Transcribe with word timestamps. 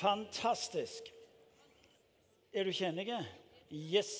Fantastisk. 0.00 1.12
Er 2.52 2.64
du 2.64 2.72
kjennig? 2.72 3.10
Yes. 3.70 4.12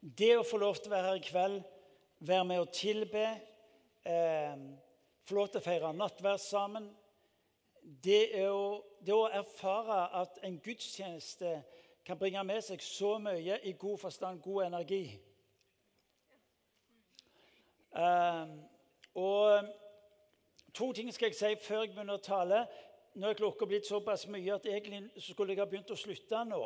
Det 0.00 0.32
å 0.36 0.44
få 0.46 0.58
lov 0.58 0.80
til 0.80 0.90
å 0.90 0.96
være 0.96 1.12
her 1.12 1.20
i 1.20 1.26
kveld, 1.26 1.60
være 2.26 2.46
med 2.50 2.62
å 2.64 2.70
tilbe, 2.74 3.24
eh, 4.02 4.56
få 5.26 5.38
lov 5.38 5.52
til 5.52 5.62
å 5.62 5.66
feire 5.68 5.92
nattverd 5.94 6.42
sammen 6.42 6.90
det, 7.86 8.38
er 8.38 8.50
å, 8.50 8.82
det 9.06 9.14
å 9.14 9.28
erfare 9.30 10.00
at 10.18 10.40
en 10.46 10.58
gudstjeneste 10.62 11.52
kan 12.06 12.18
bringe 12.18 12.42
med 12.46 12.64
seg 12.66 12.82
så 12.82 13.16
mye 13.22 13.60
i 13.62 13.74
god 13.78 14.00
forstand, 14.02 14.42
god 14.42 14.66
energi. 14.66 15.04
Eh, 17.96 18.56
og 19.14 19.70
to 20.74 20.90
ting 20.92 21.12
skal 21.14 21.30
jeg 21.30 21.38
si 21.38 21.54
før 21.68 21.84
jeg 21.84 21.94
begynner 21.94 22.18
å 22.18 22.26
tale. 22.26 22.64
Nå 23.16 23.30
er 23.30 23.38
klokka 23.38 23.64
blitt 23.64 23.86
såpass 23.88 24.26
mye 24.28 24.54
at 24.54 24.66
egentlig 24.68 25.22
skulle 25.24 25.54
jeg 25.54 25.62
ha 25.62 25.64
begynt 25.68 25.90
å 25.90 25.96
slutte 25.96 26.42
nå. 26.44 26.58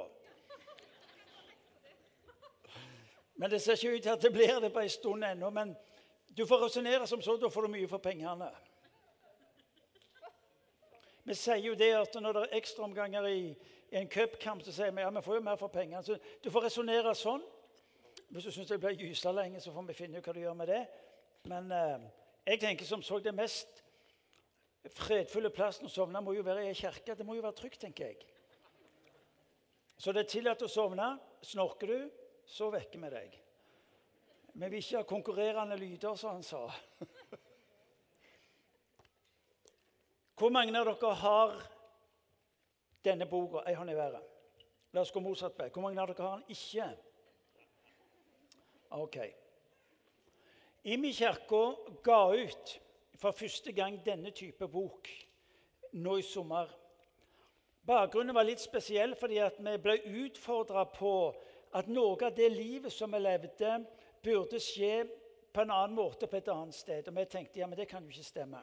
Men 3.38 3.52
det 3.52 3.60
ser 3.62 3.78
ikke 3.78 3.92
ut 3.95 4.02
til 4.02 4.10
at 4.10 4.24
det 4.24 4.32
blir 4.34 4.59
det 4.60 4.73
på 4.74 4.82
en 4.82 4.90
stund 4.90 5.24
ennå. 5.24 5.50
Men 5.54 5.76
du 6.36 6.42
får 6.46 6.64
resonnere 6.64 7.06
som 7.06 7.23
så, 7.23 7.36
da 7.36 7.48
får 7.48 7.62
du 7.62 7.73
mye 7.76 7.88
for 7.88 8.02
pengene. 8.02 8.48
Vi 11.24 11.36
sier 11.38 11.62
jo 11.62 11.76
det 11.78 11.92
at 11.95 12.18
når 12.18 12.34
det 12.34 12.42
er 12.42 12.56
ekstraomganger 12.59 13.28
i, 13.30 13.45
i 13.92 13.96
en 14.01 14.10
cupkamp, 14.10 14.64
så 14.66 14.74
sier 14.74 14.90
vi 14.90 15.04
ja, 15.06 15.10
vi 15.14 15.23
får 15.23 15.38
jo 15.38 15.45
mer 15.46 15.60
for 15.60 15.70
pengene. 15.70 16.02
Så 16.02 16.18
du 16.42 16.51
får 16.51 16.66
resonnere 16.66 17.14
sånn. 17.14 17.45
Hvis 18.30 18.48
du 18.48 18.51
syns 18.51 18.74
det 18.74 18.80
blir 18.82 18.98
gysa 18.98 19.30
lenge, 19.32 19.62
så 19.62 19.70
får 19.73 19.87
vi 19.87 19.96
finne 20.02 20.18
ut 20.18 20.26
hva 20.26 20.34
du 20.34 20.42
gjør 20.42 20.59
med 20.59 20.74
det. 20.74 20.82
Men 21.51 21.70
eh, 21.70 22.10
jeg 22.46 22.60
tenker 22.66 22.90
som 22.90 23.06
så 23.06 23.23
det 23.23 23.34
mest 23.38 23.84
fredfulle 24.88 25.50
plassen 25.52 25.86
å 25.86 25.92
sovne 25.92 26.23
må 26.24 26.32
jo 26.34 26.45
være 26.46 26.64
i 26.64 26.70
ei 26.70 26.78
kirke. 26.78 27.14
Det 27.14 27.26
må 27.26 27.36
jo 27.36 27.45
være 27.45 27.59
trygt, 27.59 27.80
tenker 27.82 28.04
jeg. 28.06 28.24
Så 30.00 30.12
det 30.16 30.24
er 30.24 30.32
tillatt 30.32 30.62
å 30.64 30.70
sovne. 30.70 31.12
Snorker 31.45 31.86
du, 31.92 32.10
så 32.48 32.70
vekker 32.73 33.02
vi 33.02 33.10
deg. 33.12 33.36
Vi 34.54 34.66
vil 34.66 34.80
ikke 34.80 35.02
ha 35.02 35.08
konkurrerende 35.08 35.76
lyder, 35.78 36.16
som 36.16 36.38
han 36.38 36.45
sa. 36.45 36.64
Hvor 40.40 40.51
mange 40.52 40.73
av 40.80 40.88
dere 40.88 41.14
har 41.20 41.54
denne 43.04 43.26
boka, 43.28 43.60
'Ei 43.66 43.74
hånd 43.76 43.90
i 43.92 43.95
været'? 43.95 44.24
La 44.92 45.01
oss 45.01 45.12
gå 45.12 45.20
motsatt 45.20 45.58
vei. 45.58 45.68
Hvor 45.68 45.82
mange 45.84 46.01
av 46.01 46.08
dere 46.08 46.26
har 46.26 46.40
den 46.40 46.51
ikke? 46.56 46.88
Ok. 48.90 49.18
Imi 50.84 51.12
kirke 51.12 51.76
ga 52.02 52.23
ut 52.34 52.80
for 53.21 53.37
første 53.37 53.73
gang 53.76 53.99
denne 54.04 54.30
type 54.30 54.68
bok 54.68 55.09
nå 55.93 56.16
i 56.16 56.24
sommer. 56.24 56.71
Bakgrunnen 57.87 58.35
var 58.35 58.46
litt 58.49 58.63
spesiell 58.63 59.15
fordi 59.18 59.40
vi 59.60 59.76
ble 59.82 59.96
utfordra 60.24 60.87
på 60.95 61.15
at 61.76 61.88
noe 61.88 62.16
av 62.26 62.35
det 62.37 62.48
livet 62.52 62.93
som 62.93 63.13
vi 63.13 63.21
levde, 63.21 63.79
burde 64.25 64.60
skje 64.60 65.04
på 65.53 65.62
en 65.62 65.72
annen 65.75 65.97
måte 65.97 66.28
på 66.31 66.38
et 66.38 66.48
annet 66.53 66.76
sted. 66.76 67.09
Og 67.09 67.16
vi 67.16 67.26
tenkte 67.31 67.60
ja, 67.60 67.66
men 67.66 67.78
det 67.78 67.88
kan 67.91 68.04
jo 68.04 68.12
ikke 68.12 68.26
stemme. 68.26 68.60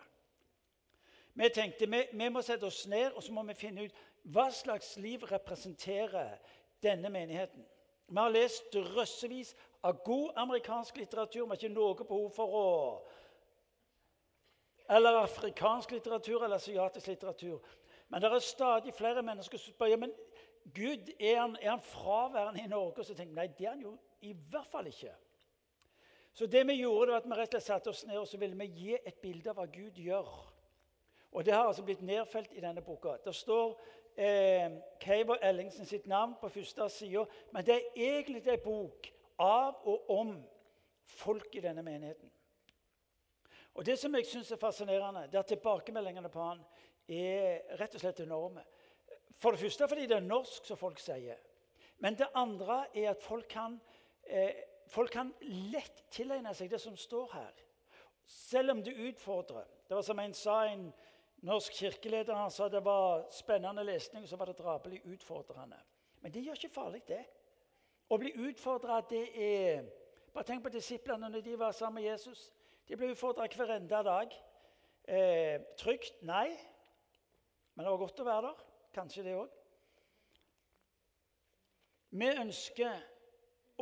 Vi 1.37 1.49
tenkte 1.53 1.85
vi, 1.85 2.03
vi 2.11 2.29
må 2.33 2.41
sette 2.41 2.65
oss 2.65 2.85
ned 2.89 3.13
og 3.13 3.23
så 3.23 3.33
må 3.33 3.43
vi 3.47 3.57
finne 3.57 3.85
ut 3.85 4.03
hva 4.33 4.47
slags 4.51 4.95
liv 4.97 5.23
representerer 5.29 6.37
denne 6.83 7.11
menigheten. 7.13 7.65
Vi 8.07 8.17
har 8.17 8.31
lest 8.31 8.71
drøssevis 8.73 9.53
av 9.85 10.01
god 10.05 10.39
amerikansk 10.39 10.97
litteratur. 10.97 11.43
Vi 11.43 11.49
har 11.49 11.59
ikke 11.59 11.75
noe 11.75 12.07
behov 12.07 12.29
for 12.35 12.57
å 12.57 12.67
eller 14.89 15.21
afrikansk 15.21 15.91
litteratur 15.91 16.43
eller 16.43 16.55
asiatisk 16.55 17.07
litteratur. 17.07 17.61
Men 18.09 18.21
det 18.21 18.31
er 18.31 18.39
stadig 18.39 18.93
flere 18.93 19.21
mennesker 19.21 19.57
som 19.57 19.73
spør 19.73 19.91
ja, 19.91 19.97
men 19.99 20.13
Gud, 20.75 21.11
er 21.19 21.41
han, 21.41 21.57
er 21.61 21.69
han 21.69 21.81
fraværende 21.81 22.63
i 22.63 22.67
Norge. 22.67 22.99
Og 22.99 23.05
så 23.05 23.15
tenker 23.15 23.33
vi 23.33 23.39
nei, 23.39 23.47
det 23.47 23.65
er 23.65 23.75
han 23.75 23.81
jo 23.81 23.97
i 24.21 24.33
hvert 24.51 24.67
fall 24.71 24.87
ikke. 24.87 25.13
Så 26.33 26.45
det 26.45 26.67
vi 26.67 26.73
gjorde, 26.73 27.11
var 27.11 27.17
at 27.17 27.25
vi 27.25 27.37
rett 27.37 27.55
og 27.55 27.61
slett 27.61 27.65
satte 27.65 27.89
oss 27.89 28.03
ned 28.05 28.19
og 28.19 28.27
så 28.27 28.37
ville 28.37 28.57
vi 28.59 28.67
gi 28.77 28.97
et 28.97 29.15
bilde 29.21 29.49
av 29.49 29.57
hva 29.57 29.65
Gud 29.73 29.97
gjør. 29.97 30.27
Og 31.31 31.45
Det 31.45 31.53
har 31.53 31.67
altså 31.67 31.83
blitt 31.83 32.01
nedfelt 32.01 32.53
i 32.53 32.61
denne 32.61 32.81
boka. 32.81 33.17
Det 33.25 33.35
står 33.35 33.73
eh, 34.15 34.77
Keiver 34.99 35.41
Ellingsen 35.41 35.85
sitt 35.85 36.07
navn 36.07 36.35
på 36.41 36.49
første 36.49 36.89
side, 36.89 37.25
Men 37.51 37.65
det 37.65 37.75
er 37.75 37.81
egentlig 37.95 38.47
en 38.47 38.63
bok 38.63 39.11
av 39.39 39.75
og 39.83 40.09
om 40.09 40.35
folk 41.05 41.55
i 41.55 41.61
denne 41.61 41.83
menigheten. 41.83 42.31
Og 43.77 43.85
Det 43.85 43.99
som 43.99 44.15
jeg 44.15 44.25
syns 44.25 44.51
er 44.51 44.57
fascinerende, 44.57 45.27
det 45.29 45.37
er 45.37 45.43
at 45.43 45.51
tilbakemeldingene 45.53 46.29
på 46.33 46.41
han 46.41 46.63
er 47.07 47.75
rett 47.77 47.93
og 47.93 48.01
slett 48.01 48.23
enorme. 48.23 48.63
For 49.37 49.53
det 49.53 49.61
første 49.61 49.87
fordi 49.87 50.07
det 50.09 50.17
er 50.17 50.25
norsk, 50.25 50.65
som 50.65 50.79
folk 50.79 50.99
sier. 50.99 51.37
Men 52.01 52.17
det 52.17 52.29
andre 52.33 52.87
er 52.95 53.11
at 53.11 53.21
folk 53.21 53.45
kan, 53.49 53.79
eh, 54.23 54.63
folk 54.89 55.11
kan 55.13 55.33
lett 55.71 56.03
tilegne 56.11 56.53
seg 56.57 56.71
det 56.71 56.81
som 56.81 56.97
står 56.97 57.29
her. 57.33 57.53
Selv 58.25 58.71
om 58.71 58.83
det 58.83 58.97
utfordrer. 58.97 59.65
Det 59.87 59.95
var 59.95 60.01
som 60.01 60.19
en 60.19 60.33
sa, 60.33 60.63
en 60.65 60.93
norsk 61.41 61.73
kirkeleder 61.73 62.35
han 62.35 62.51
sa 62.51 62.69
det 62.69 62.85
var 62.85 63.27
spennende 63.31 63.83
lesning, 63.83 64.23
og 64.23 64.29
så 64.29 64.37
var 64.37 64.45
det 64.45 64.57
drapelig 64.57 65.05
utfordrende. 65.05 65.77
Men 66.21 66.31
det 66.31 66.43
gjør 66.43 66.53
ikke 66.53 66.73
farlig, 66.73 67.07
det. 67.07 67.25
Å 68.09 68.17
bli 68.17 68.33
utfordra, 68.49 69.01
det 69.09 69.27
er 69.35 69.85
Bare 70.33 70.45
tenk 70.45 70.61
på 70.63 70.69
disiplene 70.69 71.31
når 71.31 71.41
de 71.41 71.55
var 71.57 71.71
sammen 71.71 72.03
med 72.03 72.11
Jesus. 72.11 72.51
De 72.87 72.95
ble 72.95 73.11
utfordra 73.11 73.47
hver 73.51 73.73
enda 73.75 73.99
dag. 74.03 74.31
Eh, 75.07 75.59
trygt? 75.77 76.21
Nei. 76.23 76.47
Men 77.75 77.85
det 77.85 77.91
var 77.91 77.99
godt 77.99 78.21
å 78.23 78.27
være 78.27 78.47
der. 78.47 78.61
Kanskje 78.95 79.23
det 79.25 79.35
òg. 79.35 79.57
Vi 82.15 82.29
ønsker 82.31 83.01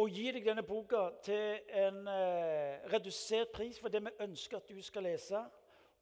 å 0.02 0.08
gi 0.10 0.26
deg 0.34 0.48
denne 0.50 0.66
boka 0.66 1.04
til 1.24 1.62
en 1.86 2.02
eh, 2.10 2.82
redusert 2.92 3.54
pris 3.54 3.78
for 3.80 3.94
det 3.94 4.02
vi 4.08 4.16
ønsker 4.26 4.58
at 4.58 4.74
du 4.74 4.82
skal 4.84 5.06
lese, 5.06 5.44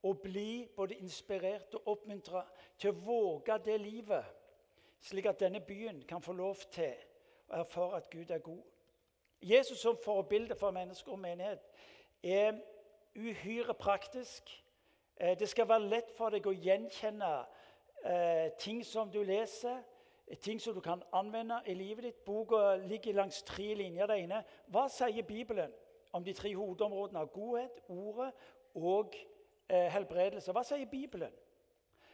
og 0.04 0.20
bli 0.24 0.66
både 0.76 0.98
inspirert 1.04 1.76
og 1.78 1.94
oppmuntra 1.94 2.42
til 2.80 2.92
å 2.92 3.02
våge 3.04 3.60
det 3.68 3.78
livet, 3.80 4.26
slik 5.04 5.28
at 5.30 5.44
denne 5.44 5.62
byen 5.64 6.02
kan 6.08 6.24
få 6.24 6.36
lov 6.36 6.64
til 6.72 6.96
å 7.52 7.60
erfare 7.62 8.00
at 8.00 8.10
Gud 8.12 8.32
er 8.32 8.44
god. 8.44 8.64
Jesus 9.44 9.84
som 9.84 10.00
forbilde 10.00 10.56
for 10.56 10.72
mennesker 10.72 11.12
og 11.12 11.22
menighet 11.24 11.68
er 12.24 12.56
uhyre 13.16 13.74
praktisk. 13.74 14.64
Eh, 15.18 15.40
det 15.40 15.50
skal 15.50 15.70
være 15.70 15.90
lett 15.90 16.12
for 16.18 16.34
deg 16.34 16.48
å 16.48 16.56
gjenkjenne 16.56 17.32
eh, 18.06 18.50
ting 18.60 18.82
som 18.86 19.12
du 19.12 19.22
leser, 19.24 19.84
ting 20.42 20.62
som 20.62 20.74
du 20.74 20.82
kan 20.82 21.04
anvende 21.14 21.62
i 21.68 21.76
livet 21.78 22.08
ditt. 22.08 22.24
Boka 22.26 22.76
ligger 22.76 23.14
langs 23.14 23.44
tre 23.44 23.74
linjer. 23.78 24.08
Det 24.10 24.20
ene 24.24 24.42
hva 24.74 24.88
sier 24.90 25.26
Bibelen 25.28 25.74
om 26.14 26.24
de 26.24 26.34
tre 26.34 26.54
hovedområdene 26.56 27.22
av 27.22 27.32
godhet, 27.34 27.82
ordet 27.88 28.32
og 28.74 29.16
eh, 29.70 29.90
helbredelse? 29.94 30.54
Hva 30.56 30.66
sier 30.66 30.90
Bibelen? 30.90 31.34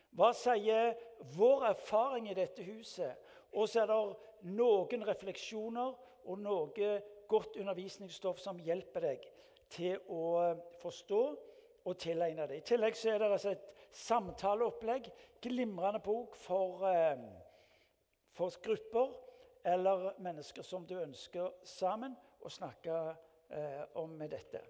Hva 0.10 0.32
sier 0.34 0.96
vår 1.36 1.68
erfaring 1.70 2.32
i 2.32 2.38
dette 2.38 2.66
huset? 2.66 3.16
Og 3.54 3.70
så 3.70 3.84
er 3.84 3.92
det 3.92 4.54
noen 4.58 5.06
refleksjoner 5.06 5.94
og 6.30 6.42
noe 6.42 6.94
godt 7.30 7.58
undervisningsstoff 7.62 8.42
som 8.42 8.60
hjelper 8.62 9.06
deg 9.06 9.28
til 9.70 10.00
å 10.10 10.54
forstå 10.82 11.22
og 11.86 11.98
tilegne 11.98 12.48
det. 12.48 12.60
I 12.60 12.66
tillegg 12.66 12.98
så 12.98 13.14
er 13.14 13.22
det 13.22 13.32
altså 13.32 13.54
et 13.54 13.70
samtaleopplegg. 13.96 15.10
Glimrende 15.42 16.02
bok 16.04 16.36
for, 16.36 16.84
eh, 16.90 17.18
for, 18.32 18.52
grupper 18.62 19.14
eller 19.66 20.14
mennesker 20.20 20.64
som 20.64 20.86
du 20.88 21.00
ønsker 21.00 21.52
sammen 21.64 22.16
å 22.42 22.50
snakke 22.50 23.16
eh, 23.50 23.84
om 23.96 24.10
med 24.10 24.30
dette. 24.30 24.62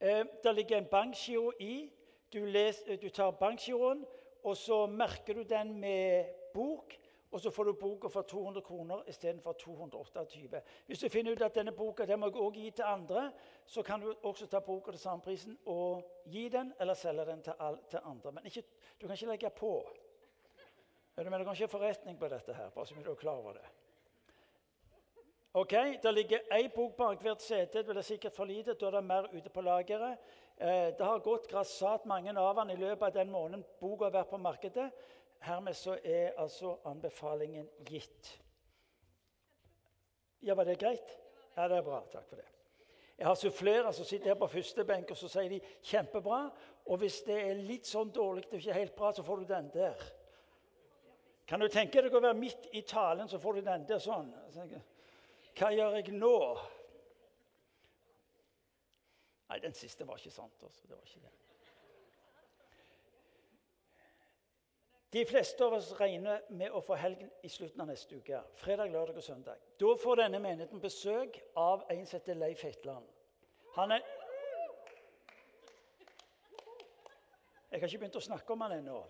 Eh, 0.00 0.24
det 0.42 0.54
ligger 0.54 0.78
en 0.78 0.90
bankgiro 0.90 1.52
i. 1.60 1.90
Du, 2.32 2.44
les, 2.46 2.82
du 3.02 3.08
tar 3.08 3.30
bankgiroen, 3.30 4.04
og 4.44 4.56
så 4.56 4.86
merker 4.86 5.34
du 5.34 5.42
den 5.42 5.74
med 5.80 6.30
bok. 6.54 6.94
Og 7.30 7.40
så 7.40 7.50
får 7.50 7.64
du 7.64 7.72
boka 7.72 8.08
for 8.08 8.22
200 8.22 8.62
kroner 8.62 9.02
istedenfor 9.08 9.52
228. 9.52 10.60
Hvis 10.86 10.98
du 10.98 11.08
finner 11.08 11.32
ut 11.32 11.42
at 11.42 11.54
denne 11.54 11.72
boka 11.72 12.06
den 12.06 12.20
må 12.20 12.26
jeg 12.26 12.36
også 12.36 12.60
gi 12.60 12.70
til 12.70 12.84
andre, 12.84 13.32
så 13.66 13.82
kan 13.82 14.00
du 14.00 14.14
også 14.22 14.46
ta 14.46 14.58
boka 14.58 14.90
til 14.90 15.00
samme 15.00 15.22
prisen 15.22 15.58
og 15.66 16.02
gi 16.26 16.48
den 16.48 16.72
eller 16.80 16.94
selge 16.94 17.26
den 17.26 17.42
til, 17.42 17.52
all, 17.58 17.78
til 17.90 17.98
andre. 18.04 18.32
Men 18.32 18.46
ikke, 18.46 18.62
du 19.00 19.06
kan 19.06 19.14
ikke 19.14 19.26
legge 19.26 19.50
på. 19.50 19.88
Men 21.16 21.24
du 21.32 21.44
kan 21.44 21.54
ikke 21.54 21.66
ha 21.66 21.78
forretning 21.78 22.18
på 22.18 22.28
dette 22.28 22.54
her. 22.54 22.70
bare 22.70 22.86
så 22.86 22.94
du 23.04 23.10
er 23.10 23.14
klar 23.14 23.36
over 23.36 23.52
det. 23.52 23.68
Ok, 25.52 25.72
Det 26.02 26.14
ligger 26.14 26.38
én 26.38 26.68
bok 26.74 26.96
bak 26.96 27.22
hvert 27.22 27.42
sete. 27.42 27.82
Det 27.82 27.96
er 27.96 28.02
sikkert 28.02 28.36
for 28.36 28.44
lite. 28.44 28.74
Da 28.74 28.86
er 28.86 28.90
det 28.90 29.04
mer 29.04 29.26
ute 29.32 29.50
på 29.50 29.60
lageret. 29.60 30.18
Eh, 30.56 30.92
det 30.98 31.04
har 31.04 31.18
gått 31.18 31.48
grassat 31.48 32.04
mange 32.06 32.38
av 32.38 32.56
den 32.56 32.70
i 32.70 32.76
løpet 32.76 33.02
av 33.02 33.12
den 33.12 33.30
måneden 33.30 33.64
boka 33.80 34.04
har 34.04 34.12
vært 34.12 34.30
på 34.30 34.36
markedet. 34.36 34.90
Hermed 35.40 35.74
så 35.74 35.98
er 36.04 36.32
altså 36.36 36.76
anbefalingen 36.84 37.68
gitt. 37.88 38.40
Ja, 40.42 40.54
Var 40.54 40.64
det 40.64 40.78
greit? 40.78 41.18
Ja, 41.56 41.68
det 41.68 41.76
er 41.76 41.82
bra. 41.82 42.00
Takk 42.12 42.28
for 42.28 42.36
det. 42.36 42.46
Jeg 43.18 43.26
har 43.26 43.34
sufflører 43.34 43.92
som 43.92 44.04
sitter 44.04 44.32
her 44.32 44.38
på 44.40 44.46
første 44.46 44.84
benk, 44.84 45.10
og 45.10 45.16
så 45.16 45.28
sier 45.28 45.48
de 45.48 45.60
'kjempebra'. 45.60 46.50
Og 46.86 46.96
hvis 46.98 47.22
det 47.22 47.36
er 47.50 47.54
litt 47.54 47.86
sånn 47.86 48.12
dårlig 48.12 48.46
og 48.46 48.54
ikke 48.54 48.72
helt 48.72 48.94
bra, 48.96 49.12
så 49.12 49.22
får 49.22 49.36
du 49.36 49.44
den 49.44 49.70
der. 49.74 49.94
Kan 51.46 51.60
du 51.60 51.68
tenke 51.68 52.02
deg 52.02 52.14
å 52.14 52.20
være 52.20 52.34
midt 52.34 52.68
i 52.72 52.80
talen, 52.80 53.28
så 53.28 53.38
får 53.38 53.52
du 53.52 53.60
den 53.60 53.86
der 53.88 53.98
sånn? 53.98 54.34
Hva 55.58 55.70
gjør 55.74 55.96
jeg 55.98 56.12
nå? 56.12 56.58
Nei, 59.50 59.58
den 59.58 59.74
siste 59.74 60.06
var 60.06 60.16
ikke 60.16 60.30
sant. 60.30 60.62
Også. 60.62 60.86
Det 60.88 60.96
var 60.96 61.02
ikke 61.04 61.20
det. 61.20 61.32
De 65.12 65.24
fleste 65.26 65.64
av 65.64 65.72
oss 65.74 65.90
regner 65.98 66.44
med 66.54 66.70
å 66.70 66.80
få 66.86 66.94
helgen 66.94 67.30
i 67.42 67.48
slutten 67.50 67.82
av 67.82 67.88
neste 67.90 68.20
uke. 68.20 68.42
Fredag, 68.60 68.92
lørdag 68.92 69.16
og 69.18 69.24
søndag. 69.26 69.62
Da 69.82 69.94
får 69.98 70.20
denne 70.20 70.38
menigheten 70.38 70.82
besøk 70.82 71.40
av 71.58 71.82
en 71.90 72.04
som 72.06 72.20
heter 72.20 72.38
Leif 72.38 72.62
Hetland. 72.62 73.08
Han 73.74 73.96
er 73.96 74.04
Jeg 77.70 77.80
har 77.80 77.86
ikke 77.86 77.98
begynt 78.02 78.18
å 78.18 78.22
snakke 78.22 78.52
om 78.52 78.62
han 78.64 78.72
ennå. 78.80 79.00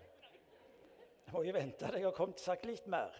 Jeg 1.25 1.33
må 1.33 1.41
jo 1.45 1.53
vente 1.55 1.85
til 1.85 1.97
jeg 1.97 2.05
har 2.05 2.17
kommet 2.17 2.41
sagt 2.41 2.65
litt 2.69 2.85
mer. 2.89 3.15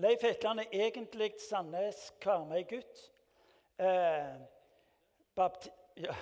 Leif 0.00 0.24
Hetland 0.24 0.60
er 0.64 0.76
egentlig 0.86 1.34
Sandnes-Karmøy-gutt. 1.44 3.02
Eh, 3.76 4.36
ja, 6.00 6.16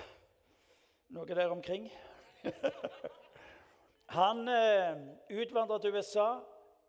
noe 1.15 1.39
der 1.39 1.55
omkring. 1.55 1.91
han 4.05 4.47
eh, 4.47 4.97
utvandra 5.41 5.79
til 5.79 5.95
USA, 5.95 6.39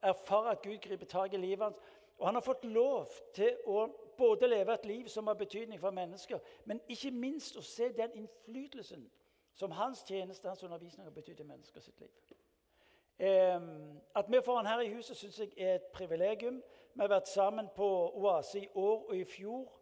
erfarer 0.02 0.50
at 0.50 0.62
Gud 0.62 0.78
griper 0.78 1.06
tak 1.06 1.32
i 1.32 1.37
livet 1.37 1.64
hans. 1.64 1.78
Og 2.19 2.26
han 2.28 2.34
har 2.34 2.43
fått 2.43 2.64
lov 2.64 3.11
til 3.34 3.56
å 3.66 3.87
både 4.16 4.46
leve 4.46 4.75
et 4.75 4.87
liv 4.87 5.08
som 5.08 5.26
har 5.26 5.34
betydning 5.34 5.81
for 5.81 5.90
mennesker, 5.90 6.38
men 6.64 6.81
ikke 6.88 7.11
minst 7.11 7.56
å 7.56 7.62
se 7.62 7.88
den 7.93 8.12
innflytelsen 8.14 9.11
som 9.55 9.70
hans 9.70 10.05
tjeneste 10.06 10.49
hans 10.49 10.62
undervisning 10.62 11.06
har 11.06 11.14
betydd 11.14 11.40
i 11.40 11.46
menneskers 11.49 11.90
liv. 11.99 12.11
Eh, 13.19 13.60
at 14.14 14.31
vi 14.31 14.40
får 14.44 14.56
han 14.56 14.67
her 14.67 14.81
i 14.81 14.93
huset, 14.94 15.17
syns 15.17 15.38
jeg 15.38 15.52
er 15.56 15.75
et 15.75 15.90
privilegium. 15.94 16.62
Vi 16.94 17.00
har 17.00 17.10
vært 17.10 17.28
sammen 17.28 17.69
på 17.76 17.88
Oase 18.14 18.60
i 18.60 18.69
år 18.75 19.08
og 19.08 19.17
i 19.17 19.25
fjor. 19.25 19.72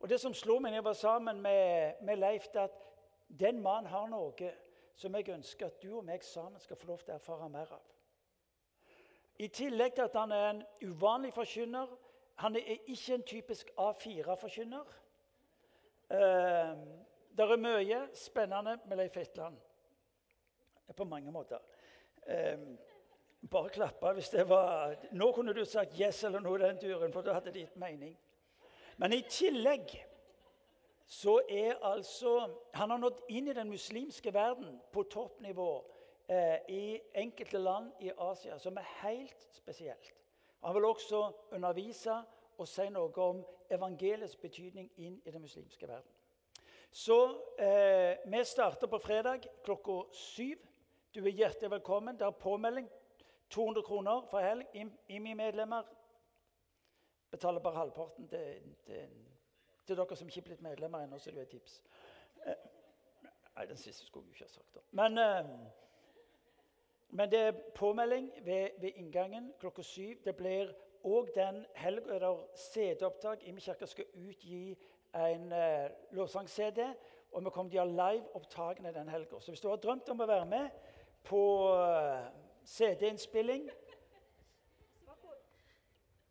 Og 0.00 0.08
Det 0.08 0.20
som 0.20 0.34
slo 0.34 0.58
meg 0.58 0.72
da 0.72 0.80
jeg 0.80 0.84
var 0.84 0.92
sammen 0.92 1.40
med, 1.40 1.92
med 2.02 2.16
Leif, 2.16 2.48
det 2.52 2.60
at 2.60 2.76
den 3.40 3.60
mannen 3.62 3.90
har 3.90 4.08
noe 4.08 4.52
som 4.94 5.14
jeg 5.14 5.28
ønsker 5.28 5.66
at 5.66 5.82
du 5.82 5.96
og 5.96 6.04
meg 6.04 6.24
sammen 6.24 6.60
skal 6.60 6.76
få 6.76 6.86
lov 6.86 7.02
til 7.04 7.14
å 7.14 7.18
erfare 7.18 7.48
mer 7.48 7.72
av. 7.72 7.86
I 9.40 9.48
tillegg 9.48 9.94
til 9.94 10.04
at 10.04 10.16
han 10.20 10.32
er 10.36 10.46
en 10.50 10.62
uvanlig 10.84 11.32
forkynner. 11.32 11.88
Han 12.42 12.56
er 12.56 12.74
ikke 12.86 13.14
en 13.14 13.22
typisk 13.22 13.70
A4-forkynner. 13.78 14.92
Eh, 16.10 16.74
det 17.36 17.46
er 17.46 17.62
mye 17.62 18.00
spennende 18.14 18.76
med 18.84 19.00
Leif 19.00 19.16
Etland 19.16 19.56
på 20.96 21.04
mange 21.04 21.32
måter. 21.32 21.62
Eh, 22.26 22.58
bare 23.50 23.72
klappe 23.72 24.12
hvis 24.12 24.28
det 24.34 24.48
var 24.48 24.96
Nå 25.12 25.32
kunne 25.32 25.54
du 25.54 25.64
sagt 25.64 25.94
'yes' 25.94 26.26
eller 26.26 26.40
noe 26.40 26.58
i 26.58 26.62
den 26.62 26.78
turen, 26.78 27.12
for 27.12 27.22
da 27.22 27.32
hadde 27.32 27.52
det 27.52 27.60
gitt 27.60 27.76
mening. 27.76 28.18
Men 28.96 29.12
i 29.12 29.22
tillegg 29.22 29.94
så 31.10 31.40
er 31.48 31.74
altså 31.82 32.50
Han 32.74 32.90
har 32.90 32.98
nådd 33.02 33.24
inn 33.28 33.48
i 33.50 33.54
den 33.56 33.70
muslimske 33.70 34.30
verden 34.34 34.76
på 34.92 35.02
toppnivå 35.02 35.70
eh, 36.30 36.58
i 36.68 37.00
enkelte 37.14 37.58
land 37.58 37.90
i 38.00 38.12
Asia, 38.18 38.58
som 38.58 38.76
er 38.78 38.86
helt 39.02 39.48
spesielt. 39.52 40.14
Han 40.62 40.74
vil 40.74 40.84
også 40.84 41.32
undervise 41.50 42.14
og 42.58 42.68
si 42.68 42.86
noe 42.92 43.24
om 43.24 43.40
evangeliets 43.72 44.36
betydning 44.36 44.90
inn 44.96 45.16
i 45.24 45.32
den 45.32 45.42
muslimske 45.42 45.88
verden. 45.88 46.12
Så 46.92 47.18
eh, 47.58 48.18
vi 48.26 48.44
starter 48.44 48.86
på 48.86 48.98
fredag 48.98 49.48
klokka 49.64 50.02
syv. 50.12 50.62
Du 51.14 51.24
er 51.24 51.34
hjertelig 51.34 51.70
velkommen. 51.70 52.18
Det 52.18 52.26
er 52.26 52.30
påmelding. 52.30 52.86
200 53.50 53.82
kroner 53.82 54.22
for 54.30 54.46
helg. 54.46 54.66
IMI-medlemmer 55.08 55.82
betaler 57.30 57.60
bare 57.60 57.78
halvparten 57.78 58.28
til, 58.28 58.74
til, 58.86 59.29
til, 59.90 59.98
dere 59.98 60.16
som 60.16 60.30
ikke 60.30 60.40
er 60.40 60.48
blitt 60.48 60.62
medlemmer 60.64 61.04
ennå, 61.04 61.18
så 61.18 61.30
det 61.34 61.42
er 61.42 61.48
et 61.48 61.54
tips. 61.56 61.80
Eh, 62.46 62.66
nei, 63.56 63.66
den 63.66 63.80
siste 63.80 64.06
skulle 64.06 64.30
jeg 64.30 64.38
ikke 64.38 64.48
ha 64.48 64.54
sagt. 64.54 64.74
da. 64.74 64.84
Men, 65.02 65.18
eh, 65.18 65.50
men 67.10 67.30
det 67.30 67.40
er 67.40 67.52
påmelding 67.74 68.30
ved, 68.44 68.68
ved 68.80 68.90
inngangen 68.94 69.52
klokka 69.58 69.82
syv. 69.82 70.22
Det 70.24 70.36
blir 70.36 70.72
òg 71.04 71.32
den 71.34 71.64
helga 71.74 72.18
der 72.18 72.46
CD-opptak. 72.54 73.42
IMI 73.42 73.60
kirke 73.60 73.86
skal 73.86 74.04
utgi 74.14 74.78
en 75.14 75.52
eh, 75.52 75.90
lovsang-CD. 76.10 76.94
Og 77.32 77.44
vi 77.44 77.50
kommer 77.50 77.70
til 77.70 77.80
å 77.80 77.86
ha 77.86 78.12
live-opptakene 78.12 78.94
den 78.94 79.08
helga. 79.08 79.40
Så 79.40 79.50
hvis 79.50 79.60
du 79.60 79.68
har 79.68 79.76
drømt 79.82 80.08
om 80.10 80.20
å 80.20 80.26
være 80.26 80.46
med 80.46 80.70
på 81.26 81.42
eh, 81.74 82.30
CD-innspilling 82.64 83.70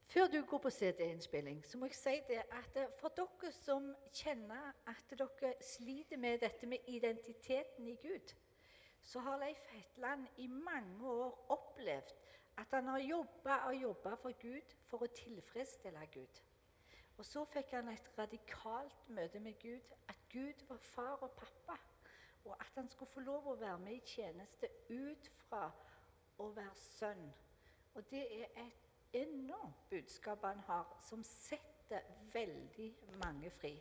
Før 0.09 0.27
du 0.27 0.41
går 0.41 0.57
på 0.57 0.69
CD-innspilling, 0.69 1.65
så 1.65 1.77
må 1.77 1.85
jeg 1.85 1.95
si 1.95 2.15
det 2.27 2.39
at 2.41 2.77
eh, 2.81 2.93
for 2.97 3.13
dere 3.13 3.51
som 3.53 3.91
kjenner 4.09 4.71
at 4.89 5.11
dere 5.13 5.51
sliter 5.61 6.17
med 6.17 6.39
dette 6.41 6.65
med 6.65 6.87
identiteten 6.89 7.87
i 7.87 7.93
Gud, 8.01 8.33
så 9.01 9.21
har 9.21 9.37
Leif 9.37 9.67
Hetland 9.69 10.25
i 10.37 10.47
mange 10.47 11.11
år 11.11 11.45
opplevd 11.53 12.15
at 12.57 12.73
han 12.73 12.89
har 12.89 13.05
jobba 13.05 13.59
og 13.69 13.75
jobba 13.75 14.15
for 14.23 14.33
Gud 14.41 14.73
for 14.89 15.05
å 15.05 15.11
tilfredsstille 15.21 16.09
Gud. 16.17 16.41
Og 17.21 17.25
så 17.25 17.45
fikk 17.53 17.77
han 17.77 17.93
et 17.93 18.11
radikalt 18.17 19.09
møte 19.13 19.39
med 19.39 19.61
Gud. 19.61 19.93
At 20.09 20.25
Gud 20.33 20.65
var 20.69 20.77
far 20.89 21.15
og 21.21 21.31
pappa. 21.37 21.77
Og 22.45 22.55
at 22.57 22.81
han 22.81 22.89
skulle 22.89 23.13
få 23.13 23.29
lov 23.29 23.53
å 23.53 23.59
være 23.61 23.77
med 23.85 23.99
i 23.99 24.05
tjeneste 24.17 24.73
ut 24.89 25.31
fra 25.45 25.67
å 26.39 26.49
være 26.55 26.75
sønn. 26.81 27.27
Og 27.93 28.09
det 28.09 28.25
er 28.41 28.63
et 28.65 28.88
enormt 29.13 29.89
budskap 29.89 30.45
han 30.45 30.59
har, 30.67 30.97
som 31.09 31.23
setter 31.23 32.01
veldig 32.33 32.95
mange 33.23 33.49
fri. 33.49 33.73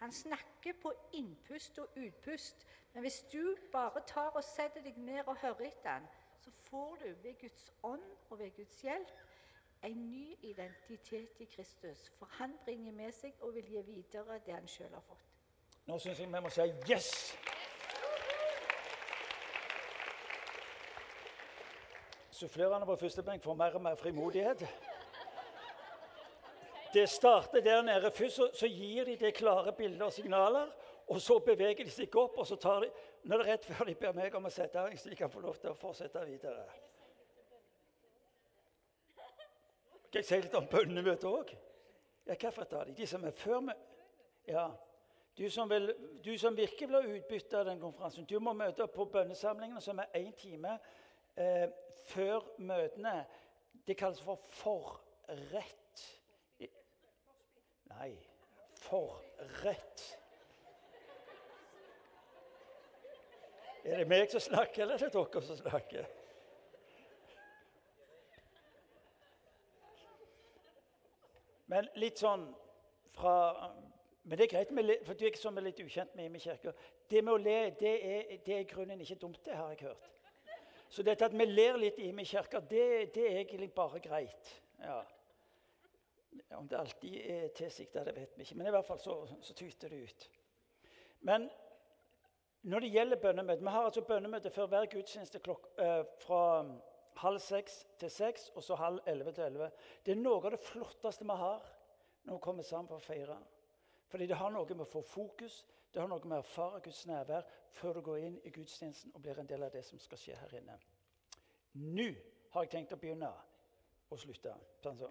Han 0.00 0.12
snakker 0.12 0.72
på 0.82 0.92
innpust 1.12 1.78
og 1.78 1.88
utpust, 1.96 2.66
men 2.92 3.00
hvis 3.00 3.24
du 3.32 3.56
bare 3.72 4.02
tar 4.06 4.30
og 4.30 4.44
setter 4.44 4.82
deg 4.82 4.96
ned 4.96 5.26
og 5.26 5.36
hører 5.42 5.66
etter 5.68 5.90
han, 5.90 6.08
så 6.40 6.50
får 6.50 6.96
du 7.02 7.08
ved 7.22 7.34
Guds 7.40 7.72
ånd 7.82 8.06
og 8.30 8.38
ved 8.38 8.50
Guds 8.56 8.80
hjelp 8.82 9.12
en 9.82 10.10
ny 10.10 10.36
identitet 10.42 11.40
i 11.40 11.44
Kristus. 11.44 12.12
For 12.18 12.28
han 12.38 12.56
bringer 12.64 12.92
med 12.92 13.12
seg 13.12 13.36
og 13.40 13.54
vil 13.54 13.68
gi 13.68 13.82
videre 13.92 14.40
det 14.46 14.54
han 14.54 14.68
sjøl 14.68 14.92
har 14.94 15.04
fått. 15.04 15.26
Nå 15.86 15.98
syns 15.98 16.20
jeg 16.20 16.32
vi 16.32 16.40
må 16.40 16.52
si 16.52 16.66
yes! 16.92 17.12
Sufflerende 22.40 22.86
på 22.86 22.96
første 22.96 23.22
benk 23.22 23.42
får 23.44 23.54
mer 23.54 23.74
og 23.76 23.82
mer 23.84 23.94
frimodighet. 24.00 24.62
Det 26.94 27.08
starter 27.08 27.60
der 27.60 27.82
nede. 27.82 28.10
Først 28.10 28.36
så, 28.36 28.50
så 28.54 28.68
gir 28.68 29.04
de 29.04 29.16
det 29.16 29.34
klare 29.34 29.72
bildet 29.72 30.02
og 30.02 30.12
signaler. 30.12 30.70
Og 31.06 31.20
så 31.20 31.38
beveger 31.38 31.84
de 31.84 31.90
seg 31.90 32.16
opp, 32.16 32.38
og 32.38 32.46
så 32.46 32.56
tar 32.56 32.86
de 32.86 32.88
Nå 33.28 33.36
er 33.36 33.42
det 33.42 33.46
rett 33.50 33.66
før 33.68 33.84
de 33.84 33.94
ber 34.00 34.14
meg 34.16 34.34
om 34.38 34.46
å 34.48 34.52
sette 34.54 34.80
av, 34.80 34.94
så 34.96 35.10
de 35.12 35.16
kan 35.18 35.28
få 35.28 35.42
lov 35.44 35.58
til 35.60 35.68
å 35.68 35.76
fortsette 35.76 36.22
videre. 36.24 36.62
Skal 40.06 40.22
jeg 40.22 40.28
si 40.30 40.38
litt 40.46 40.56
om 40.56 40.70
bønnemøtet 40.70 41.26
òg? 41.28 41.52
Ja, 42.30 42.38
hvorfor 42.40 42.64
tar 42.70 42.88
de? 42.88 42.94
De 42.96 43.10
som 43.10 43.26
er 43.28 43.36
før 43.36 43.60
med 43.68 43.84
Ja. 44.48 44.70
Du 45.36 45.44
som, 45.50 45.68
vil, 45.70 45.92
du 46.24 46.32
som 46.38 46.56
virkelig 46.56 46.88
vil 46.88 46.96
ha 46.96 47.18
utbytte 47.18 47.60
av 47.60 47.68
den 47.68 47.78
konferansen, 47.80 48.24
du 48.24 48.38
må 48.40 48.52
møte 48.56 48.82
opp 48.84 48.96
på 48.96 49.04
bønnesamlingene, 49.12 49.80
som 49.80 50.00
er 50.00 50.16
én 50.18 50.32
time 50.36 50.78
eh, 51.40 51.66
før 52.10 52.46
møtene. 52.58 53.24
Det 53.86 53.96
kalles 53.98 54.20
for 54.22 54.40
forrett. 54.54 56.06
Nei, 57.90 58.12
forrett. 58.84 60.06
Er 63.84 64.02
det 64.02 64.08
meg 64.08 64.28
som 64.30 64.42
snakker, 64.44 64.82
eller 64.84 64.94
er 65.00 65.08
det 65.08 65.14
dere 65.14 65.42
som 65.42 65.56
snakker? 65.56 66.08
Men 71.70 71.86
litt 72.02 72.18
sånn 72.18 72.48
fra 73.14 73.70
Men 74.22 74.36
det 74.36 74.44
er 74.44 74.50
greit, 74.52 74.72
for 75.06 75.16
du 75.16 75.22
er 75.24 75.30
ikke 75.30 75.40
sånn 75.40 75.58
litt 75.64 75.78
ukjent 75.80 76.12
med 76.14 76.36
i 76.36 76.40
kirke. 76.42 76.74
Det 77.08 77.22
med 77.24 77.32
å 77.32 77.40
le 77.40 77.54
det 77.80 77.92
er, 78.04 78.34
det 78.44 78.56
er 78.58 78.66
grunnen 78.68 79.00
ikke 79.00 79.16
dumt, 79.22 79.40
det 79.46 79.56
har 79.56 79.70
jeg 79.72 79.86
hørt. 79.88 80.10
Så 80.90 81.04
dette 81.06 81.24
at 81.24 81.34
vi 81.38 81.46
ler 81.46 81.78
litt 81.78 81.98
i 82.02 82.10
med 82.12 82.26
kirka, 82.26 82.60
det, 82.60 83.14
det, 83.14 83.24
er 83.28 83.40
egentlig 83.44 83.70
bare 83.74 84.00
greit. 84.02 84.52
Ja. 84.82 85.00
Om 86.58 86.68
det 86.68 86.78
alltid 86.78 87.16
er 87.30 87.48
tilsikta, 87.54 88.02
det 88.04 88.16
vet 88.16 88.36
vi 88.36 88.42
ikke. 88.42 88.56
Men 88.58 88.70
i 88.70 88.74
hvert 88.74 88.86
fall 88.88 88.98
så, 88.98 89.16
så 89.42 89.54
tyter 89.54 89.92
det 89.92 90.00
ut. 90.10 90.28
Men 91.26 91.46
når 92.62 92.84
det 92.84 92.90
gjelder 92.92 93.20
bønnemøte 93.22 93.64
Vi 93.64 93.72
har 93.72 93.86
altså 93.86 94.02
bønnemøte 94.04 94.50
før 94.50 94.66
hver 94.66 94.88
gudstjeneste 94.90 95.38
klok, 95.38 95.68
øh, 95.78 96.04
fra 96.20 96.42
halv 97.20 97.38
seks 97.38 97.86
til 97.98 98.10
seks, 98.10 98.48
og 98.54 98.62
så 98.62 98.74
halv 98.74 99.00
elleve 99.06 99.32
til 99.32 99.44
elleve. 99.44 99.70
Det 100.06 100.12
er 100.12 100.20
noe 100.20 100.42
av 100.44 100.50
det 100.54 100.60
flotteste 100.64 101.24
vi 101.24 101.36
har 101.38 101.62
når 102.24 102.34
vi 102.34 102.42
kommer 102.44 102.66
sammen 102.66 102.88
for 102.88 102.98
å 102.98 103.04
feire. 103.04 103.38
Fordi 104.10 104.26
det 104.26 104.36
har 104.36 104.50
noe 104.50 104.66
med 104.74 104.84
å 104.84 104.90
få 104.90 105.02
fokus, 105.06 105.62
det 105.92 106.00
har 106.02 106.08
noe 106.08 106.22
med 106.24 106.38
å 106.38 106.44
erfare 106.44 106.80
Guds 106.84 107.02
nærvær 107.06 107.46
før 107.74 107.98
du 107.98 108.02
går 108.06 108.18
inn 108.26 108.36
i 108.46 108.52
gudstjenesten 108.54 109.14
og 109.14 109.22
blir 109.24 109.38
en 109.40 109.48
del 109.50 109.66
av 109.66 109.72
det 109.74 109.82
som 109.86 109.98
skal 109.98 110.20
skje 110.20 110.36
her 110.38 110.54
inne. 110.60 110.76
Nå 111.72 112.06
har 112.54 112.66
jeg 112.66 112.72
tenkt 112.76 112.94
å 112.94 112.98
begynne 113.00 113.30
å 114.10 114.18
slutte. 114.18 114.54
Sånn 114.82 114.98
så. 114.98 115.10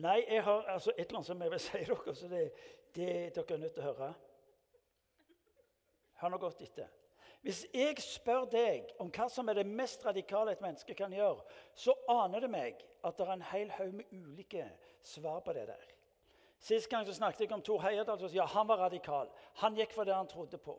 Nei, 0.00 0.20
jeg 0.28 0.44
har 0.46 0.68
altså 0.70 0.92
et 0.94 1.06
eller 1.06 1.18
annet 1.18 1.30
som 1.30 1.42
jeg 1.42 1.52
vil 1.54 1.62
si 1.66 1.84
dere, 1.88 2.14
så 2.14 2.30
det, 2.30 2.42
det 2.96 3.12
dere 3.36 3.56
er 3.56 3.62
nødt 3.64 3.76
til 3.76 3.84
å 3.84 3.92
høre. 3.92 4.10
Hør 6.20 6.34
nå 6.34 6.40
godt 6.42 6.64
etter. 6.64 6.92
Hvis 7.40 7.62
jeg 7.72 7.96
spør 8.04 8.44
deg 8.52 8.90
om 9.00 9.08
hva 9.16 9.30
som 9.32 9.48
er 9.48 9.62
det 9.62 9.68
mest 9.68 10.04
radikale 10.04 10.52
et 10.52 10.60
menneske 10.60 10.94
kan 10.94 11.12
gjøre, 11.16 11.40
så 11.72 11.94
aner 12.12 12.44
det 12.44 12.50
meg 12.52 12.82
at 13.00 13.16
det 13.16 13.24
er 13.24 13.32
en 13.32 13.46
hel 13.48 13.72
haug 13.78 13.94
med 13.96 14.12
ulike 14.12 14.66
svar 15.08 15.40
på 15.40 15.54
det 15.56 15.64
der. 15.70 15.86
Sist 16.60 16.90
gang 16.92 17.06
så 17.06 17.14
snakket 17.16 17.46
jeg 17.46 17.52
om 17.56 17.62
Tor 17.64 17.80
Heyerdahl. 17.80 18.34
Ja, 18.34 18.44
han 18.44 18.68
var 18.68 18.82
radikal. 18.84 19.30
Han 19.62 19.76
gikk 19.78 19.94
for 19.96 20.04
det 20.04 20.14
han 20.14 20.28
trodde 20.28 20.58
på. 20.60 20.76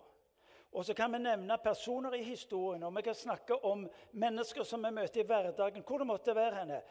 Og 0.71 0.85
så 0.85 0.93
kan 0.93 1.11
vi 1.11 1.19
nevne 1.19 1.57
personer 1.57 2.13
i 2.15 2.23
historien, 2.23 2.83
og 2.83 2.95
vi 2.95 3.01
kan 3.01 3.15
snakke 3.15 3.57
om 3.65 3.89
mennesker 4.11 4.63
som 4.63 4.83
vi 4.85 4.91
møter 4.91 5.21
i 5.21 5.27
hverdagen. 5.27 5.83
hvor 5.87 5.97
det 5.97 6.07
måtte 6.07 6.35
være 6.35 6.55
henne. 6.55 6.81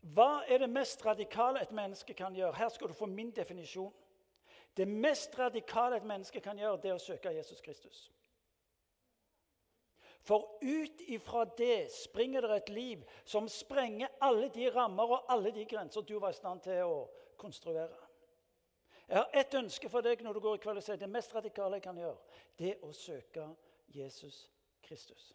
Hva 0.00 0.44
er 0.48 0.58
det 0.58 0.70
mest 0.70 1.06
radikale 1.06 1.62
et 1.62 1.72
menneske 1.72 2.14
kan 2.14 2.34
gjøre? 2.34 2.54
Her 2.54 2.68
skal 2.68 2.88
du 2.88 2.92
få 2.92 3.06
min 3.06 3.30
definisjon. 3.30 3.92
Det 4.76 4.88
mest 4.88 5.38
radikale 5.38 5.96
et 5.96 6.04
menneske 6.04 6.40
kan 6.40 6.58
gjøre, 6.58 6.80
det 6.82 6.90
er 6.90 6.94
å 6.94 6.98
søke 6.98 7.32
Jesus 7.34 7.60
Kristus. 7.60 8.12
For 10.26 10.58
ut 10.62 11.02
ifra 11.06 11.44
det 11.58 11.92
springer 11.92 12.40
det 12.40 12.56
et 12.56 12.68
liv 12.68 13.04
som 13.24 13.48
sprenger 13.48 14.08
alle 14.20 14.48
de 14.48 14.70
rammer 14.70 15.12
og 15.12 15.30
alle 15.30 15.50
de 15.50 15.64
grenser 15.64 16.02
du 16.02 16.18
var 16.18 16.30
i 16.30 16.38
stand 16.38 16.60
til 16.66 16.82
å 16.82 16.98
konstruere. 17.38 18.05
Jeg 19.08 19.16
har 19.18 19.30
ett 19.38 19.54
ønske 19.54 19.88
for 19.88 20.02
deg 20.02 20.22
når 20.24 20.34
du 20.34 20.42
går 20.42 20.58
i 20.58 20.62
kveld 20.64 20.98
det 20.98 21.08
mest 21.10 21.34
radikale 21.34 21.78
jeg 21.78 21.82
kan 21.82 21.98
gjøre, 21.98 22.18
det 22.58 22.70
er 22.72 22.84
å 22.84 22.92
søke 22.92 23.46
Jesus 23.94 24.48
Kristus. 24.82 25.32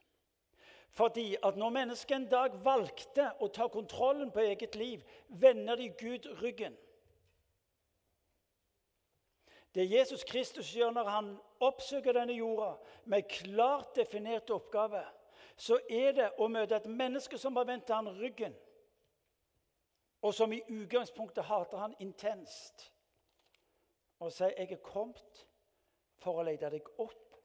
Fordi 0.91 1.37
at 1.43 1.55
når 1.55 1.69
mennesket 1.69 2.15
en 2.17 2.27
dag 2.27 2.55
valgte 2.65 3.29
å 3.39 3.47
ta 3.47 3.69
kontrollen 3.71 4.31
på 4.31 4.43
eget 4.43 4.75
liv, 4.75 5.03
vender 5.29 5.79
de 5.79 5.87
Gud 5.95 6.27
ryggen. 6.41 6.75
Det 9.71 9.87
Jesus 9.87 10.23
Kristus 10.27 10.73
gjør 10.75 10.91
når 10.91 11.07
han 11.07 11.29
oppsøker 11.63 12.11
denne 12.11 12.35
jorda 12.35 12.73
med 13.07 13.29
klart 13.31 13.95
definerte 13.95 14.51
oppgaver, 14.51 15.07
så 15.55 15.79
er 15.87 16.11
det 16.17 16.29
å 16.43 16.49
møte 16.51 16.75
et 16.75 16.89
menneske 16.91 17.39
som 17.39 17.55
har 17.55 17.69
vendt 17.69 17.93
han 17.93 18.09
ryggen, 18.19 18.55
og 20.21 20.35
som 20.35 20.51
i 20.51 20.59
utgangspunktet 20.67 21.47
hater 21.47 21.79
han 21.79 21.95
intenst 22.03 22.91
og 24.21 24.31
si 24.31 24.43
'Jeg 24.43 24.71
er 24.71 24.75
kommet 24.75 25.47
for 26.21 26.39
å 26.39 26.43
lete 26.45 26.69
deg 26.69 26.85
opp', 26.99 27.37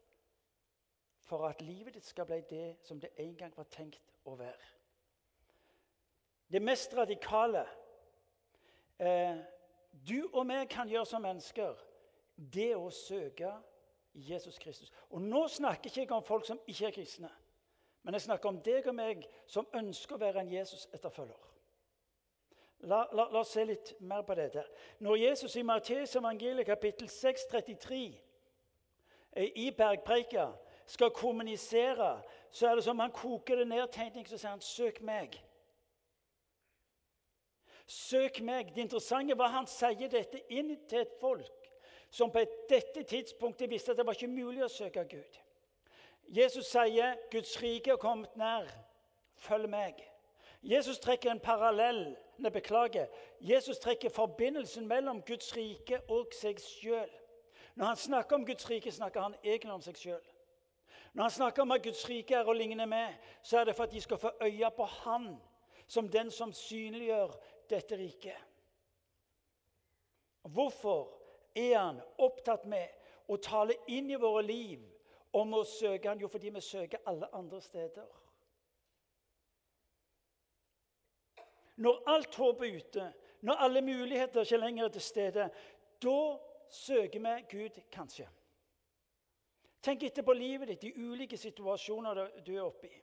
for 1.20 1.48
at 1.48 1.62
livet 1.62 1.94
ditt 1.94 2.04
skal 2.04 2.26
bli 2.26 2.40
det 2.40 2.76
som 2.82 3.00
det 3.00 3.10
en 3.16 3.36
gang 3.36 3.56
var 3.56 3.64
tenkt 3.64 4.12
å 4.24 4.34
være. 4.36 4.66
Det 6.52 6.62
mest 6.62 6.94
radikale 6.94 7.64
eh, 8.98 9.38
du 10.08 10.28
og 10.32 10.46
vi 10.48 10.66
kan 10.70 10.88
gjøre 10.88 11.06
som 11.06 11.22
mennesker, 11.22 11.74
det 12.36 12.76
å 12.76 12.90
søke 12.90 13.54
Jesus 14.14 14.58
Kristus. 14.58 14.92
Og 15.10 15.22
Nå 15.22 15.48
snakker 15.48 15.90
ikke 15.90 16.00
jeg 16.00 16.12
om 16.12 16.24
folk 16.24 16.46
som 16.46 16.60
ikke 16.66 16.86
er 16.86 16.96
kristne, 17.00 17.32
men 18.02 18.14
jeg 18.14 18.28
snakker 18.28 18.48
om 18.48 18.60
deg 18.62 18.86
og 18.86 18.94
meg 18.94 19.26
som 19.46 19.68
ønsker 19.74 20.14
å 20.14 20.18
være 20.20 20.44
en 20.44 20.52
Jesus-etterfølger. 20.52 21.55
La, 22.80 23.08
la, 23.12 23.28
la, 23.32 23.40
oss 23.40 23.54
se 23.56 23.64
litt 23.64 23.94
mer 24.00 24.22
på 24.22 24.34
dette. 24.36 24.62
Når 25.00 25.16
Jesus 25.16 25.56
i 25.56 25.64
Matteus 25.64 26.14
evangeliet 26.16 26.66
kapittel 26.68 27.08
6, 27.08 27.46
33 27.50 28.00
eh, 29.32 29.50
i 29.56 29.70
bergpreika 29.70 30.50
skal 30.86 31.10
kommunisere, 31.10 32.22
så 32.50 32.68
er 32.68 32.74
det 32.74 32.84
som 32.84 33.00
han 33.00 33.12
koker 33.12 33.56
det 33.56 33.68
ned 33.68 33.88
tegning, 33.92 34.26
så 34.28 34.38
sier 34.38 34.50
han 34.50 34.60
'søk 34.60 35.00
meg'. 35.00 35.40
Søk 37.86 38.40
meg. 38.40 38.74
Det 38.74 38.80
interessante 38.80 39.38
var 39.38 39.48
han 39.48 39.66
sier 39.66 40.08
dette 40.08 40.42
inn 40.50 40.76
til 40.88 40.98
et 40.98 41.14
folk 41.20 41.70
som 42.10 42.30
på 42.30 42.42
dette 42.68 43.02
tidspunktet 43.02 43.70
visste 43.70 43.90
at 43.90 43.98
det 43.98 44.06
var 44.06 44.14
ikke 44.16 44.30
mulig 44.30 44.64
å 44.64 44.68
søke 44.68 45.04
Gud. 45.04 45.38
Jesus 46.28 46.66
sier 46.66 47.16
'Guds 47.30 47.62
rike 47.62 47.90
er 47.90 47.96
kommet 47.96 48.36
nær. 48.36 48.66
Følg 49.34 49.68
meg'. 49.70 50.15
Jesus 50.62 50.98
trekker 50.98 51.30
en 51.30 51.40
parallell 51.40 52.16
Nei, 52.38 52.50
beklager. 52.50 53.06
Jesus 53.40 53.78
trekker 53.78 54.10
forbindelsen 54.12 54.86
mellom 54.86 55.22
Guds 55.22 55.56
rike 55.56 56.02
og 56.12 56.34
seg 56.36 56.60
sjøl. 56.60 57.08
Når 57.76 57.86
han 57.86 57.96
snakker 57.96 58.36
om 58.36 58.44
Guds 58.46 58.70
rike, 58.70 58.92
snakker 58.92 59.20
han 59.20 59.36
egentlig 59.44 59.72
om 59.72 59.84
seg 59.84 59.96
sjøl. 59.96 60.26
Når 61.14 61.22
han 61.22 61.30
snakker 61.30 61.62
om 61.62 61.72
at 61.72 61.82
Guds 61.84 62.02
rike 62.08 62.36
er 62.36 62.48
å 62.48 62.52
ligne 62.52 62.84
med, 62.86 63.14
så 63.42 63.60
er 63.60 63.64
det 63.68 63.76
for 63.76 63.88
at 63.88 63.94
de 63.94 64.00
skal 64.04 64.20
få 64.20 64.34
øye 64.44 64.70
på 64.76 64.84
Han 64.84 65.30
som 65.86 66.08
den 66.12 66.30
som 66.30 66.52
synliggjør 66.52 67.32
dette 67.70 67.96
riket. 67.96 68.36
Hvorfor 70.42 71.08
er 71.54 71.78
han 71.78 72.00
opptatt 72.18 72.66
med 72.68 72.88
å 73.28 73.38
tale 73.42 73.74
inn 73.88 74.10
i 74.10 74.20
våre 74.20 74.42
liv 74.44 74.82
om 75.32 75.54
å 75.56 75.64
søke 75.64 76.08
han? 76.08 76.20
Jo, 76.20 76.28
fordi 76.28 76.52
vi 76.54 76.60
søker 76.60 77.02
alle 77.06 77.30
andre 77.34 77.60
steder. 77.60 78.06
Når 81.76 82.02
alt 82.08 82.34
håp 82.34 82.62
er 82.62 82.76
ute, 82.76 83.12
når 83.40 83.54
alle 83.66 83.82
muligheter 83.82 84.40
ikke 84.40 84.56
lenger 84.56 84.84
er 84.84 84.88
til 84.88 85.02
stede, 85.02 85.50
da 86.02 86.18
søker 86.70 87.20
vi 87.20 87.34
Gud 87.50 87.80
kanskje. 87.92 88.28
Tenk 89.82 90.02
etter 90.02 90.24
på 90.26 90.34
livet 90.34 90.68
ditt, 90.68 90.82
de 90.82 90.94
ulike 90.96 91.36
situasjoner 91.38 92.24
du 92.46 92.54
er 92.56 92.64
oppe 92.64 92.88
i. 92.88 93.02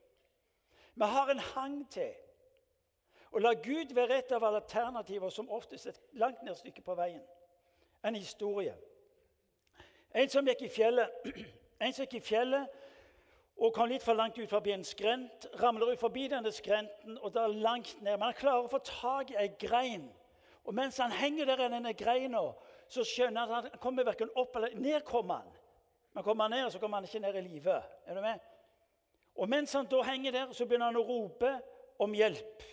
Vi 0.93 1.05
har 1.05 1.29
en 1.31 1.39
hang 1.53 1.77
til 1.91 2.11
å 3.33 3.41
la 3.41 3.53
Gud 3.57 3.93
være 3.95 4.19
et 4.19 4.33
av 4.35 4.43
alternativer 4.45 5.31
som 5.33 5.49
oftest 5.49 5.87
et 5.89 6.01
langt 6.21 6.43
nedstykke 6.45 6.83
på 6.85 6.95
veien. 6.97 7.23
En 8.03 8.15
historie. 8.15 8.75
En 10.13 10.29
som 10.29 10.45
gikk 10.45 10.67
i 10.67 10.69
fjellet, 10.69 11.29
en 11.83 11.93
som 11.93 12.03
gikk 12.03 12.19
i 12.19 12.25
fjellet 12.25 12.82
og 13.57 13.73
kom 13.73 13.89
litt 13.89 14.03
for 14.03 14.17
langt 14.17 14.37
ut 14.39 14.49
forbi 14.49 14.73
en 14.73 14.85
skrent. 14.85 15.47
Ramler 15.61 15.93
ut 15.93 16.01
forbi 16.01 16.25
denne 16.31 16.51
skrenten 16.51 17.17
og 17.21 17.33
da 17.35 17.45
langt 17.47 17.95
ned. 18.01 18.17
Men 18.17 18.29
han 18.31 18.37
klarer 18.37 18.65
å 18.65 18.71
få 18.71 18.81
tak 18.87 19.31
i 19.31 19.37
ei 19.39 19.49
grein. 19.59 20.07
Og 20.63 20.73
mens 20.75 20.97
han 20.97 21.11
henger 21.11 21.45
der 21.45 21.65
i 21.65 21.69
denne 21.71 21.93
greina, 21.93 22.41
så 22.89 23.05
skjønner 23.07 23.45
han 23.45 23.53
at 23.59 23.75
han 23.75 23.83
kommer 23.83 24.07
verken 24.07 24.31
opp 24.39 24.55
eller 24.55 24.75
ned. 24.75 25.03
kommer 25.05 25.43
han. 25.43 25.53
Men 26.13 26.23
kommer 26.23 26.43
han 26.43 26.51
ned, 26.51 26.71
så 26.71 26.79
kommer 26.79 26.97
han 26.97 27.05
ikke 27.05 27.19
ned 27.19 27.35
i 27.35 27.41
live. 27.41 27.81
Er 28.05 28.15
du 28.15 28.21
med? 28.21 28.39
Og 29.35 29.49
mens 29.49 29.73
han 29.73 29.87
da 29.89 30.01
henger 30.01 30.31
der, 30.31 30.51
så 30.53 30.65
begynner 30.65 30.91
han 30.91 31.01
å 31.01 31.07
rope 31.07 31.53
om 31.99 32.13
hjelp. 32.13 32.63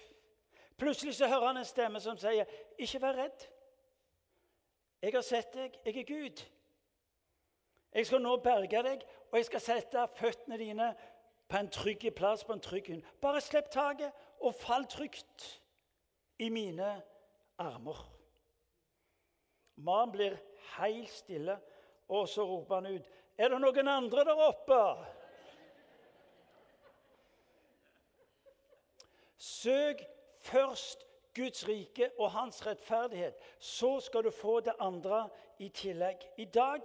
Plutselig 0.81 1.15
så 1.17 1.29
hører 1.29 1.47
han 1.47 1.61
en 1.61 1.65
stemme 1.65 2.01
som 2.01 2.17
sier, 2.17 2.45
'Ikke 2.79 3.01
vær 3.01 3.17
redd. 3.17 3.49
Jeg 5.03 5.13
har 5.13 5.23
sett 5.23 5.55
deg. 5.55 5.79
Jeg 5.85 5.97
er 5.97 6.05
Gud.' 6.05 6.47
Jeg 7.93 8.07
skal 8.07 8.23
nå 8.23 8.37
berge 8.37 8.83
deg, 8.83 9.01
og 9.31 9.39
jeg 9.39 9.45
skal 9.45 9.61
sette 9.61 10.07
føttene 10.19 10.59
dine 10.59 10.91
på 11.51 11.57
en 11.57 11.71
trygg 11.71 12.07
plass, 12.17 12.45
på 12.45 12.53
en 12.53 12.63
trygg 12.63 12.89
hund. 12.91 13.03
Bare 13.23 13.41
slipp 13.41 13.71
taket 13.71 14.13
og 14.41 14.55
fall 14.55 14.87
trygt 14.91 15.47
i 16.39 16.49
mine 16.49 17.03
armer. 17.59 18.01
Mannen 19.77 20.13
blir 20.13 20.37
helt 20.77 21.11
stille, 21.11 21.57
og 22.09 22.29
så 22.29 22.45
roper 22.45 22.75
han 22.75 22.87
ut 22.87 23.17
Er 23.39 23.49
det 23.49 23.61
noen 23.63 23.89
andre 23.89 24.25
der 24.29 24.41
oppe? 24.45 24.81
Søk 29.41 30.03
først 30.45 31.07
Guds 31.35 31.69
rike 31.69 32.11
og 32.19 32.31
hans 32.31 32.67
rettferdighet. 32.67 33.35
Så 33.59 34.01
skal 34.01 34.25
du 34.25 34.31
få 34.31 34.61
det 34.61 34.75
andre 34.79 35.29
i 35.59 35.69
tillegg. 35.69 36.21
I 36.37 36.45
dag 36.45 36.85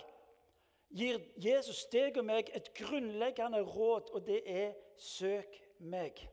gir 0.89 1.19
Jesus 1.37 1.85
deg 1.91 2.17
og 2.17 2.25
meg 2.25 2.49
et 2.53 2.73
grunnleggende 2.73 3.61
råd, 3.61 4.11
og 4.13 4.25
det 4.27 4.41
er 4.45 4.73
'søk 4.97 5.61
meg'. 5.79 6.27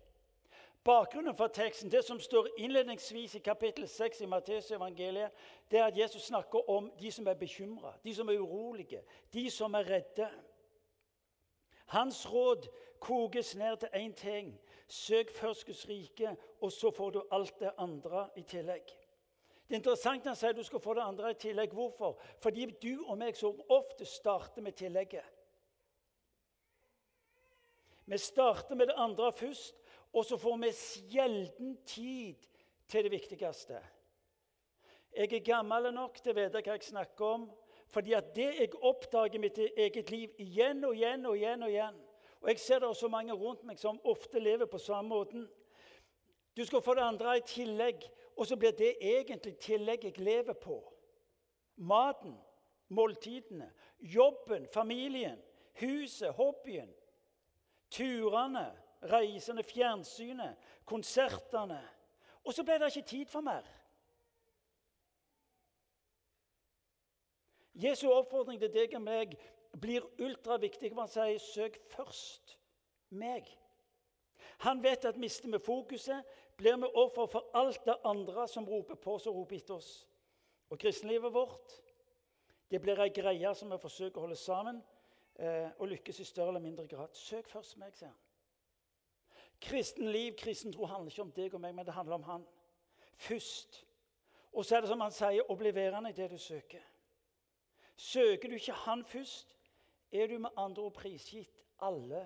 Bakgrunnen 0.85 1.37
for 1.37 1.47
teksten, 1.47 1.91
det 1.91 2.05
som 2.05 2.21
står 2.21 2.49
innledningsvis 2.59 3.35
i 3.35 3.39
kapittel 3.39 3.89
6 3.89 4.21
i 4.21 4.27
Matteus 4.27 4.71
evangeliet, 4.71 5.31
det 5.71 5.79
er 5.79 5.85
at 5.85 5.99
Jesus 5.99 6.23
snakker 6.23 6.71
om 6.71 6.93
de 7.01 7.13
som 7.13 7.27
er 7.27 7.35
bekymra, 7.35 7.93
de 8.05 8.15
som 8.15 8.29
er 8.29 8.39
urolige, 8.39 9.03
de 9.33 9.51
som 9.51 9.75
er 9.75 9.91
redde. 9.91 10.31
Hans 11.87 12.33
råd 12.33 12.69
kokes 13.01 13.57
ned 13.57 13.77
til 13.77 13.89
én 13.95 14.15
ting. 14.15 14.61
Søk 14.89 15.31
først 15.35 15.67
Guds 15.67 15.89
rike, 15.89 16.37
og 16.61 16.73
så 16.73 16.91
får 16.91 17.11
du 17.11 17.23
alt 17.31 17.61
det 17.61 17.71
andre 17.79 18.29
i 18.37 18.43
tillegg. 18.43 18.83
Det 19.73 19.79
er 19.79 19.81
interessant 19.81 20.27
han 20.29 20.37
sier 20.37 20.53
du 20.53 20.67
skal 20.69 20.83
få 20.85 20.93
det 20.99 21.01
andre 21.01 21.31
i 21.33 21.37
tillegg. 21.41 21.73
Hvorfor? 21.73 22.19
Fordi 22.45 22.67
du 22.77 23.07
og 23.09 23.17
meg 23.17 23.39
så 23.41 23.49
ofte 23.73 24.05
starter 24.05 24.61
med 24.61 24.77
tillegget. 24.77 25.25
Vi 28.05 28.19
starter 28.21 28.77
med 28.77 28.91
det 28.91 28.99
andre 29.01 29.31
først, 29.33 29.79
og 30.13 30.27
så 30.29 30.37
får 30.37 30.59
vi 30.61 30.71
sjelden 30.77 31.79
tid 31.89 32.45
til 32.85 33.09
det 33.09 33.15
viktigste. 33.15 33.81
Jeg 35.17 35.33
er 35.33 35.47
gammel 35.47 35.89
nok 35.97 36.21
til 36.21 36.35
å 36.35 36.37
vite 36.43 36.61
hva 36.61 36.77
jeg 36.77 36.91
snakker 36.91 37.25
om. 37.39 37.49
Fordi 37.97 38.13
at 38.13 38.29
det 38.37 38.51
jeg 38.59 38.77
oppdager 38.77 39.41
i 39.41 39.41
mitt 39.47 39.57
eget 39.73 40.13
liv 40.13 40.37
igjen 40.37 40.85
og 40.85 41.01
igjen 41.01 41.25
og 41.27 41.37
igjen 41.41 41.65
Og 41.65 41.73
igjen, 41.73 41.97
og 42.43 42.53
jeg 42.53 42.61
ser 42.61 42.85
det 42.85 42.93
også 42.93 43.09
mange 43.09 43.33
rundt 43.33 43.65
meg 43.65 43.81
som 43.81 44.01
ofte 44.05 44.41
lever 44.41 44.69
på 44.69 44.81
samme 44.81 45.09
måten 45.09 45.49
Du 46.57 46.65
skal 46.65 46.85
få 46.85 46.95
det 46.95 47.09
andre 47.09 47.39
i 47.39 47.45
tillegg, 47.49 48.05
og 48.37 48.47
så 48.47 48.57
blir 48.57 48.71
det 48.71 48.97
egentlig 49.01 49.57
tillegget 49.59 50.19
jeg 50.19 50.25
lever 50.25 50.53
på. 50.53 50.79
Maten, 51.77 52.35
måltidene, 52.89 53.73
jobben, 53.99 54.67
familien, 54.73 55.39
huset, 55.81 56.33
hobbyen, 56.33 56.95
turene, 57.91 58.67
reisene, 59.03 59.63
fjernsynet, 59.63 60.57
konsertene. 60.85 61.81
Og 62.45 62.55
så 62.55 62.65
ble 62.65 62.79
det 62.79 62.91
ikke 62.97 63.09
tid 63.09 63.31
for 63.31 63.41
mer. 63.41 63.67
Jesu 67.75 68.09
oppfordring 68.13 68.61
til 68.61 68.73
deg 68.73 68.95
og 68.99 69.05
meg 69.05 69.37
blir 69.81 70.05
ultraviktig. 70.21 70.93
Han 70.99 71.09
sier 71.09 71.39
'søk 71.39 71.79
først 71.89 72.59
meg'. 73.11 73.57
Han 74.59 74.83
vet 74.83 75.05
at 75.05 75.17
mister 75.17 75.49
vi 75.49 75.59
fokuset, 75.59 76.25
blir 76.63 76.79
vi 76.81 76.91
offer 77.03 77.27
for 77.27 77.51
alt 77.59 77.85
det 77.87 77.99
andre 78.07 78.47
som 78.49 78.69
roper 78.69 78.99
på 79.03 79.17
oss 79.19 79.27
og 79.27 79.37
roper 79.41 79.59
etter 79.59 79.77
oss. 79.77 79.93
Og 80.71 80.79
kristenlivet 80.81 81.35
vårt 81.35 81.79
det 82.73 82.81
blir 82.81 83.01
ei 83.05 83.11
greie 83.13 83.51
som 83.55 83.69
vi 83.69 83.77
forsøker 83.83 84.17
å 84.17 84.25
holde 84.25 84.39
sammen 84.41 84.79
eh, 85.37 85.69
og 85.77 85.91
lykkes 85.91 86.23
i 86.23 86.25
større 86.25 86.55
eller 86.55 86.65
mindre 86.65 86.87
grad. 86.89 87.13
Søk 87.13 87.51
først 87.53 87.77
meg, 87.77 87.93
sier 87.99 88.09
han. 88.09 88.21
Kristen 89.63 90.09
liv, 90.09 90.33
kristen 90.41 90.73
tro 90.73 90.89
handler 90.89 91.13
ikke 91.13 91.27
om 91.27 91.35
deg 91.37 91.55
og 91.55 91.61
meg, 91.63 91.75
men 91.77 91.87
det 91.87 91.95
handler 91.95 92.17
om 92.17 92.25
han. 92.31 92.47
Først. 93.21 93.83
Og 94.57 94.65
så 94.65 94.77
er 94.77 94.83
det 94.83 94.91
som 94.91 95.05
han 95.05 95.13
sier, 95.15 95.45
å 95.45 95.59
bli 95.61 95.75
værende 95.77 96.11
i 96.11 96.17
det 96.17 96.31
du 96.33 96.39
søker. 96.41 96.83
Søker 97.97 98.49
du 98.49 98.57
ikke 98.57 98.81
Han 98.87 99.05
først, 99.05 99.53
er 100.13 100.27
du 100.27 100.39
med 100.39 100.57
andre 100.57 100.83
ord 100.83 100.97
prisgitt 100.97 101.61
alle 101.83 102.25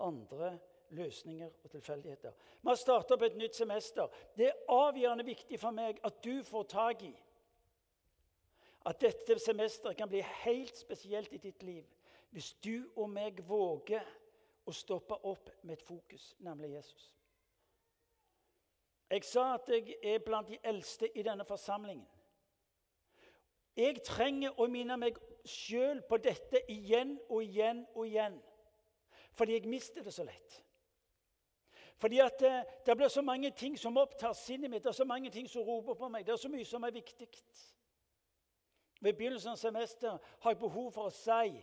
andre 0.00 0.54
løsninger 0.90 1.50
og 1.64 1.70
tilfeldigheter. 1.70 2.32
Vi 2.62 2.68
har 2.68 2.78
starta 2.78 3.14
opp 3.14 3.22
et 3.22 3.36
nytt 3.38 3.56
semester. 3.56 4.08
Det 4.36 4.48
er 4.48 4.62
avgjørende 4.68 5.24
viktig 5.24 5.60
for 5.60 5.74
meg 5.74 6.00
at 6.04 6.22
du 6.24 6.42
får 6.46 6.68
tak 6.70 7.04
i 7.06 7.12
at 8.88 9.00
dette 9.00 9.36
semesteret 9.38 9.96
kan 9.96 10.08
bli 10.08 10.22
helt 10.44 10.76
spesielt 10.76 11.32
i 11.32 11.42
ditt 11.42 11.62
liv 11.62 11.84
hvis 12.30 12.52
du 12.64 12.86
og 12.96 13.10
meg 13.10 13.42
våger 13.44 14.06
å 14.64 14.72
stoppe 14.72 15.16
opp 15.26 15.50
med 15.62 15.74
et 15.74 15.82
fokus, 15.82 16.34
nemlig 16.38 16.76
Jesus. 16.76 17.10
Jeg 19.10 19.24
sa 19.26 19.54
at 19.56 19.68
jeg 19.68 19.96
er 20.02 20.22
blant 20.22 20.48
de 20.48 20.58
eldste 20.62 21.10
i 21.18 21.24
denne 21.26 21.44
forsamlingen. 21.44 22.06
Jeg 23.76 24.02
trenger 24.06 24.54
å 24.60 24.68
minne 24.70 24.96
meg 25.00 25.18
sjøl 25.48 26.02
på 26.06 26.20
dette 26.22 26.62
igjen 26.70 27.16
og 27.28 27.42
igjen 27.42 27.82
og 27.94 28.06
igjen. 28.06 28.38
Fordi 29.34 29.56
jeg 29.56 29.70
mister 29.70 30.06
det 30.06 30.14
så 30.14 30.26
lett. 30.26 30.60
Fordi 32.00 32.18
at 32.18 32.40
det, 32.40 32.52
eh, 32.52 32.62
det 32.86 32.96
blir 32.96 33.08
så 33.08 33.22
mange 33.22 33.50
ting 33.50 33.78
som 33.78 33.96
opptar 33.96 34.32
sinnet 34.32 34.70
mitt, 34.70 34.82
det 34.82 34.88
er 34.88 34.92
så 34.92 35.04
mange 35.04 35.30
ting 35.30 35.48
som 35.48 35.62
roper 35.62 35.94
på 35.94 36.08
meg. 36.08 36.26
Det 36.26 36.32
er 36.32 36.36
så 36.36 36.48
mye 36.48 36.64
som 36.64 36.82
er 36.82 36.90
viktig. 36.90 37.28
Ved 39.00 39.12
begynnelsen 39.12 39.52
av 39.52 39.56
semesteret 39.56 40.32
har 40.40 40.50
jeg 40.50 40.58
behov 40.58 40.92
for 40.92 41.08
å 41.08 41.14
si 41.14 41.60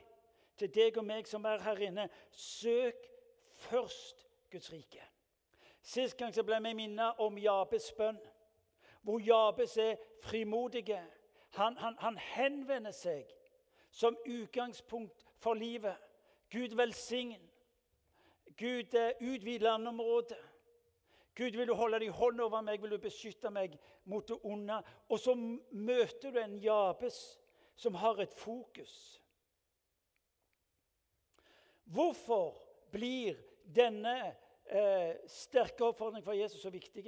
til 0.57 0.73
deg 0.73 0.97
og 0.97 1.05
meg 1.05 1.27
som 1.29 1.45
er 1.45 1.61
her 1.61 1.81
inne 1.89 2.09
søk 2.31 3.09
først 3.67 4.27
Guds 4.51 4.71
rike. 4.73 5.01
Sist 5.81 6.17
gang 6.17 6.33
så 6.33 6.43
ble 6.43 6.59
vi 6.61 6.73
minnet 6.73 7.21
om 7.23 7.37
Jabes 7.37 7.91
bønn, 7.97 8.17
hvor 9.01 9.21
Jabes 9.23 9.77
er 9.77 9.97
frimodige 10.21 11.01
han, 11.57 11.77
han, 11.77 11.95
han 11.99 12.17
henvender 12.17 12.91
seg 12.91 13.29
som 13.91 14.17
utgangspunkt 14.25 15.25
for 15.37 15.53
livet. 15.53 15.95
Gud 16.51 16.75
velsign. 16.75 17.41
Gud 18.57 18.93
eh, 18.93 19.11
utvid 19.19 19.59
landområdet. 19.59 20.37
Gud, 21.37 21.51
vil 21.51 21.67
du 21.67 21.73
holde 21.73 21.99
din 21.99 22.11
hånd 22.11 22.41
over 22.41 22.63
meg, 22.65 22.81
vil 22.81 22.95
du 22.95 22.97
beskytte 22.97 23.51
meg 23.53 23.75
mot 24.09 24.25
det 24.25 24.39
onde? 24.43 24.79
Og 25.09 25.19
så 25.21 25.35
møter 25.71 26.33
du 26.33 26.39
en 26.41 26.57
Jabes 26.57 27.19
som 27.77 27.95
har 28.01 28.17
et 28.23 28.33
fokus. 28.33 29.21
Hvorfor 31.85 32.57
blir 32.91 33.37
denne 33.75 34.15
eh, 34.65 35.13
sterke 35.29 35.85
oppfordringen 35.85 36.25
fra 36.25 36.35
Jesus 36.35 36.61
så 36.61 36.73
viktig? 36.73 37.05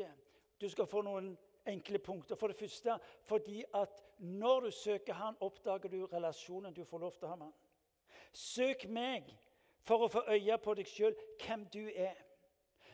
Du 0.62 0.69
skal 0.69 0.88
få 0.88 1.01
noen 1.01 1.33
enkle 1.67 1.99
punkter. 1.99 2.38
For 2.38 2.53
det 2.53 2.59
første 2.59 2.99
fordi 3.27 3.63
at 3.73 4.05
når 4.17 4.62
du 4.62 4.71
søker 4.71 5.13
Han, 5.13 5.41
oppdager 5.41 5.89
du 5.89 6.05
relasjonen 6.05 6.73
du 6.73 6.85
får 6.85 6.99
lov 6.99 7.17
til 7.17 7.27
å 7.27 7.33
ha 7.33 7.39
med 7.41 7.49
Han. 7.49 7.57
Søk 8.33 8.85
meg 8.93 9.33
for 9.83 10.05
å 10.05 10.09
få 10.11 10.23
øye 10.27 10.57
på 10.57 10.73
deg 10.77 10.87
sjøl, 10.87 11.15
hvem 11.43 11.65
du 11.73 11.85
er. 11.95 12.17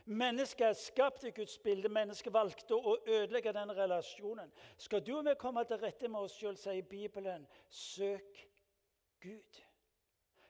Mennesket 0.06 0.68
er 0.68 0.74
skapt 0.78 1.24
i 1.26 1.32
Guds 1.34 1.58
bilde. 1.58 1.90
Mennesket 1.90 2.34
valgte 2.34 2.78
å 2.78 2.98
ødelegge 3.08 3.54
den 3.54 3.72
relasjonen. 3.78 4.52
Skal 4.78 5.02
du 5.02 5.16
og 5.18 5.26
vi 5.26 5.34
komme 5.40 5.64
til 5.66 5.82
rette 5.82 6.08
med 6.08 6.28
oss 6.28 6.36
sjøl, 6.38 6.58
sier 6.58 6.86
Bibelen, 6.86 7.48
søk 7.70 8.46
Gud. 9.22 9.62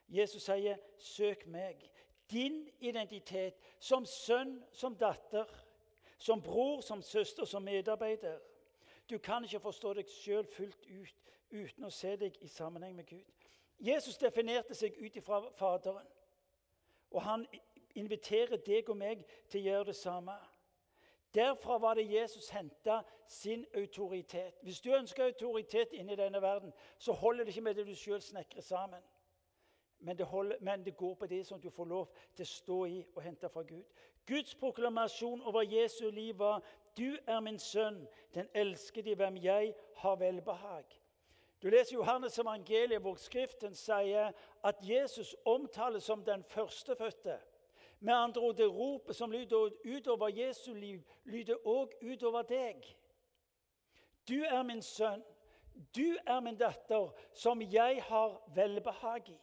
Jesus 0.08 0.42
sier, 0.42 0.76
'Søk 0.98 1.46
meg'. 1.46 1.90
Din 2.30 2.68
identitet 2.80 3.54
som 3.78 4.06
sønn, 4.06 4.64
som 4.72 4.96
datter, 4.96 5.46
som 6.18 6.42
bror, 6.42 6.80
som 6.80 7.02
søster, 7.02 7.44
som 7.44 7.62
medarbeider. 7.62 8.38
Du 9.10 9.18
kan 9.18 9.44
ikke 9.44 9.60
forstå 9.60 9.92
deg 9.92 10.08
sjøl 10.08 10.46
fullt 10.46 10.86
ut 10.86 11.14
uten 11.50 11.84
å 11.84 11.90
se 11.90 12.16
deg 12.16 12.36
i 12.40 12.48
sammenheng 12.48 12.96
med 12.96 13.06
Gud. 13.06 13.24
Jesus 13.78 14.18
definerte 14.18 14.74
seg 14.74 14.96
ut 14.98 15.16
ifra 15.16 15.42
Faderen. 15.56 16.06
Og 17.16 17.22
han 17.22 17.46
inviterer 17.96 18.60
deg 18.60 18.88
og 18.92 18.98
meg 19.00 19.22
til 19.48 19.62
å 19.62 19.64
gjøre 19.64 19.88
det 19.88 19.96
samme. 19.96 20.34
Derfra 21.34 21.78
var 21.80 21.96
det 21.96 22.04
Jesus 22.10 22.50
henta 22.52 22.98
sin 23.28 23.64
autoritet. 23.74 24.58
Hvis 24.62 24.80
du 24.84 24.90
ønsker 24.92 25.24
autoritet 25.24 25.92
inni 25.96 26.16
denne 26.16 26.42
verden, 26.42 26.72
så 26.98 27.12
holder 27.12 27.44
det 27.44 27.54
ikke 27.54 27.64
med 27.64 27.74
det 27.74 27.86
du 27.88 27.94
sjøl 27.96 28.20
snekrer 28.20 28.64
sammen. 28.64 29.00
Men 29.98 30.18
det, 30.18 30.26
holder, 30.26 30.56
men 30.60 30.84
det, 30.84 30.96
går 30.96 31.14
på 31.14 31.26
det 31.26 31.46
som 31.46 31.60
du 31.60 31.70
får 31.70 31.88
lov 31.88 32.12
til 32.36 32.44
å 32.44 32.52
stå 32.52 32.78
i 32.84 33.00
og 33.14 33.22
hente 33.24 33.48
fra 33.48 33.64
Gud. 33.64 33.84
Guds 34.28 34.54
proklamasjon 34.60 35.40
over 35.42 35.64
Jesu 35.64 36.10
liv 36.10 36.38
var 36.38 36.62
'Du 36.96 37.16
er 37.26 37.40
min 37.40 37.58
sønn, 37.58 38.06
den 38.34 38.48
elskede 38.54 39.10
i 39.10 39.14
hvem 39.14 39.36
jeg 39.36 39.74
har 39.96 40.16
velbehag'. 40.16 41.00
Du 41.62 41.68
leser 41.68 41.96
Johannes 41.96 42.38
evangeliet, 42.38 43.00
hvor 43.00 43.14
Skriften 43.14 43.74
sier 43.74 44.32
at 44.64 44.76
Jesus 44.82 45.36
omtales 45.44 46.04
som 46.04 46.24
den 46.24 46.44
førstefødte. 46.44 47.38
Med 48.00 48.14
andre 48.14 48.40
ord, 48.40 48.54
det 48.54 48.68
ropet 48.74 49.16
som 49.16 49.32
lyder 49.32 49.70
utover 49.96 50.28
Jesu 50.28 50.74
liv, 50.74 51.02
lyder 51.24 51.56
òg 51.66 51.96
utover 52.12 52.42
deg. 52.42 52.84
Du 54.28 54.42
er 54.44 54.62
min 54.62 54.82
sønn, 54.82 55.22
du 55.96 56.16
er 56.26 56.40
min 56.40 56.56
datter, 56.56 57.12
som 57.32 57.62
jeg 57.62 58.02
har 58.02 58.42
velbehag 58.54 59.28
i. 59.28 59.38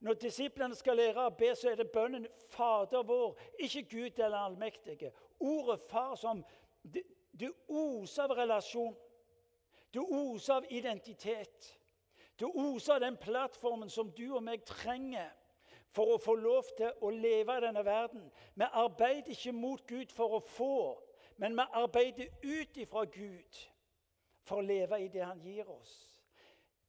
Når 0.00 0.14
disiplene 0.20 0.74
skal 0.76 0.96
lære 0.96 1.24
å 1.24 1.32
be, 1.32 1.54
så 1.56 1.70
er 1.70 1.80
det 1.80 1.90
bønnen 1.90 2.26
'Fader 2.26 3.02
vår', 3.02 3.38
ikke 3.58 3.82
Gud 3.82 4.18
eller 4.18 4.38
allmektige. 4.38 5.12
Ordet 5.40 5.80
'far' 5.80 6.16
som 6.16 6.44
det 7.40 7.52
oser 7.68 8.22
av 8.22 8.30
relasjon. 8.30 8.96
Det 9.96 10.04
oser 10.04 10.54
av 10.54 10.64
identitet. 10.70 11.78
Det 12.38 12.44
oser 12.44 12.94
av 12.94 13.00
den 13.00 13.16
plattformen 13.16 13.90
som 13.90 14.10
du 14.12 14.26
og 14.36 14.42
meg 14.44 14.64
trenger 14.68 15.30
for 15.96 16.12
å 16.12 16.18
få 16.20 16.34
lov 16.36 16.68
til 16.76 16.92
å 17.00 17.10
leve 17.14 17.56
i 17.56 17.62
denne 17.64 17.84
verden. 17.86 18.26
Vi 18.54 18.68
arbeider 18.68 19.32
ikke 19.32 19.54
mot 19.56 19.86
Gud 19.88 20.12
for 20.12 20.36
å 20.36 20.42
få, 20.44 20.76
men 21.40 21.56
vi 21.56 21.64
arbeider 21.80 22.28
ut 22.44 22.76
ifra 22.76 23.06
Gud 23.08 23.62
for 24.44 24.60
å 24.60 24.66
leve 24.66 25.00
i 25.00 25.08
det 25.08 25.24
Han 25.24 25.40
gir 25.40 25.70
oss. 25.70 25.94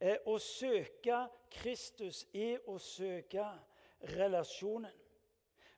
Eh, 0.00 0.20
å 0.26 0.36
søke 0.38 1.24
Kristus 1.50 2.26
er 2.34 2.60
å 2.68 2.76
søke 2.78 3.48
relasjonen. 4.18 4.92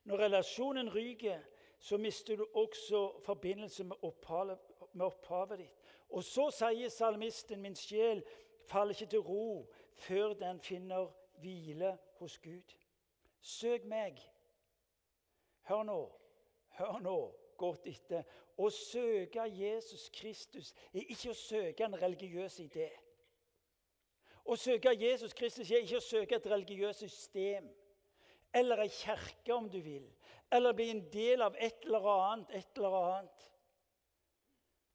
Når 0.03 0.25
relasjonen 0.27 0.91
ryker, 0.91 1.39
så 1.79 1.97
mister 1.97 2.37
du 2.37 2.43
også 2.53 3.21
forbindelse 3.23 3.83
med 3.87 4.03
opphavet, 4.03 4.59
ditt. 5.57 5.80
Og 6.11 6.23
så 6.23 6.49
sier 6.51 6.91
salmisten, 6.91 7.61
min 7.61 7.75
sjel 7.75 8.23
faller 8.67 8.95
ikke 8.95 9.11
til 9.13 9.23
ro 9.25 9.45
før 9.95 10.33
den 10.39 10.59
finner 10.59 11.07
hvile 11.39 11.97
hos 12.19 12.37
Gud. 12.43 12.75
Søk 13.41 13.85
meg. 13.85 14.19
Hør 15.69 15.83
nå, 15.83 15.99
hør 16.77 16.99
nå 16.99 17.17
godt 17.57 17.87
etter. 17.87 18.25
Å 18.57 18.69
søke 18.69 19.45
Jesus 19.55 20.09
Kristus 20.13 20.73
er 20.93 21.07
ikke 21.07 21.31
å 21.31 21.37
søke 21.37 21.85
en 21.85 21.97
religiøs 22.01 22.59
idé. 22.65 22.89
Å 24.45 24.57
søke 24.57 24.93
Jesus 24.97 25.33
Kristus 25.37 25.71
er 25.71 25.85
ikke 25.85 26.01
å 26.01 26.05
søke 26.05 26.37
et 26.37 26.49
religiøst 26.49 27.05
system 27.05 27.69
eller 28.53 28.81
ei 28.83 28.89
kirke, 28.91 29.53
om 29.53 29.69
du 29.71 29.79
vil, 29.79 30.03
eller 30.51 30.75
bli 30.75 30.89
en 30.91 31.05
del 31.13 31.41
av 31.45 31.55
et 31.55 31.85
eller 31.85 32.07
annet, 32.11 32.49
et 32.51 32.77
eller 32.77 32.97
annet. 32.99 33.50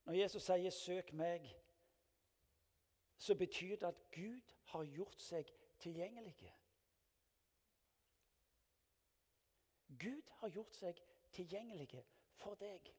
Når 0.07 0.13
Jesus 0.13 0.43
sier 0.43 0.71
'søk 0.71 1.13
meg', 1.13 1.57
så 3.17 3.35
betyr 3.35 3.77
det 3.77 3.87
at 3.87 4.11
Gud 4.13 4.55
har 4.65 4.85
gjort 4.85 5.23
seg 5.23 5.53
tilgjengelig. 5.79 6.55
Gud 9.89 10.23
har 10.29 10.49
gjort 10.49 10.75
seg 10.75 11.03
tilgjengelig 11.33 12.05
for 12.35 12.55
deg. 12.55 12.93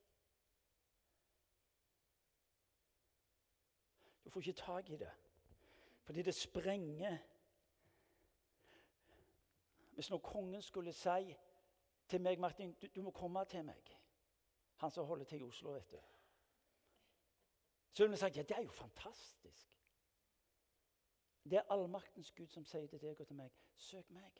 Du 4.26 4.30
får 4.30 4.40
ikke 4.40 4.54
tak 4.54 4.90
i 4.90 4.98
det, 4.98 5.12
fordi 6.04 6.22
det 6.22 6.36
sprenger 6.36 7.18
Hvis 9.94 10.10
nå 10.10 10.18
kongen 10.18 10.62
skulle 10.62 10.94
si 10.94 11.36
til 12.08 12.22
meg, 12.22 12.40
Martin, 12.40 12.74
du, 12.74 12.88
du 12.88 13.02
må 13.02 13.12
komme 13.12 13.46
til 13.46 13.66
meg 13.66 13.98
Han 14.76 14.92
som 14.92 15.06
holder 15.06 15.26
til 15.26 15.40
i 15.40 15.44
Oslo, 15.44 15.72
vet 15.74 15.92
du. 15.92 15.98
Så 17.98 18.04
ville 18.04 18.12
vi 18.12 18.18
sagt 18.18 18.38
ja, 18.38 18.42
det 18.42 18.58
er 18.58 18.62
jo 18.62 18.70
fantastisk. 18.70 19.68
Det 21.44 21.58
er 21.58 21.72
allmaktens 21.74 22.32
Gud 22.32 22.48
som 22.48 22.66
sier 22.66 22.86
til 22.92 23.02
deg 23.02 23.18
og 23.24 23.26
til 23.26 23.38
meg 23.40 23.56
søk 23.82 24.12
meg. 24.14 24.36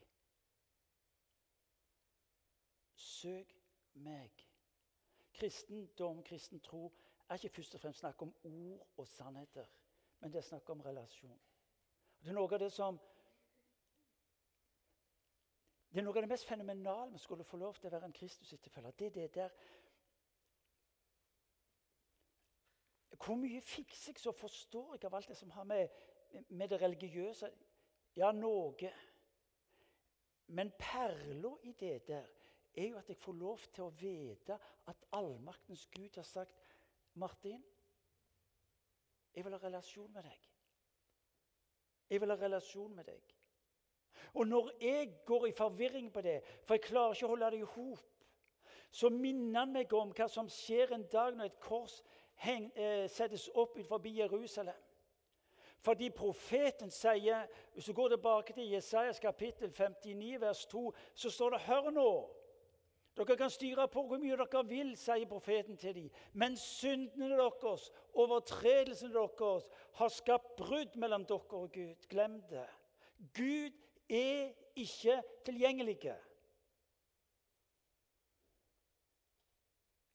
Søk 2.94 3.56
meg. 4.06 4.44
Kristendom, 5.40 6.22
kristen 6.28 6.62
tro, 6.62 6.92
er 7.26 7.42
ikke 7.42 7.50
først 7.56 7.80
og 7.80 7.82
fremst 7.82 8.04
snakk 8.06 8.22
om 8.22 8.36
ord 8.44 8.86
og 8.98 9.08
sannheter, 9.08 9.66
men 10.20 10.34
det 10.34 10.44
er 10.44 10.50
snakk 10.52 10.70
om 10.70 10.86
relasjon. 10.86 11.42
Det 12.22 12.30
er 12.30 12.38
noe 12.38 12.54
av 12.54 12.62
det 12.62 12.70
som 12.78 13.02
det 15.90 16.04
er 16.04 16.06
noe 16.06 16.14
av 16.14 16.28
det 16.28 16.30
mest 16.30 16.46
fenomenale 16.46 17.10
vi 17.18 17.26
skulle 17.26 17.50
få 17.56 17.58
lov 17.58 17.82
til 17.82 17.90
å 17.90 17.96
være 17.98 18.12
en 18.12 18.20
Kristus-etterfølger. 18.22 18.92
Det 19.00 19.08
er 19.08 19.18
det 19.18 19.36
der 19.42 19.60
Hvor 23.26 23.36
mye 23.36 23.62
fikser 23.62 24.12
jeg, 24.14 24.22
så 24.22 24.32
forstår 24.32 24.96
jeg 24.96 25.06
av 25.08 25.16
alt 25.18 25.30
det 25.32 25.38
som 25.38 25.52
har 25.52 25.66
med, 25.68 25.88
med 26.50 26.70
det 26.70 26.82
religiøse 26.82 27.52
Ja, 28.18 28.32
noe. 28.34 28.92
Men 30.48 30.72
perla 30.80 31.52
i 31.64 31.74
det 31.78 32.08
der 32.08 32.26
er 32.78 32.88
jo 32.88 32.98
at 32.98 33.10
jeg 33.10 33.18
får 33.18 33.34
lov 33.34 33.66
til 33.74 33.84
å 33.84 33.94
vite 34.00 34.58
at 34.88 35.06
allmaktens 35.18 35.86
Gud 35.94 36.16
har 36.16 36.26
sagt 36.26 36.76
Martin, 37.18 37.64
jeg 39.34 39.46
vil 39.46 39.54
ha 39.54 39.60
relasjon 39.62 40.14
med 40.14 40.26
deg. 40.26 40.46
Jeg 42.10 42.22
vil 42.22 42.34
ha 42.34 42.38
relasjon 42.42 42.96
med 42.96 43.06
deg. 43.06 43.34
Og 44.34 44.48
når 44.48 44.72
jeg 44.82 45.10
går 45.26 45.48
i 45.48 45.56
forvirring 45.58 46.12
på 46.14 46.22
det, 46.26 46.40
for 46.66 46.78
jeg 46.78 46.86
klarer 46.88 47.14
ikke 47.14 47.28
å 47.28 47.34
holde 47.34 47.52
det 47.54 47.60
i 47.62 47.70
hop, 47.76 48.24
så 48.90 49.10
minner 49.14 49.60
han 49.60 49.74
meg 49.76 49.94
om 49.94 50.14
hva 50.16 50.30
som 50.32 50.50
skjer 50.50 50.96
en 50.96 51.06
dag 51.12 51.36
når 51.36 51.52
et 51.52 51.60
kors 51.62 52.00
heng, 52.38 52.72
eh, 52.76 53.10
settes 53.10 53.50
opp 53.54 53.78
forbi 53.88 54.18
Jerusalem. 54.20 54.84
Fordi 55.80 56.10
profeten 56.10 56.92
sier 56.92 57.48
Hvis 57.74 57.86
du 57.86 57.94
går 57.94 58.08
tilbake 58.08 58.54
til 58.54 58.70
Jesajas 58.72 59.20
kapittel 59.20 59.72
59, 59.72 60.42
vers 60.42 60.66
2, 60.66 60.94
så 61.14 61.30
står 61.30 61.50
det 61.50 61.60
Hør 61.60 61.90
nå! 61.90 62.30
Dere 63.18 63.38
kan 63.38 63.50
styre 63.50 63.88
på 63.88 64.04
hvor 64.06 64.20
mye 64.22 64.36
dere 64.38 64.62
vil, 64.70 64.92
sier 64.98 65.26
profeten 65.26 65.78
til 65.78 65.96
dem. 65.96 66.10
Men 66.34 66.58
syndene 66.58 67.30
deres, 67.30 67.92
overtredelsene 68.14 69.14
deres, 69.14 69.66
har 69.98 70.08
skapt 70.14 70.56
brudd 70.56 70.96
mellom 70.96 71.26
dere 71.26 71.62
og 71.62 71.72
Gud. 71.74 72.06
Glem 72.10 72.42
det. 72.50 72.68
Gud 73.34 73.74
er 74.10 74.52
ikke 74.76 75.22
tilgjengelige. 75.46 76.14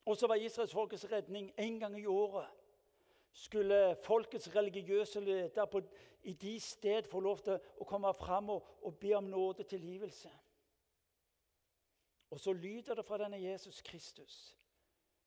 Og 0.05 0.17
så 0.17 0.27
var 0.27 0.35
israelsfolkets 0.35 1.13
redning 1.13 1.53
en 1.59 1.81
gang 1.81 2.01
i 2.01 2.07
året. 2.07 2.49
Skulle 3.33 3.97
folkets 4.05 4.57
religiøse 4.57 5.21
leder 5.21 5.65
på, 5.65 5.81
i 6.23 6.33
de 6.33 6.61
sted 6.61 7.03
få 7.03 7.21
lov 7.21 7.39
til 7.39 7.59
å 7.81 7.85
komme 7.89 8.13
fram 8.15 8.51
og, 8.51 8.67
og 8.83 8.99
be 8.99 9.15
om 9.17 9.31
nåde 9.31 9.63
tilgivelse. 9.63 10.31
Og 12.31 12.41
så 12.41 12.53
lyder 12.53 12.95
det 12.95 13.05
fra 13.05 13.19
denne 13.19 13.41
Jesus 13.43 13.83
Kristus 13.83 14.59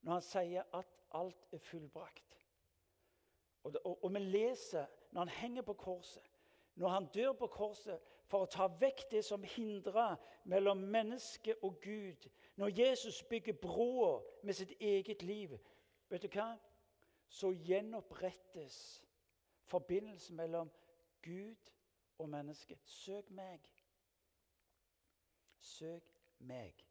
når 0.06 0.14
han 0.14 0.22
sier 0.22 0.68
at 0.78 0.90
alt 1.18 1.48
er 1.54 1.58
fullbrakt. 1.58 2.36
Og, 3.64 3.74
det, 3.74 3.82
og, 3.84 4.04
og 4.04 4.14
vi 4.14 4.20
leser 4.20 4.86
når 5.12 5.22
han 5.26 5.30
henger 5.30 5.66
på 5.66 5.74
korset, 5.74 6.24
når 6.76 6.90
han 6.90 7.08
dør 7.14 7.32
på 7.34 7.48
korset 7.48 8.02
for 8.30 8.46
å 8.46 8.50
ta 8.50 8.68
vekk 8.82 9.06
det 9.12 9.24
som 9.26 9.44
hindrer 9.56 10.18
mellom 10.50 10.82
menneske 10.94 11.56
og 11.64 11.80
Gud. 11.82 12.28
Når 12.56 12.72
Jesus 12.80 13.24
bygger 13.24 13.54
broa 13.54 14.22
med 14.44 14.54
sitt 14.54 14.72
eget 14.80 15.24
liv, 15.24 15.58
vet 16.10 16.24
du 16.24 16.28
hva? 16.28 16.54
så 17.28 17.52
gjenopprettes 17.52 19.06
forbindelsen 19.64 20.36
mellom 20.36 20.72
Gud 21.22 21.72
og 22.18 22.30
menneske. 22.30 22.80
Søk 22.86 23.30
meg. 23.30 23.60
Søk 25.60 26.04
meg. 26.40 26.86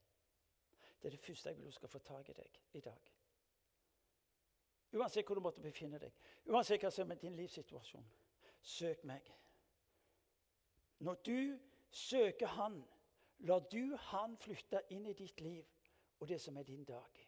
Det 1.00 1.08
er 1.08 1.10
det 1.10 1.20
første 1.20 1.48
jeg 1.48 1.56
vil 1.56 1.66
du 1.66 1.70
skal 1.70 1.88
få 1.88 1.98
tak 1.98 2.28
i 2.28 2.32
deg 2.32 2.60
i 2.72 2.80
dag. 2.80 3.10
Uansett 4.94 5.26
hvor 5.26 5.34
du 5.34 5.40
måtte 5.40 5.60
befinne 5.60 5.98
deg, 5.98 6.12
uansett 6.46 6.82
hva 6.84 6.90
som 6.90 7.10
er 7.10 7.18
din 7.18 7.36
livssituasjon. 7.36 8.06
Søk 8.62 9.04
meg. 9.04 9.32
Når 10.98 11.14
du 11.14 11.58
søker 11.90 12.46
Han, 12.46 12.84
lar 13.38 13.58
du 13.58 13.96
Han 13.96 14.36
flytte 14.36 14.82
inn 14.90 15.06
i 15.06 15.12
ditt 15.12 15.40
liv 15.40 15.64
og 16.20 16.28
det 16.28 16.40
som 16.40 16.56
er 16.56 16.62
din 16.62 16.84
dag. 16.84 17.20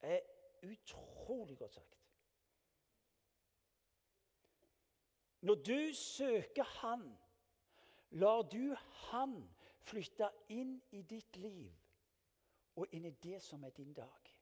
Det 0.00 0.12
er 0.14 0.20
utrolig 0.70 1.58
godt 1.58 1.72
sagt. 1.72 2.00
Når 5.40 5.54
du 5.54 5.94
søker 5.94 6.64
Han, 6.64 7.18
lar 8.10 8.42
du 8.42 8.76
Han 9.10 9.54
flytte 9.80 10.30
inn 10.48 10.78
i 10.90 11.02
ditt 11.02 11.36
liv 11.36 11.72
og 12.76 12.86
inn 12.92 13.04
i 13.04 13.10
det 13.10 13.42
som 13.42 13.64
er 13.64 13.70
din 13.70 13.92
dag. 13.92 14.34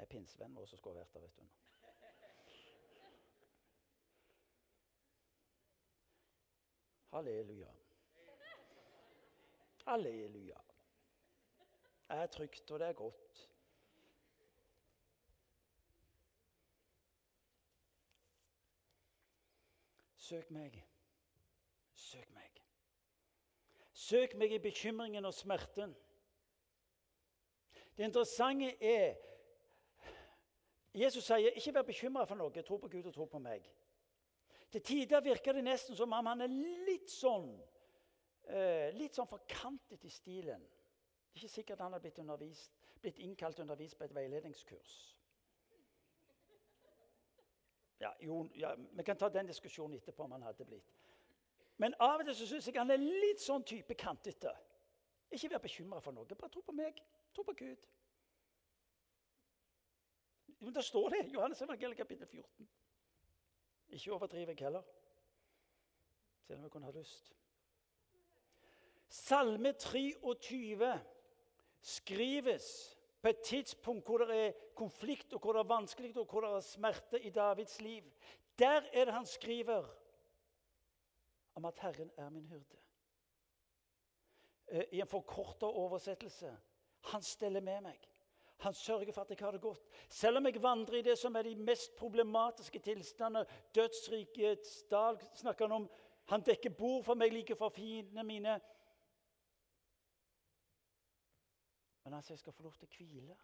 pinsevennen 0.11 0.59
vår 0.59 0.69
som 0.69 0.79
skulle 0.79 0.99
vært 0.99 1.13
der. 1.13 1.21
vet 1.21 1.39
du. 1.39 1.47
Halleluja. 7.11 7.71
Halleluja. 9.85 10.59
Det 12.07 12.17
er 12.17 12.27
trygt, 12.27 12.71
og 12.71 12.79
det 12.79 12.87
er 12.87 12.93
godt. 12.93 13.49
Søk 20.17 20.51
meg. 20.51 20.85
Søk 21.95 22.29
meg. 22.31 22.61
Søk 23.93 24.35
meg 24.35 24.51
i 24.51 24.59
bekymringen 24.59 25.25
og 25.25 25.33
smerten. 25.33 25.95
Det 27.97 28.03
interessante 28.03 28.83
er 28.83 29.30
Jesus 30.93 31.23
sier, 31.25 31.51
'Ikke 31.51 31.73
vær 31.73 31.81
bekymra 31.81 32.25
for 32.25 32.35
noe. 32.35 32.61
Tro 32.61 32.77
på 32.77 32.87
Gud 32.87 33.05
og 33.05 33.13
tro 33.13 33.25
på 33.25 33.39
meg.' 33.39 33.71
Til 34.71 34.81
tider 34.81 35.21
virker 35.21 35.53
det 35.53 35.63
nesten 35.63 35.95
som 35.95 36.13
om 36.13 36.25
han 36.25 36.41
er 36.41 36.47
litt 36.87 37.09
sånn 37.09 37.61
eh, 38.47 38.91
litt 38.95 39.15
sånn 39.15 39.27
forkantet 39.27 40.05
i 40.07 40.09
stilen. 40.09 40.61
Det 40.61 41.39
er 41.39 41.43
ikke 41.43 41.55
sikkert 41.55 41.79
han 41.83 41.93
har 41.93 41.99
blitt, 41.99 42.69
blitt 43.01 43.19
innkalt 43.19 43.59
og 43.59 43.63
undervist 43.63 43.97
på 43.97 44.03
et 44.03 44.15
veiledningskurs. 44.15 44.95
Ja, 48.01 48.13
jo, 48.19 48.49
ja, 48.55 48.75
Vi 48.91 49.03
kan 49.03 49.17
ta 49.17 49.29
den 49.29 49.47
diskusjonen 49.47 49.97
etterpå 49.97 50.23
om 50.23 50.31
han 50.31 50.41
hadde 50.41 50.65
blitt. 50.65 50.95
Men 51.77 51.93
av 51.99 52.19
og 52.19 52.25
til 52.25 52.35
så 52.35 52.47
syns 52.47 52.67
jeg 52.67 52.77
han 52.77 52.91
er 52.91 53.01
litt 53.01 53.41
sånn 53.41 53.63
type 53.63 53.95
kantete. 53.95 54.51
Ikke 55.31 55.49
vær 55.53 55.61
bekymra 55.63 56.01
for 56.01 56.13
noe. 56.13 56.25
Bare 56.25 56.51
tro 56.51 56.61
på 56.65 56.75
meg. 56.75 56.97
Tro 57.33 57.45
på 57.47 57.53
Gud. 57.57 57.87
Men 60.61 60.75
det 60.75 60.83
står 60.85 61.09
det 61.09 61.21
Johannes 61.33 61.61
evangeliet 61.61 61.97
kapittel 61.97 62.27
14. 62.27 62.67
Ikke 63.91 64.13
overdriv 64.13 64.47
jeg 64.47 64.57
heller, 64.59 64.83
selv 66.45 66.59
om 66.59 66.63
jeg 66.63 66.71
kunne 66.71 66.85
ha 66.85 66.93
lyst. 66.95 67.31
Salme 69.09 69.73
23 69.73 70.91
skrives 71.81 72.97
på 73.21 73.27
et 73.27 73.41
tidspunkt 73.45 74.05
hvor 74.05 74.23
det 74.23 74.37
er 74.37 74.53
konflikt, 74.75 75.33
og 75.33 75.39
hvor 75.39 75.53
det 75.53 75.59
er 75.59 75.73
vanskelig 75.73 76.13
og 76.17 76.29
hvor 76.29 76.45
det 76.45 76.53
er 76.53 76.63
smerte 76.65 77.21
i 77.21 77.29
Davids 77.29 77.81
liv. 77.81 78.03
Der 78.59 78.85
er 78.93 79.05
det 79.05 79.13
han 79.13 79.25
skriver 79.25 79.89
om 81.55 81.65
at 81.65 81.79
'Herren 81.79 82.11
er 82.17 82.29
min 82.29 82.47
hyrde'. 82.47 82.77
Eh, 84.67 84.85
I 84.91 85.01
en 85.01 85.07
forkorta 85.07 85.65
oversettelse 85.65 86.57
'Han 87.01 87.21
steller 87.21 87.61
med 87.61 87.81
meg'. 87.81 88.10
Han 88.61 88.73
sørger 88.73 89.11
for 89.11 89.21
at 89.21 89.29
jeg 89.29 89.37
har 89.39 89.51
det 89.51 89.61
godt. 89.61 89.81
Selv 90.09 90.37
om 90.37 90.45
jeg 90.45 90.61
vandrer 90.63 90.97
i 90.99 91.01
det 91.01 91.17
som 91.17 91.35
er 91.35 91.41
de 91.41 91.55
mest 91.55 91.95
problematiske 91.95 92.79
tilstander, 92.79 93.45
dødsrikets 93.75 94.83
dal, 94.91 95.17
snakker 95.35 95.67
han 95.67 95.71
om 95.81 95.89
Han 96.25 96.41
dekker 96.41 96.69
bord 96.69 97.03
for 97.03 97.17
meg 97.17 97.33
like 97.33 97.55
for 97.57 97.73
fiendene 97.73 98.23
mine. 98.23 98.59
Men 102.03 102.13
altså, 102.13 102.33
jeg 102.33 102.39
skal 102.39 102.53
få 102.53 102.63
lov 102.63 102.75
til 102.77 102.87
å 102.87 102.91
hvile, 102.97 103.35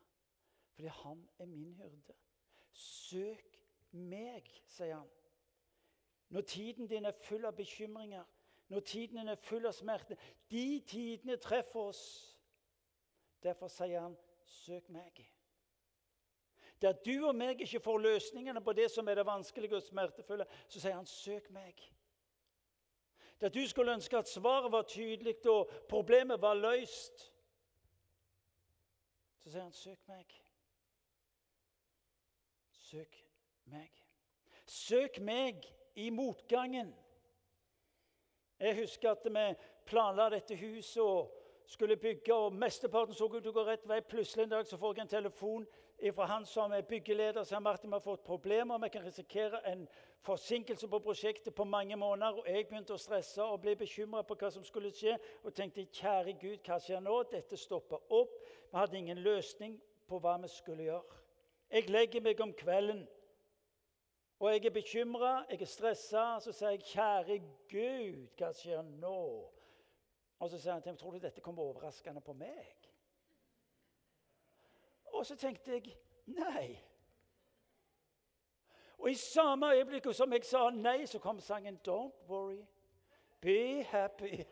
fordi 0.75 0.93
han 1.01 1.23
er 1.39 1.49
min 1.49 1.73
hyrde. 1.81 2.15
Søk 2.71 3.57
meg, 3.91 4.47
sier 4.69 4.95
han. 4.95 5.09
Når 6.29 6.41
tiden 6.41 6.87
din 6.87 7.05
er 7.05 7.17
full 7.25 7.45
av 7.45 7.57
bekymringer, 7.57 8.23
når 8.67 8.79
tiden 8.79 9.17
din 9.17 9.33
er 9.33 9.41
full 9.41 9.65
av 9.65 9.73
smerte. 9.73 10.17
De 10.51 10.79
tidene 10.87 11.37
treffer 11.41 11.89
oss. 11.89 12.05
Derfor 13.43 13.71
sier 13.71 14.01
han, 14.01 14.17
'Søk 14.47 14.89
meg'. 14.89 15.25
Der 16.81 16.91
du 16.91 17.27
og 17.27 17.35
meg 17.35 17.61
ikke 17.61 17.79
får 17.79 17.97
løsningene 17.97 18.61
på 18.61 18.73
det 18.73 18.91
som 18.91 19.07
er 19.07 19.15
det 19.15 19.25
vanskelige 19.25 19.75
og 19.75 19.81
smertefulle, 19.81 20.45
så 20.67 20.79
sier 20.79 20.93
han, 20.93 21.05
'Søk 21.05 21.49
meg'. 21.49 21.91
Der 23.41 23.49
du 23.49 23.67
skulle 23.67 23.93
ønske 23.93 24.17
at 24.17 24.29
svaret 24.29 24.71
var 24.71 24.81
tydelig 24.81 25.45
og 25.45 25.69
problemet 25.89 26.41
var 26.41 26.53
løst, 26.53 27.31
så 29.39 29.49
sier 29.51 29.61
han, 29.61 29.73
'Søk 29.73 30.07
meg'. 30.07 30.41
Søk 32.71 33.17
meg. 33.65 33.91
Søk 34.65 35.19
meg 35.19 35.65
i 35.95 36.09
motgangen. 36.09 36.95
Jeg 38.59 38.75
husker 38.79 39.11
at 39.11 39.25
vi 39.25 39.55
planla 39.85 40.29
dette 40.29 40.55
huset 40.55 41.03
og 41.03 41.36
skulle 41.67 41.97
bygge, 41.97 42.33
og 42.33 42.53
mesteparten 42.53 43.13
så 43.13 43.25
ut 43.25 43.41
til 43.41 43.51
å 43.51 43.55
gå 43.55 43.63
rett 43.67 43.87
vei. 43.89 43.99
Plutselig 44.01 44.45
en 44.45 44.53
dag 44.53 44.67
så 44.67 44.77
får 44.79 44.93
jeg 44.95 45.03
en 45.03 45.11
telefon 45.11 45.65
fra 46.15 46.27
han 46.29 46.45
som 46.45 46.71
er 46.71 46.85
byggeleder. 46.87 47.43
Sier 47.43 47.59
Martin, 47.59 47.89
vi 47.89 47.97
har 47.97 48.03
fått 48.05 48.23
problemer. 48.23 48.79
Vi 48.79 48.89
kan 48.93 49.03
risikere 49.05 49.59
en 49.67 49.83
forsinkelse 50.23 50.87
på 50.87 50.99
prosjektet 51.03 51.55
på 51.55 51.67
mange 51.67 51.95
måneder. 51.95 52.39
Og 52.39 52.47
jeg 52.47 52.69
begynte 52.69 52.95
å 52.95 53.01
stresse 53.01 53.43
og 53.43 53.59
bli 53.65 53.75
bekymra 53.75 54.23
på 54.23 54.37
hva 54.39 54.51
som 54.53 54.63
skulle 54.63 54.93
skje. 54.95 55.17
Og 55.43 55.53
tenkte 55.53 55.89
kjære 55.91 56.37
Gud, 56.39 56.57
hva 56.63 56.79
skjer 56.79 57.03
nå? 57.03 57.19
Dette 57.31 57.59
stopper 57.59 57.99
opp. 58.15 58.39
Vi 58.71 58.77
hadde 58.77 58.97
ingen 58.97 59.21
løsning 59.27 59.75
på 60.07 60.21
hva 60.23 60.37
vi 60.41 60.53
skulle 60.53 60.87
gjøre. 60.87 61.21
Jeg 61.71 61.89
legger 61.91 62.23
meg 62.23 62.39
om 62.39 62.55
kvelden 62.55 63.03
og 64.39 64.51
jeg 64.53 64.65
er 64.65 64.69
bekymra, 64.69 65.45
jeg 65.49 65.61
er 65.61 65.65
stressa. 65.65 66.23
Så 66.39 66.51
sier 66.53 66.69
jeg, 66.69 66.83
'Kjære 66.85 67.37
Gud, 67.69 68.27
hva 68.37 68.51
skjer 68.53 68.81
nå?' 68.81 69.56
Og 70.39 70.49
så 70.49 70.59
sier 70.59 70.73
han 70.73 70.81
til 70.81 70.91
meg, 70.91 70.99
'Tror 70.99 71.11
du 71.11 71.17
dette 71.17 71.41
kommer 71.41 71.63
overraskende 71.63 72.21
på 72.21 72.33
meg?' 72.33 72.89
Og 75.05 75.25
så 75.25 75.35
tenkte 75.35 75.71
jeg 75.71 75.97
nei. 76.25 76.79
Og 78.97 79.11
i 79.11 79.13
samme 79.13 79.73
øyeblikk 79.73 80.13
som 80.13 80.33
jeg 80.33 80.45
sa 80.45 80.69
nei, 80.69 81.05
så 81.05 81.19
kom 81.19 81.39
sangen 81.39 81.79
'Don't 81.87 82.27
worry, 82.27 82.65
be 83.41 83.83
happy'. 83.83 84.45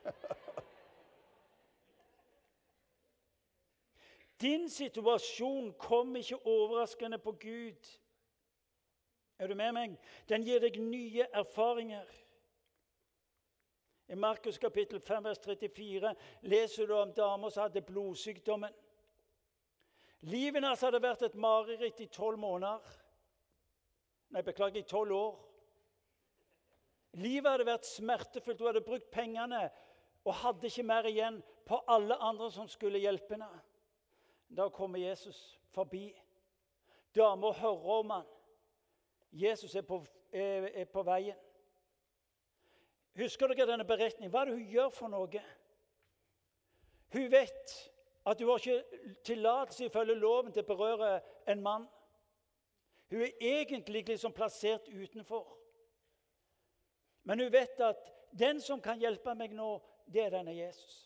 Din 4.42 4.70
situasjon 4.70 5.74
kom 5.74 6.16
ikke 6.16 6.46
overraskende 6.46 7.18
på 7.18 7.32
Gud. 7.32 8.00
Er 9.40 9.48
du 9.48 9.56
med 9.56 9.72
meg? 9.72 9.98
Den 10.30 10.44
gir 10.44 10.60
deg 10.60 10.80
nye 10.80 11.28
erfaringer. 11.34 12.06
I 14.08 14.16
Markus 14.16 14.58
kapittel 14.58 15.00
5, 15.00 15.24
vers 15.24 15.40
34 15.40 16.16
leser 16.42 16.88
du 16.88 16.94
om 16.94 17.14
damer 17.14 17.50
som 17.50 17.66
hadde 17.66 17.82
blodsykdommen. 17.82 18.74
Livet 20.30 20.62
hennes 20.62 20.82
hadde 20.82 21.02
vært 21.02 21.26
et 21.26 21.38
mareritt 21.38 22.02
i 22.02 22.08
tolv 22.14 22.38
måneder. 22.42 22.86
Nei, 24.34 24.44
beklager, 24.46 24.82
i 24.82 24.90
tolv 24.90 25.16
år. 25.18 25.34
Livet 27.22 27.50
hadde 27.50 27.68
vært 27.68 27.90
smertefullt. 27.90 28.62
Hun 28.62 28.70
hadde 28.70 28.86
brukt 28.86 29.10
pengene 29.14 29.64
og 30.26 30.38
hadde 30.42 30.70
ikke 30.70 30.86
mer 30.86 31.10
igjen 31.10 31.42
på 31.66 31.80
alle 31.90 32.18
andre 32.22 32.52
som 32.54 32.70
skulle 32.70 33.02
hjelpe 33.02 33.38
henne. 33.38 33.50
Da 34.50 34.70
kommer 34.70 35.02
Jesus 35.02 35.60
forbi. 35.74 36.12
Dama 37.16 37.52
hører 37.58 37.92
om 38.00 38.14
han. 38.20 38.30
Jesus 39.32 39.76
er 39.76 39.86
på, 39.86 40.04
er, 40.32 40.70
er 40.74 40.90
på 40.90 41.04
veien. 41.06 41.38
Husker 43.16 43.48
dere 43.48 43.68
denne 43.72 43.88
beretningen? 43.88 44.32
Hva 44.32 44.42
er 44.44 44.50
det 44.50 44.58
hun 44.58 44.72
gjør 44.72 44.90
for 44.94 45.12
noe? 45.12 45.44
Hun 47.16 47.28
vet 47.32 47.76
at 48.26 48.42
hun 48.42 48.50
har 48.50 48.58
ikke 48.58 49.04
tillatelse 49.24 49.86
ifølge 49.86 50.16
loven 50.20 50.52
til 50.52 50.66
å 50.66 50.68
berøre 50.68 51.12
en 51.48 51.62
mann. 51.64 51.86
Hun 53.14 53.22
er 53.22 53.32
egentlig 53.40 54.04
liksom 54.08 54.34
plassert 54.34 54.90
utenfor. 54.90 55.46
Men 57.24 57.40
hun 57.40 57.52
vet 57.54 57.80
at 57.80 58.12
den 58.32 58.60
som 58.62 58.82
kan 58.82 59.00
hjelpe 59.00 59.36
meg 59.38 59.54
nå, 59.56 59.78
det 60.12 60.26
er 60.26 60.34
denne 60.34 60.54
Jesus. 60.54 61.06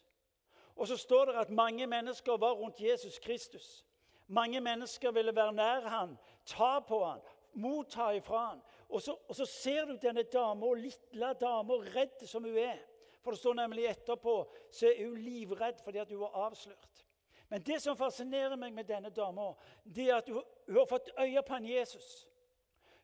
Og 0.75 0.87
så 0.87 0.97
står 0.97 1.25
det 1.25 1.35
at 1.43 1.49
mange 1.49 1.87
mennesker 1.87 2.37
var 2.37 2.55
rundt 2.57 2.81
Jesus 2.81 3.19
Kristus. 3.19 3.85
Mange 4.27 4.61
mennesker 4.61 5.11
ville 5.11 5.35
være 5.35 5.53
nær 5.53 5.87
han, 5.89 6.17
ta 6.45 6.79
på 6.79 7.03
han, 7.05 7.21
motta 7.53 8.11
ifra 8.15 8.45
han. 8.45 8.61
Og 8.89 9.01
så, 9.01 9.13
og 9.27 9.35
så 9.35 9.45
ser 9.45 9.85
du 9.85 9.97
denne 10.01 10.23
dama, 10.23 10.73
lille 10.73 11.33
dama, 11.41 11.77
redd 11.93 12.25
som 12.27 12.43
hun 12.43 12.57
er. 12.57 12.79
For 13.21 13.35
det 13.35 13.39
står 13.39 13.57
nemlig 13.59 13.85
etterpå 13.89 14.33
så 14.71 14.89
er 14.89 15.03
hun 15.05 15.19
livredd 15.21 15.83
fordi 15.83 16.01
at 16.01 16.09
hun 16.09 16.23
var 16.23 16.37
avslørt. 16.47 17.05
Men 17.49 17.63
det 17.65 17.79
som 17.81 17.97
fascinerer 17.97 18.57
meg 18.57 18.73
med 18.73 18.87
denne 18.89 19.09
dama, 19.09 19.51
det 19.83 20.09
er 20.09 20.19
at 20.21 20.29
hun, 20.29 20.43
hun 20.67 20.77
har 20.77 20.89
fått 20.89 21.09
øye 21.17 21.43
på 21.45 21.57
en 21.57 21.69
Jesus. 21.69 22.09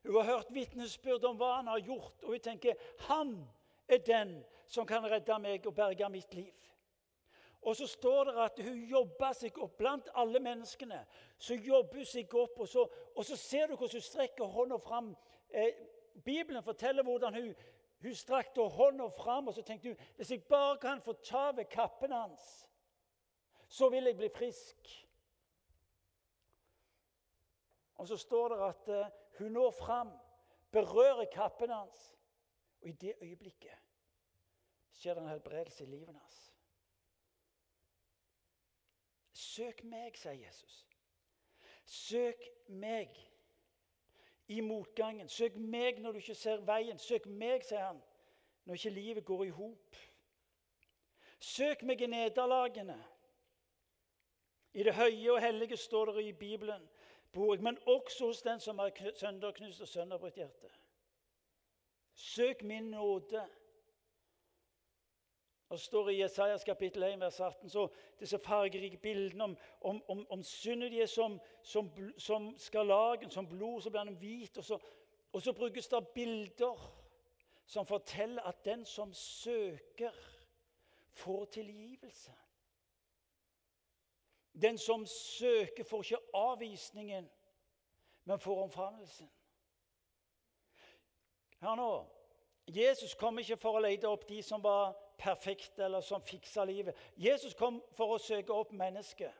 Hun 0.05 0.15
har 0.15 0.29
hørt 0.35 0.53
vitnesbyrd 0.53 1.25
om 1.25 1.37
hva 1.37 1.55
han 1.55 1.67
har 1.67 1.81
gjort, 1.81 2.23
og 2.23 2.35
hun 2.35 2.43
tenker 2.45 2.77
han 3.07 3.39
er 3.89 4.03
den 4.05 4.37
som 4.67 4.85
kan 4.85 5.05
redde 5.09 5.39
meg 5.41 5.65
og 5.65 5.75
berge 5.77 6.09
mitt 6.09 6.33
liv. 6.33 6.53
Og 7.65 7.75
så 7.75 7.87
står 7.89 8.23
det 8.29 8.33
at 8.43 8.59
hun 8.61 8.83
jobber 8.85 9.33
seg 9.33 9.57
opp 9.57 9.77
blant 9.77 10.09
alle 10.13 10.39
menneskene. 10.39 10.99
Så 11.37 11.57
jobber 11.57 11.97
hun 11.97 12.05
seg 12.05 12.33
opp, 12.37 12.59
og 12.61 12.69
så, 12.69 12.83
og 13.15 13.25
så 13.25 13.37
ser 13.37 13.67
du 13.67 13.73
hvordan 13.73 13.97
hun 13.97 14.05
strekker 14.05 14.51
hånda 14.53 14.77
fram. 14.77 15.15
Eh, 15.55 15.73
Bibelen 16.25 16.63
forteller 16.63 17.03
hvordan 17.03 17.33
hun, 17.33 17.55
hun 18.01 18.15
strakte 18.15 18.61
hånda 18.61 19.07
fram, 19.07 19.47
og 19.47 19.53
så 19.53 19.61
tenkte 19.61 19.89
hun 19.93 19.97
hvis 20.15 20.31
jeg 20.31 20.43
bare 20.43 20.77
kan 20.77 21.01
få 21.01 21.13
ta 21.13 21.51
ved 21.55 21.65
kappen 21.71 22.11
hans, 22.11 22.67
så 23.67 23.89
vil 23.89 24.03
jeg 24.03 24.17
bli 24.17 24.29
frisk. 24.35 24.89
Og 27.95 28.07
så 28.07 28.17
står 28.17 28.49
det 28.49 28.57
at 28.63 28.87
eh, 28.87 29.11
hun 29.39 29.51
når 29.51 29.71
fram, 29.71 30.11
berører 30.71 31.25
kappen 31.31 31.69
hans, 31.69 32.17
og 32.81 32.89
i 32.89 32.91
det 32.91 33.13
øyeblikket 33.21 33.79
skjer 34.91 35.13
det 35.13 35.23
en 35.23 35.29
helbredelse 35.29 35.83
i 35.83 35.87
livet 35.87 36.15
hans. 36.15 36.41
Søk 39.31 39.83
meg, 39.83 40.17
sier 40.19 40.35
Jesus. 40.35 40.81
Søk 41.85 42.43
meg 42.67 43.15
i 44.47 44.61
motgangen. 44.61 45.29
Søk 45.29 45.55
meg 45.55 45.99
når 45.99 46.11
du 46.11 46.17
ikke 46.17 46.35
ser 46.35 46.61
veien. 46.67 46.99
Søk 46.99 47.25
meg, 47.25 47.63
sier 47.65 47.87
han, 47.87 48.01
når 48.65 48.79
ikke 48.79 48.89
livet 48.89 49.25
går 49.25 49.43
i 49.43 49.49
hop. 49.49 49.97
Søk 51.39 51.83
meg 51.83 52.01
i 52.01 52.09
nederlagene. 52.09 52.97
I 54.73 54.83
det 54.83 54.95
høye 54.95 55.31
og 55.31 55.41
hellige 55.41 55.77
står 55.77 56.11
det 56.11 56.23
i 56.25 56.33
Bibelen, 56.33 56.89
men 57.35 57.77
også 57.85 58.25
hos 58.25 58.41
den 58.41 58.59
som 58.59 58.79
har 58.79 58.91
sønderknust 59.15 59.81
og 59.81 59.87
sønderbrutt 59.87 60.35
hjerte. 60.35 60.69
Søk 62.13 62.63
min 62.63 62.91
nåde. 62.91 63.47
Og 65.69 65.79
står 65.79 66.09
i 66.09 66.21
Jesajas 66.21 66.63
kapittel 66.63 67.03
1, 67.03 67.19
vers 67.19 67.39
18, 67.39 67.69
så 67.69 67.87
disse 68.19 68.39
fargerike 68.39 68.97
bildene 68.97 69.43
om, 69.43 69.57
om, 69.81 70.03
om, 70.07 70.25
om 70.29 70.43
syndige 70.43 71.07
som, 71.07 71.39
som, 71.63 71.89
som 72.17 72.53
skarlagen, 72.57 73.31
som 73.31 73.47
blod, 73.49 73.81
så 73.81 73.89
blir 73.89 74.03
den 74.03 74.19
hvit. 74.19 74.57
Og 74.57 74.63
så, 74.63 74.79
og 75.33 75.41
så 75.41 75.53
brukes 75.53 75.87
det 75.87 76.07
bilder 76.07 76.85
som 77.65 77.85
forteller 77.85 78.43
at 78.43 78.65
den 78.65 78.85
som 78.85 79.13
søker, 79.13 80.11
får 81.15 81.45
tilgivelse. 81.45 82.33
Den 84.61 84.77
som 84.77 85.05
søker, 85.05 85.83
får 85.83 86.03
ikke 86.03 86.17
avvisningen, 86.33 87.29
men 88.23 88.39
får 88.39 88.63
omfavnelsen. 88.63 89.31
Hør 91.59 91.75
nå. 91.75 92.05
Jesus 92.67 93.13
kom 93.15 93.39
ikke 93.39 93.57
for 93.57 93.77
å 93.77 93.83
lete 93.85 94.09
opp 94.09 94.27
de 94.29 94.41
som 94.43 94.63
var 94.63 94.95
perfekte, 95.17 95.83
eller 95.85 96.01
som 96.01 96.21
fiksa 96.21 96.65
livet. 96.65 96.95
Jesus 97.15 97.53
kom 97.53 97.81
for 97.95 98.15
å 98.15 98.21
søke 98.21 98.53
opp 98.53 98.71
mennesket. 98.71 99.33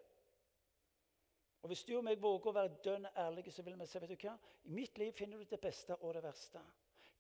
Og 1.66 1.68
Hvis 1.68 1.84
du 1.84 1.96
og 1.98 2.04
meg 2.06 2.22
våger 2.22 2.52
å 2.52 2.54
være 2.54 2.78
dønn 2.86 3.08
ærlige, 3.18 3.52
så 3.52 3.64
vil 3.66 3.74
vi 3.80 3.88
si 3.90 4.00
vet 4.00 4.12
du 4.12 4.28
hva? 4.28 4.36
I 4.70 4.74
mitt 4.78 4.98
liv 5.02 5.14
finner 5.18 5.42
du 5.42 5.50
det 5.50 5.60
beste 5.60 5.96
og 5.96 6.14
det 6.14 6.22
verste. 6.24 6.62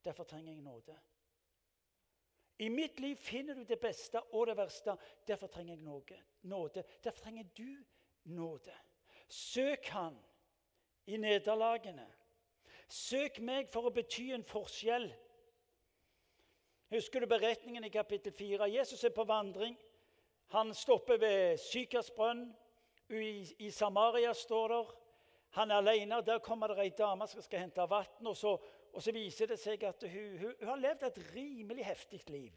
Derfor 0.05 0.23
trenger 0.29 0.53
jeg 0.53 0.61
nåde. 0.61 0.97
I 2.59 2.69
mitt 2.69 2.99
liv 2.99 3.15
finner 3.15 3.57
du 3.57 3.63
det 3.65 3.79
beste 3.81 4.21
og 4.31 4.47
det 4.47 4.57
verste. 4.57 4.93
Derfor 5.27 5.47
trenger 5.47 5.73
jeg 5.73 5.83
nåde. 6.43 6.83
Derfor 7.03 7.23
trenger 7.23 7.49
du 7.57 7.83
nåde. 8.23 8.75
Søk 9.27 9.87
Han 9.87 10.19
i 11.05 11.17
nederlagene. 11.17 12.05
Søk 12.87 13.39
meg 13.41 13.69
for 13.73 13.89
å 13.89 13.93
bety 13.93 14.29
en 14.35 14.45
forskjell 14.45 15.09
Husker 16.89 17.19
du 17.19 17.25
beretningen 17.25 17.83
i 17.83 17.89
kapittel 17.89 18.33
4? 18.33 18.69
Jesus 18.69 19.03
er 19.03 19.09
på 19.09 19.23
vandring. 19.23 19.77
Han 20.53 20.73
stopper 20.73 21.17
ved 21.17 21.57
Sykers 21.57 22.11
brønn. 22.11 22.45
I, 23.09 23.45
I, 23.59 23.71
Samaria 23.71 24.33
står 24.33 24.67
der. 24.67 24.93
Han 25.49 25.71
er 25.71 25.75
alene. 25.75 26.21
Der 26.25 26.39
kommer 26.39 26.67
det 26.67 26.83
ei 26.83 26.93
dame 26.97 27.27
som 27.27 27.41
skal 27.41 27.65
hente 27.65 27.87
vann. 27.89 28.27
Og, 28.27 28.61
og, 28.93 29.01
så 29.01 29.11
viser 29.11 29.49
det 29.49 29.59
seg 29.59 29.83
at 29.83 30.05
hun, 30.05 30.37
hun, 30.37 30.53
hun 30.59 30.69
har 30.69 30.81
levd 30.81 31.07
et 31.09 31.19
rimelig 31.35 31.85
heftig 31.85 32.21
liv. 32.29 32.53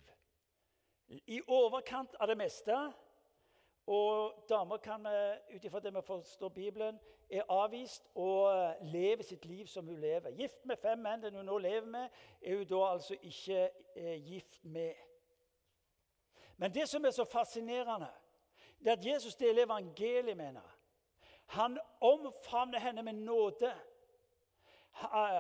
i 1.09 1.41
overkant 1.47 2.17
av 2.21 2.29
det 2.29 2.37
meste. 2.37 2.77
Og 3.89 4.45
damer 4.49 4.77
kan, 4.77 5.07
eh, 5.07 5.55
ut 5.55 5.65
ifra 5.65 5.81
det 5.81 5.95
vi 5.95 6.01
forstår 6.03 6.49
Bibelen, 6.49 6.99
er 7.31 7.43
avvist 7.49 8.11
og 8.15 8.75
leve 8.81 8.93
lever 8.93 9.23
sitt 9.23 9.45
liv 9.45 9.67
som 9.67 9.87
hun 9.87 10.01
lever. 10.01 10.31
Gift 10.31 10.67
med 10.67 10.77
fem 10.77 10.99
menn, 10.99 11.23
den 11.23 11.35
hun 11.35 11.47
nå 11.49 11.59
lever 11.59 11.87
med, 11.87 12.09
er 12.43 12.57
hun 12.57 12.67
da 12.67 12.83
altså 12.93 13.17
ikke 13.23 13.71
eh, 13.97 14.31
gift 14.33 14.65
med. 14.65 14.93
Men 16.57 16.75
det 16.75 16.89
som 16.89 17.05
er 17.05 17.11
så 17.11 17.25
fascinerende, 17.25 18.11
det 18.79 18.89
er 18.89 18.93
at 18.93 19.07
Jesus 19.07 19.37
deler 19.37 19.65
evangeliet 19.65 20.37
med 20.37 20.47
henne. 20.47 20.63
Han 21.47 21.79
omfavner 22.01 22.79
henne 22.79 23.03
med 23.03 23.13
nåde. 23.13 23.73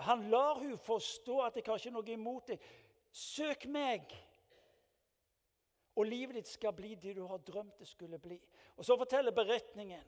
Han 0.08 0.22
lar 0.30 0.54
hun 0.54 0.78
forstå 0.78 1.40
at 1.40 1.56
'jeg 1.56 1.64
har 1.66 1.76
ikke 1.76 1.90
noe 1.90 2.12
imot 2.12 2.48
deg'. 2.48 2.62
Søk 3.10 3.66
meg, 3.66 4.02
og 5.98 6.06
livet 6.06 6.36
ditt 6.38 6.48
skal 6.48 6.72
bli 6.72 6.94
det 6.94 7.16
du 7.16 7.24
har 7.26 7.40
drømt 7.42 7.78
det 7.78 7.88
skulle 7.88 8.18
bli. 8.18 8.38
Og 8.76 8.84
Så 8.84 8.96
forteller 8.96 9.32
beretningen 9.34 10.04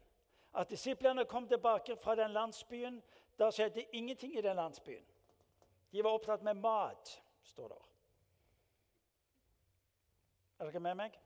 at 0.54 0.70
disiplene 0.70 1.24
kom 1.24 1.48
tilbake 1.48 1.96
fra 1.96 2.14
den 2.14 2.30
landsbyen. 2.30 3.02
Der 3.38 3.50
skjedde 3.50 3.82
ingenting 3.92 4.38
i 4.38 4.40
den 4.40 4.56
landsbyen. 4.56 5.04
De 5.92 6.04
var 6.04 6.10
opptatt 6.10 6.42
med 6.42 6.54
mat, 6.54 7.22
står 7.42 7.68
det. 7.68 7.78
Er 10.58 10.64
dere 10.64 10.80
med 10.80 10.94
meg? 10.94 11.18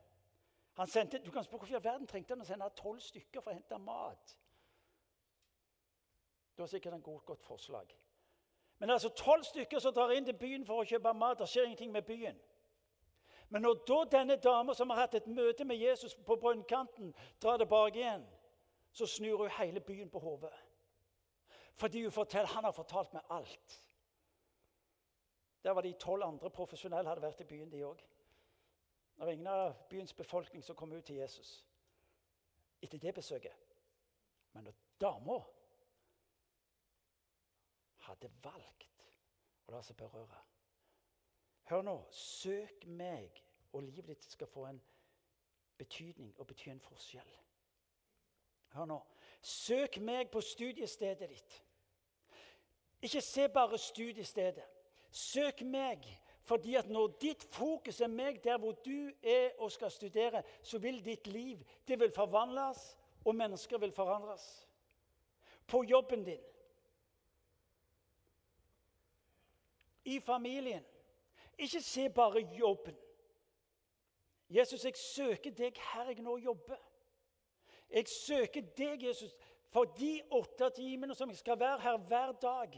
Han 0.74 0.87
sendte, 0.87 1.18
du 1.18 1.31
kan 1.31 1.44
spørre 1.44 1.59
Hvorfor 1.59 1.77
i 1.77 1.85
verden 1.85 2.07
trengte 2.07 2.35
han 2.35 2.40
å 2.40 2.44
sende 2.44 2.70
tolv 2.77 3.00
stykker 3.00 3.40
for 3.40 3.50
å 3.50 3.55
hente 3.55 3.79
mat? 3.79 4.37
Det 6.57 6.62
var 6.62 6.66
sikkert 6.66 6.94
en 6.94 7.03
god, 7.03 7.20
godt 7.24 7.42
forslag. 7.44 7.96
Men 8.79 8.90
altså 8.90 9.09
tolv 9.09 9.42
stykker 9.44 9.79
som 9.79 9.94
drar 9.94 10.11
inn 10.11 10.24
til 10.24 10.38
byen 10.38 10.64
for 10.66 10.81
å 10.81 10.88
kjøpe 10.88 11.12
mat. 11.12 11.38
Det 11.38 11.48
skjer 11.50 11.68
ingenting 11.68 11.92
med 11.92 12.07
byen. 12.07 12.40
Men 13.49 13.63
når 13.63 13.75
da 13.89 13.99
denne 14.19 14.37
dama 14.37 14.75
som 14.75 14.91
har 14.91 15.05
hatt 15.05 15.15
et 15.15 15.27
møte 15.27 15.65
med 15.65 15.77
Jesus 15.77 16.15
på 16.15 16.37
brønnkanten, 16.37 17.15
drar 17.43 17.61
tilbake 17.61 18.01
igjen, 18.01 18.25
så 18.93 19.07
snur 19.07 19.43
hun 19.43 19.51
hele 19.59 19.81
byen 19.81 20.11
på 20.11 20.19
hodet. 20.19 20.53
Fordi 21.75 22.03
hun 22.03 22.13
forteller 22.13 22.47
han 22.55 22.65
har 22.65 22.73
fortalt 22.73 23.13
meg 23.13 23.23
alt. 23.31 23.81
Der 25.65 25.71
var 25.71 25.83
de 25.83 25.93
tolv 25.93 26.25
andre 26.25 26.51
profesjonelle 26.51 27.09
hadde 27.09 27.23
vært 27.23 27.41
i 27.41 27.49
byen, 27.49 27.71
de 27.73 27.85
òg. 27.85 28.03
Det 29.17 29.27
var 29.27 29.33
ingen 29.33 29.47
av 29.47 29.77
byens 29.91 30.13
befolkning 30.13 30.63
som 30.63 30.77
kom 30.77 30.93
ut 30.93 31.05
til 31.05 31.17
Jesus 31.17 31.65
etter 32.83 32.99
det 32.99 33.15
besøket. 33.15 33.77
Men 34.53 34.65
når 34.65 34.75
dama 35.01 35.39
hadde 38.05 38.29
valgt 38.45 39.07
å 39.65 39.73
la 39.73 39.81
seg 39.83 39.97
berøre 39.97 40.43
Hør 41.64 41.83
nå. 41.83 41.96
Søk 42.11 42.87
meg, 42.87 43.42
og 43.72 43.83
livet 43.83 44.09
ditt 44.09 44.33
skal 44.33 44.46
få 44.46 44.66
en 44.68 44.83
betydning 45.79 46.35
og 46.38 46.46
bety 46.46 46.68
en 46.70 46.81
forskjell. 46.81 47.31
Hør 48.74 48.90
nå. 48.90 49.00
Søk 49.40 49.98
meg 50.00 50.31
på 50.33 50.40
studiestedet 50.40 51.31
ditt. 51.31 51.57
Ikke 53.05 53.20
se 53.20 53.48
bare 53.48 53.79
studiestedet. 53.79 54.64
Søk 55.11 55.62
meg, 55.62 56.05
fordi 56.42 56.74
at 56.74 56.88
når 56.88 57.16
ditt 57.20 57.44
fokus 57.55 58.00
er 58.00 58.12
meg 58.12 58.40
der 58.44 58.59
hvor 58.59 58.72
du 58.85 59.12
er 59.22 59.50
og 59.59 59.72
skal 59.72 59.90
studere, 59.90 60.42
så 60.62 60.79
vil 60.79 61.05
ditt 61.05 61.27
liv 61.27 61.61
det 61.88 62.00
vil 62.00 62.12
forvandles, 62.12 62.96
og 63.24 63.35
mennesker 63.35 63.79
vil 63.79 63.92
forandres. 63.92 64.68
På 65.66 65.83
jobben 65.83 66.24
din, 66.24 66.40
i 70.05 70.20
familien. 70.20 70.85
Ikke 71.59 71.81
se 71.83 72.09
bare 72.11 72.40
jobben. 72.59 72.97
Jesus, 74.51 74.85
jeg 74.85 74.97
søker 74.97 75.51
deg 75.51 75.79
her 75.93 76.11
jeg 76.11 76.23
nå 76.23 76.37
jobber. 76.38 76.81
Jeg 77.90 78.09
søker 78.09 78.62
deg, 78.77 79.03
Jesus, 79.03 79.35
for 79.73 79.85
de 79.99 80.21
åtte 80.31 80.71
timene 80.77 81.14
som 81.14 81.31
jeg 81.31 81.38
skal 81.38 81.59
være 81.61 81.81
her 81.81 81.97
hver 81.97 82.33
dag. 82.43 82.77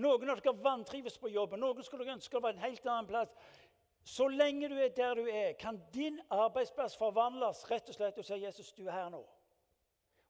Noen 0.00 0.30
av 0.30 0.38
dere 0.38 0.54
vantrives 0.62 1.18
på 1.18 1.32
jobben, 1.32 1.60
noen 1.60 1.82
skulle 1.82 2.06
ønske 2.12 2.38
å 2.38 2.42
være 2.44 2.58
en 2.58 2.64
helt 2.68 2.86
annen 2.86 3.08
plass. 3.10 3.32
Så 4.06 4.28
lenge 4.30 4.68
du 4.70 4.76
er 4.78 4.94
der 4.96 5.18
du 5.18 5.26
er, 5.26 5.52
kan 5.58 5.80
din 5.94 6.20
arbeidsplass 6.32 6.96
forvandles 6.96 7.66
rett 7.70 7.90
og 7.90 7.96
slett 7.98 8.18
og 8.18 8.26
si 8.26 8.38
Jesus, 8.40 8.72
du 8.72 8.86
er 8.86 8.94
her 8.96 9.10
nå. 9.12 9.20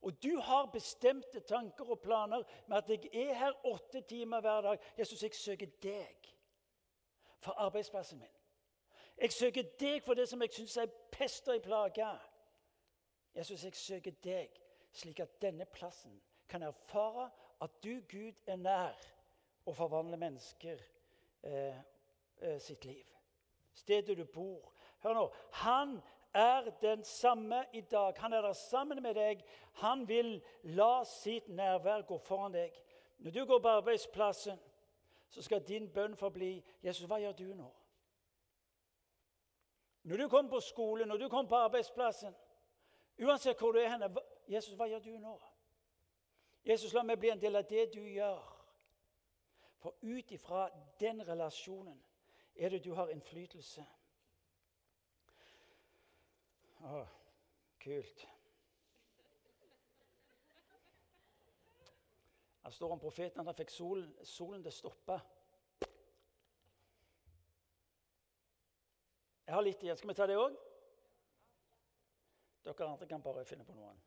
Og 0.01 0.17
du 0.23 0.33
har 0.41 0.71
bestemte 0.73 1.43
tanker 1.45 1.93
og 1.93 2.01
planer 2.01 2.45
med 2.67 2.79
at 2.79 2.89
jeg 2.89 3.11
er 3.29 3.37
her 3.37 3.57
åtte 3.69 4.01
timer 4.09 4.41
hver 4.41 4.65
dag. 4.65 4.87
Jesus, 4.99 5.23
jeg 5.23 5.37
søker 5.37 5.77
deg 5.85 6.31
for 7.41 7.53
arbeidsplassen 7.53 8.19
min. 8.19 8.29
Jeg 9.21 9.33
søker 9.33 9.63
deg 9.81 10.03
for 10.03 10.15
det 10.15 10.29
som 10.29 10.43
jeg 10.43 10.53
syns 10.53 10.77
er 10.77 10.93
pest 11.13 11.49
og 11.49 11.55
ei 11.55 11.61
plage. 11.65 12.09
Jesus, 13.37 13.65
jeg 13.65 13.75
søker 13.77 14.17
deg 14.25 14.61
slik 14.93 15.21
at 15.21 15.37
denne 15.43 15.65
plassen 15.65 16.21
kan 16.49 16.63
erfare 16.63 17.31
at 17.61 17.71
du, 17.85 18.01
Gud, 18.11 18.33
er 18.47 18.57
nær 18.57 18.97
og 19.67 19.77
forvandler 19.77 20.19
mennesker 20.19 20.81
eh, 21.43 21.77
eh, 22.41 22.61
sitt 22.61 22.85
liv. 22.85 23.05
Stedet 23.75 24.17
du 24.19 24.25
bor. 24.25 24.73
Hør 25.03 25.15
nå. 25.15 25.27
Han 25.53 26.01
er 26.35 26.71
den 26.81 27.05
samme 27.05 27.65
i 27.73 27.81
dag. 27.81 28.13
Han 28.19 28.33
er 28.33 28.43
der 28.43 28.53
sammen 28.53 29.03
med 29.03 29.15
deg. 29.15 29.45
Han 29.73 30.09
vil 30.09 30.41
la 30.63 31.05
sitt 31.05 31.49
nærvær 31.49 32.03
gå 32.09 32.19
foran 32.19 32.55
deg. 32.55 32.75
Når 33.19 33.31
du 33.31 33.45
går 33.45 33.59
på 33.59 33.69
arbeidsplassen, 33.69 34.59
så 35.31 35.43
skal 35.43 35.69
din 35.69 35.93
bønn 35.93 36.17
forbli 36.17 36.65
Jesus, 36.83 37.07
hva 37.07 37.21
gjør 37.23 37.33
du 37.33 37.55
nå? 37.55 37.69
Når 40.03 40.17
du 40.17 40.29
kommer 40.29 40.51
på 40.51 40.61
skolen, 40.61 41.09
når 41.09 41.17
du 41.17 41.29
kommer 41.29 41.49
på 41.49 41.57
arbeidsplassen, 41.57 42.35
uansett 43.21 43.59
hvor 43.59 43.73
du 43.73 43.79
er 43.79 43.89
henne, 43.89 44.09
Jesus, 44.49 44.75
hva 44.75 44.89
gjør 44.89 45.05
du 45.05 45.19
nå? 45.19 45.37
Jesus, 46.65 46.93
la 46.93 47.03
meg 47.03 47.21
bli 47.21 47.31
en 47.31 47.41
del 47.41 47.57
av 47.57 47.69
det 47.69 47.87
du 47.95 48.01
gjør. 48.01 48.41
For 49.81 49.97
ut 50.03 50.33
ifra 50.33 50.69
den 51.01 51.23
relasjonen 51.29 51.97
er 52.57 52.69
det 52.69 52.83
du 52.85 52.93
har 52.95 53.09
innflytelse. 53.13 53.85
Å, 56.81 57.05
kult. 57.81 58.27
Her 62.71 62.75
står 62.75 62.93
om 62.93 63.01
profeten 63.03 63.41
at 63.41 63.47
han 63.47 63.55
fikk 63.59 63.73
solen, 63.75 64.11
solen 64.23 64.61
til 64.63 64.71
å 64.71 64.77
stoppe. 64.77 65.15
Jeg 69.43 69.57
har 69.57 69.65
litt 69.67 69.81
igjen. 69.83 69.97
Skal 69.99 70.13
vi 70.13 70.15
ta 70.15 70.29
det 70.31 70.37
òg? 70.39 70.55
Dere 72.63 72.87
andre 72.87 73.09
kan 73.11 73.25
bare 73.25 73.43
finne 73.49 73.67
på 73.67 73.75
noen. 73.75 73.99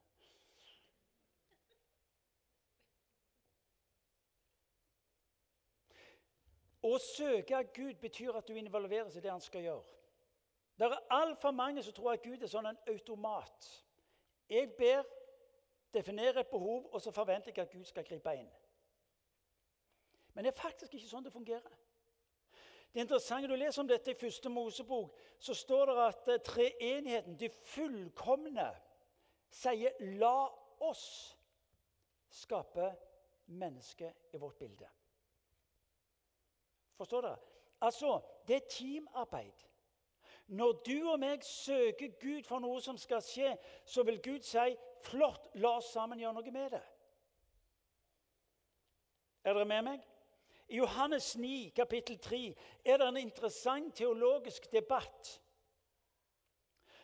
Å 6.87 6.93
søke 7.03 7.65
Gud 7.75 7.99
betyr 7.99 8.39
at 8.39 8.47
du 8.47 8.55
involveres 8.55 9.19
i 9.19 9.25
det 9.25 9.33
han 9.33 9.43
skal 9.43 9.67
gjøre. 9.67 9.99
Det 10.79 10.87
er 10.87 11.03
altfor 11.17 11.51
mange 11.51 11.83
som 11.83 11.99
tror 11.99 12.13
at 12.13 12.23
Gud 12.23 12.39
er 12.39 12.53
sånn 12.55 12.71
en 12.71 12.79
automat. 12.95 13.67
Jeg 14.47 14.71
ber, 14.79 15.03
definerer 15.93 16.39
et 16.39 16.47
behov, 16.47 16.89
og 16.93 17.01
så 17.01 17.11
forventer 17.11 17.51
jeg 17.55 17.65
at 17.65 17.71
Gud 17.71 17.83
skal 17.85 18.05
gripe 18.05 18.35
inn. 18.35 18.49
Men 20.33 20.45
det 20.45 20.53
er 20.53 20.61
faktisk 20.61 20.93
ikke 20.93 21.09
sånn 21.09 21.25
det 21.25 21.33
fungerer. 21.33 21.77
Det 22.93 22.99
er 22.99 23.05
interessant, 23.05 23.49
Du 23.49 23.55
leser 23.55 23.81
om 23.81 23.87
dette 23.87 24.11
i 24.11 24.17
første 24.17 24.49
Mosebok. 24.49 25.15
Så 25.39 25.53
står 25.53 25.85
det 25.85 25.95
at 26.05 26.27
eh, 26.27 26.41
treenigheten, 26.45 27.39
de 27.39 27.49
fullkomne, 27.49 28.69
sier 29.49 29.93
'la 29.99 30.49
oss 30.79 31.37
skape 32.29 32.95
mennesket 33.45 34.13
i 34.33 34.37
vårt 34.37 34.57
bilde'. 34.57 34.89
Forstår 36.97 37.21
dere? 37.21 37.37
Altså, 37.81 38.21
det 38.47 38.55
er 38.55 38.69
teamarbeid. 38.69 39.65
Når 40.47 40.71
du 40.71 41.11
og 41.11 41.19
meg 41.19 41.43
søker 41.43 42.13
Gud 42.21 42.43
for 42.43 42.59
noe 42.59 42.81
som 42.81 42.97
skal 42.97 43.21
skje, 43.21 43.57
så 43.85 44.03
vil 44.03 44.21
Gud 44.21 44.41
si 44.45 44.75
'Flott, 45.03 45.49
la 45.53 45.77
oss 45.77 45.91
sammen 45.93 46.19
gjøre 46.19 46.33
noe 46.33 46.51
med 46.51 46.71
det'. 46.71 46.89
Er 49.43 49.53
dere 49.53 49.65
med 49.65 49.81
meg? 49.83 50.03
I 50.67 50.77
Johannes 50.77 51.35
9, 51.37 51.71
kapittel 51.75 52.19
3, 52.19 52.55
er 52.85 52.97
det 52.97 53.07
en 53.07 53.17
interessant 53.17 53.95
teologisk 53.95 54.71
debatt. 54.71 55.41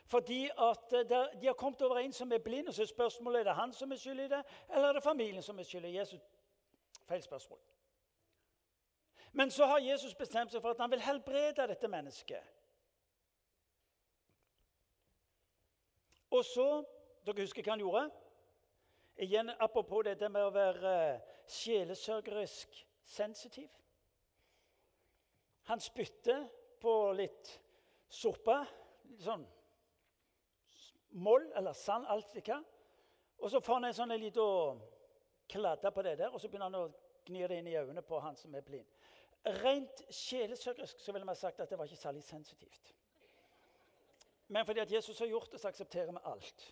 Fordi 0.06 0.50
at 0.58 0.94
eh, 0.94 1.10
De 1.42 1.46
har 1.46 1.54
kommet 1.54 1.82
over 1.82 1.98
en 1.98 2.14
som 2.14 2.32
er 2.32 2.38
blind, 2.38 2.68
og 2.68 2.74
så 2.74 2.82
er 2.82 2.86
spørsmålet 2.86 3.40
er 3.40 3.44
det 3.44 3.56
han 3.56 3.74
som 3.74 3.92
er 3.92 3.96
skyld 3.96 4.20
i 4.20 4.28
det, 4.28 4.44
eller 4.70 4.88
er 4.88 4.94
det 4.94 5.04
familien 5.04 5.44
som 5.44 5.60
er 5.60 5.64
skyld 5.64 5.86
i 5.86 5.98
Jesus. 5.98 6.22
Feil 7.08 7.24
spørsmål. 7.24 7.60
Men 9.32 9.52
så 9.52 9.66
har 9.66 9.78
Jesus 9.78 10.16
bestemt 10.16 10.52
seg 10.52 10.62
for 10.62 10.74
at 10.74 10.80
han 10.80 10.92
vil 10.92 11.02
helbrede 11.02 11.68
dette 11.68 11.88
mennesket. 11.88 12.42
Og 16.32 16.46
så 16.46 16.86
Dere 17.26 17.44
husker 17.44 17.66
hva 17.66 17.76
han 17.76 17.84
gjorde? 17.84 18.06
Igjen 19.20 19.52
Apropos 19.60 20.06
dette 20.08 20.30
med 20.32 20.46
å 20.48 20.54
være 20.56 20.94
uh, 21.18 21.38
sjelesørgerisk 21.52 22.80
sensitiv. 23.04 23.70
Han 25.70 25.82
spytter 25.84 26.46
på 26.82 26.94
litt 27.18 27.52
suppe. 28.10 28.56
Sånn 29.20 29.44
moll 31.12 31.52
eller 31.56 31.74
sand, 31.74 32.06
alt 32.08 32.34
det 32.34 32.44
hva. 32.46 32.60
Og 33.40 33.52
så 33.52 33.62
får 33.64 33.80
han 33.80 33.90
en 33.90 33.98
sånn 33.98 34.16
liten 34.20 34.82
kladde 35.50 35.92
på 35.92 36.04
det 36.06 36.18
der, 36.20 36.34
og 36.34 36.42
så 36.42 36.50
begynner 36.50 36.70
han 36.70 36.78
å 36.78 36.90
gni 37.26 37.46
det 37.48 37.60
inn 37.60 37.70
i 37.72 37.78
øynene 37.80 38.04
på 38.06 38.20
han 38.22 38.38
som 38.38 38.54
er 38.56 38.66
blind. 38.66 38.88
Rent 39.64 40.04
sjelesørgerisk 40.14 41.00
så 41.00 41.16
ville 41.16 41.28
vi 41.30 41.36
sagt 41.40 41.62
at 41.64 41.72
det 41.72 41.80
var 41.80 41.88
ikke 41.88 42.02
særlig 42.02 42.24
sensitivt. 42.24 42.94
Men 44.50 44.66
fordi 44.66 44.84
at 44.84 44.92
Jesus 44.92 45.20
har 45.20 45.30
gjort 45.30 45.52
det, 45.52 45.62
så 45.62 45.70
aksepterer 45.70 46.12
vi 46.12 46.24
alt. 46.26 46.66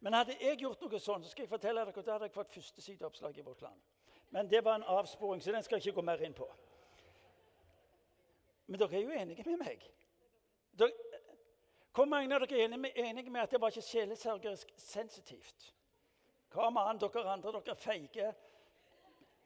Men 0.00 0.14
hadde 0.14 0.36
jeg 0.38 0.60
gjort 0.62 0.82
noe 0.84 1.00
sånn, 1.02 1.24
så 1.24 1.32
skal 1.32 1.44
jeg 1.44 1.50
fortelle 1.50 1.84
dere, 1.84 2.02
da 2.06 2.14
hadde 2.14 2.28
jeg 2.28 2.34
fått 2.36 2.54
førstesideoppslag 2.54 3.38
i 3.38 3.44
vårt 3.46 3.62
land. 3.66 3.80
Men 4.30 4.50
det 4.50 4.60
var 4.64 4.78
en 4.78 4.86
avsporing, 4.94 5.42
så 5.42 5.52
den 5.52 5.64
skal 5.66 5.78
jeg 5.78 5.88
ikke 5.88 6.00
gå 6.00 6.04
mer 6.06 6.22
inn 6.22 6.36
på. 6.36 6.46
Men 8.68 8.80
dere 8.82 8.98
er 8.98 9.06
jo 9.06 9.16
enige 9.16 9.46
med 9.48 9.62
meg? 9.64 9.86
Dere, 10.78 10.92
hvor 11.96 12.06
mange 12.06 12.34
av 12.36 12.44
dere 12.44 12.60
er 12.60 12.68
enige 12.68 12.82
med, 12.84 13.00
enige 13.00 13.32
med 13.34 13.42
at 13.42 13.50
det 13.50 13.60
var 13.60 13.72
ikke 13.74 13.88
sjelesørgerisk 13.88 14.70
sensitivt? 14.78 15.72
Kom 16.52 16.78
an, 16.78 17.00
dere 17.00 17.24
andre, 17.32 17.52
dere 17.56 17.74
er 17.74 17.82
feige. 17.82 18.30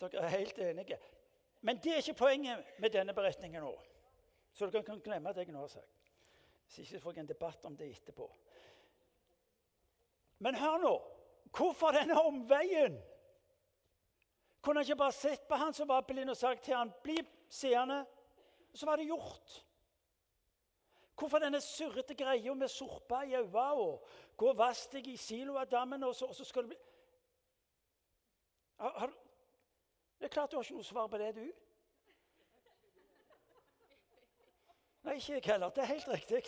Dere 0.03 0.20
er 0.26 0.34
helt 0.36 0.59
enige. 0.59 0.98
Men 1.62 1.78
det 1.80 1.94
er 1.94 2.03
ikke 2.03 2.18
poenget 2.18 2.74
med 2.82 2.90
denne 2.90 3.14
beretningen 3.14 3.62
nå. 3.62 3.72
Så 4.53 4.68
dere 4.68 4.84
kan 4.84 5.00
glemme 5.00 5.32
det 5.32 5.46
jeg 5.46 5.55
nå 5.55 5.62
har 5.62 5.70
sagt. 5.78 6.11
Så 6.68 6.82
ikke 6.82 7.00
får 7.00 7.14
jeg 7.16 7.24
en 7.24 7.30
debatt 7.30 7.64
om 7.64 7.76
det 7.76 7.88
etterpå. 7.94 8.26
Men 10.43 10.59
hør 10.59 10.78
nå. 10.82 10.93
Hvorfor 11.57 11.93
denne 11.95 12.16
omveien? 12.18 12.97
Kunne 14.62 14.80
han 14.80 14.86
ikke 14.86 14.97
bare 14.97 15.14
sett 15.14 15.45
på 15.49 15.59
han 15.59 15.74
som 15.74 15.88
var 15.88 16.03
blind, 16.07 16.30
og 16.30 16.36
sagt 16.36 16.64
til 16.64 16.74
han, 16.74 16.93
'Bli 17.03 17.18
seende'? 17.51 18.05
Så 18.74 18.86
var 18.86 18.97
det 18.97 19.07
gjort. 19.07 19.64
Hvorfor 21.18 21.38
denne 21.38 21.61
surrete 21.61 22.14
greia 22.14 22.55
med 22.55 22.68
sorpa 22.68 23.22
i 23.22 23.34
øynene 23.34 23.72
og 23.72 24.07
'gå 24.36 24.49
og 24.49 24.59
vask 24.59 24.93
deg 24.93 25.07
i 25.07 25.16
Siloadammen', 25.16 26.05
og 26.05 26.14
så, 26.14 26.26
og 26.26 26.34
så 26.34 26.45
skal 26.45 26.62
du 26.62 26.68
bli 26.68 26.78
har, 28.78 28.99
har, 28.99 29.12
Det 30.18 30.24
er 30.24 30.28
klart 30.28 30.51
du 30.51 30.57
har 30.57 30.62
ikke 30.62 30.74
noe 30.74 30.84
svar 30.84 31.07
på 31.07 31.18
det, 31.18 31.34
du. 31.34 31.53
Nei, 35.03 35.14
ikke 35.14 35.32
jeg 35.32 35.43
heller. 35.45 35.68
Det 35.68 35.82
er 35.82 35.86
helt 35.95 36.09
riktig. 36.09 36.43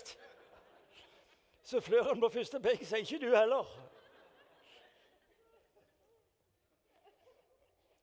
Så 1.64 1.80
fløren 1.80 2.20
på 2.20 2.28
første 2.28 2.60
benk 2.60 2.82
sier 2.84 3.00
ikke 3.00 3.22
du 3.22 3.30
heller. 3.32 3.68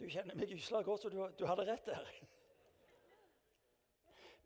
Du 0.02 0.08
kjenner 0.10 0.34
meg 0.34 0.50
gysla 0.50 0.82
godt, 0.82 1.04
så 1.04 1.12
du, 1.14 1.20
du 1.38 1.46
hadde 1.46 1.68
rett 1.68 1.86
der. 1.86 2.08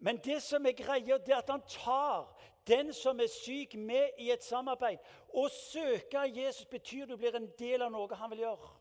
Men 0.04 0.20
det 0.26 0.42
som 0.44 0.66
er 0.68 0.76
greia, 0.76 1.16
det 1.18 1.32
er 1.32 1.40
at 1.40 1.50
han 1.54 1.64
tar 1.72 2.28
den 2.68 2.92
som 2.94 3.20
er 3.24 3.32
syk, 3.32 3.78
med 3.80 4.20
i 4.20 4.32
et 4.34 4.44
samarbeid. 4.44 5.00
Å 5.32 5.46
søke 5.54 6.26
Jesus 6.36 6.68
betyr 6.68 7.08
du 7.08 7.16
blir 7.16 7.38
en 7.40 7.48
del 7.60 7.86
av 7.86 7.94
noe 7.94 8.20
han 8.20 8.34
vil 8.34 8.44
gjøre. 8.44 8.72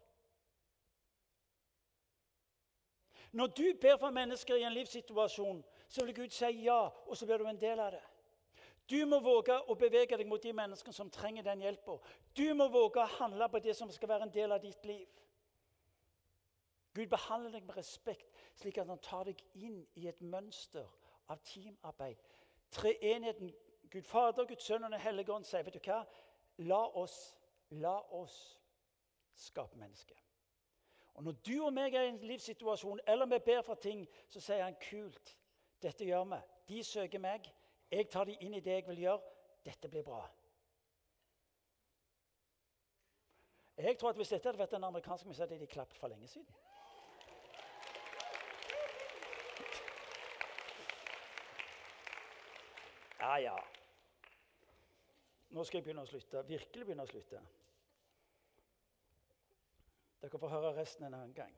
Når 3.35 3.55
du 3.55 3.65
ber 3.83 4.01
for 4.03 4.15
mennesker 4.15 4.59
i 4.59 4.67
en 4.67 4.75
livssituasjon, 4.75 5.63
så 5.89 6.05
vil 6.07 6.15
Gud 6.15 6.35
si 6.35 6.51
ja, 6.67 6.81
og 7.07 7.17
så 7.17 7.27
blir 7.27 7.39
du 7.39 7.47
en 7.51 7.61
del 7.61 7.81
av 7.83 7.95
det. 7.95 8.03
Du 8.91 8.99
må 9.09 9.21
våge 9.25 9.57
å 9.71 9.75
bevege 9.81 10.19
deg 10.21 10.29
mot 10.29 10.43
de 10.43 10.53
menneskene 10.53 10.95
som 10.97 11.11
trenger 11.11 11.47
den 11.47 11.63
hjelpa. 11.65 11.97
Du 12.37 12.47
må 12.55 12.69
våge 12.69 13.01
å 13.01 13.13
handle 13.19 13.49
på 13.49 13.63
det 13.65 13.77
som 13.77 13.91
skal 13.93 14.11
være 14.13 14.29
en 14.29 14.35
del 14.35 14.53
av 14.53 14.61
ditt 14.61 14.85
liv. 14.85 15.09
Gud 16.95 17.09
behandler 17.11 17.57
deg 17.57 17.65
med 17.67 17.77
respekt, 17.77 18.29
slik 18.55 18.79
at 18.79 18.91
han 18.91 19.01
tar 19.03 19.25
deg 19.27 19.41
inn 19.59 19.81
i 19.99 20.07
et 20.07 20.21
mønster 20.21 20.87
av 21.33 21.41
teamarbeid. 21.49 22.21
Treenheten, 22.75 23.51
Gud 23.91 24.07
Fader, 24.07 24.47
Gud 24.47 24.63
Sønn 24.63 24.85
og 24.85 24.93
Den 24.93 25.01
hellige 25.01 25.33
ånd, 25.33 25.49
sier 25.49 25.65
vet 25.67 25.75
du 25.75 25.83
hva? 25.89 26.05
La 26.63 26.85
oss, 27.01 27.35
la 27.71 27.97
oss 28.15 28.37
skape 29.35 29.79
mennesket. 29.81 30.21
Og 31.15 31.25
Når 31.25 31.33
du 31.47 31.65
og 31.65 31.73
meg 31.73 31.95
er 31.95 32.07
i 32.07 32.13
en 32.13 32.23
livssituasjon 32.27 33.01
eller 33.07 33.27
vi 33.27 33.39
ber 33.39 33.63
for 33.63 33.75
ting, 33.75 34.07
så 34.29 34.41
sier 34.41 34.65
han 34.65 34.79
kult. 34.91 35.37
Dette 35.83 36.07
gjør 36.07 36.25
vi. 36.31 36.41
De 36.69 36.85
søker 36.85 37.23
meg. 37.23 37.47
Jeg 37.95 38.09
tar 38.11 38.27
dem 38.27 38.41
inn 38.43 38.55
i 38.59 38.61
det 38.61 38.73
jeg 38.81 38.87
vil 38.89 39.05
gjøre. 39.05 39.35
Dette 39.65 39.89
blir 39.89 40.03
bra. 40.03 40.25
Jeg 43.77 43.99
tror 43.99 44.11
at 44.11 44.17
Hvis 44.17 44.29
dette 44.29 44.49
hadde 44.49 44.59
vært 44.59 44.75
en 44.75 44.85
amerikansk 44.85 45.27
museum, 45.27 45.49
hadde 45.49 45.61
de 45.61 45.67
klappet 45.67 45.99
for 45.99 46.09
lenge 46.09 46.29
siden. 46.29 46.55
Ja, 53.21 53.37
ja. 53.37 53.57
Nå 55.49 55.65
skal 55.65 55.79
jeg 55.79 55.85
begynne 55.87 56.03
å 56.03 56.11
slutte. 56.11 56.43
Virkelig 56.49 56.87
begynne 56.87 57.07
å 57.07 57.11
slutte. 57.11 57.41
Dere 60.21 60.39
får 60.39 60.51
høre 60.51 60.75
resten 60.77 61.07
en 61.07 61.15
annen 61.15 61.35
gang. 61.35 61.55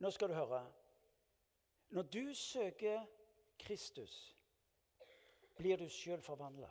Nå 0.00 0.10
skal 0.10 0.32
du 0.32 0.34
høre. 0.34 0.64
Når 1.92 2.08
du 2.08 2.34
søker 2.34 3.04
Kristus, 3.58 4.36
blir 5.56 5.76
du 5.76 5.88
sjøl 5.88 6.22
forvandla. 6.22 6.70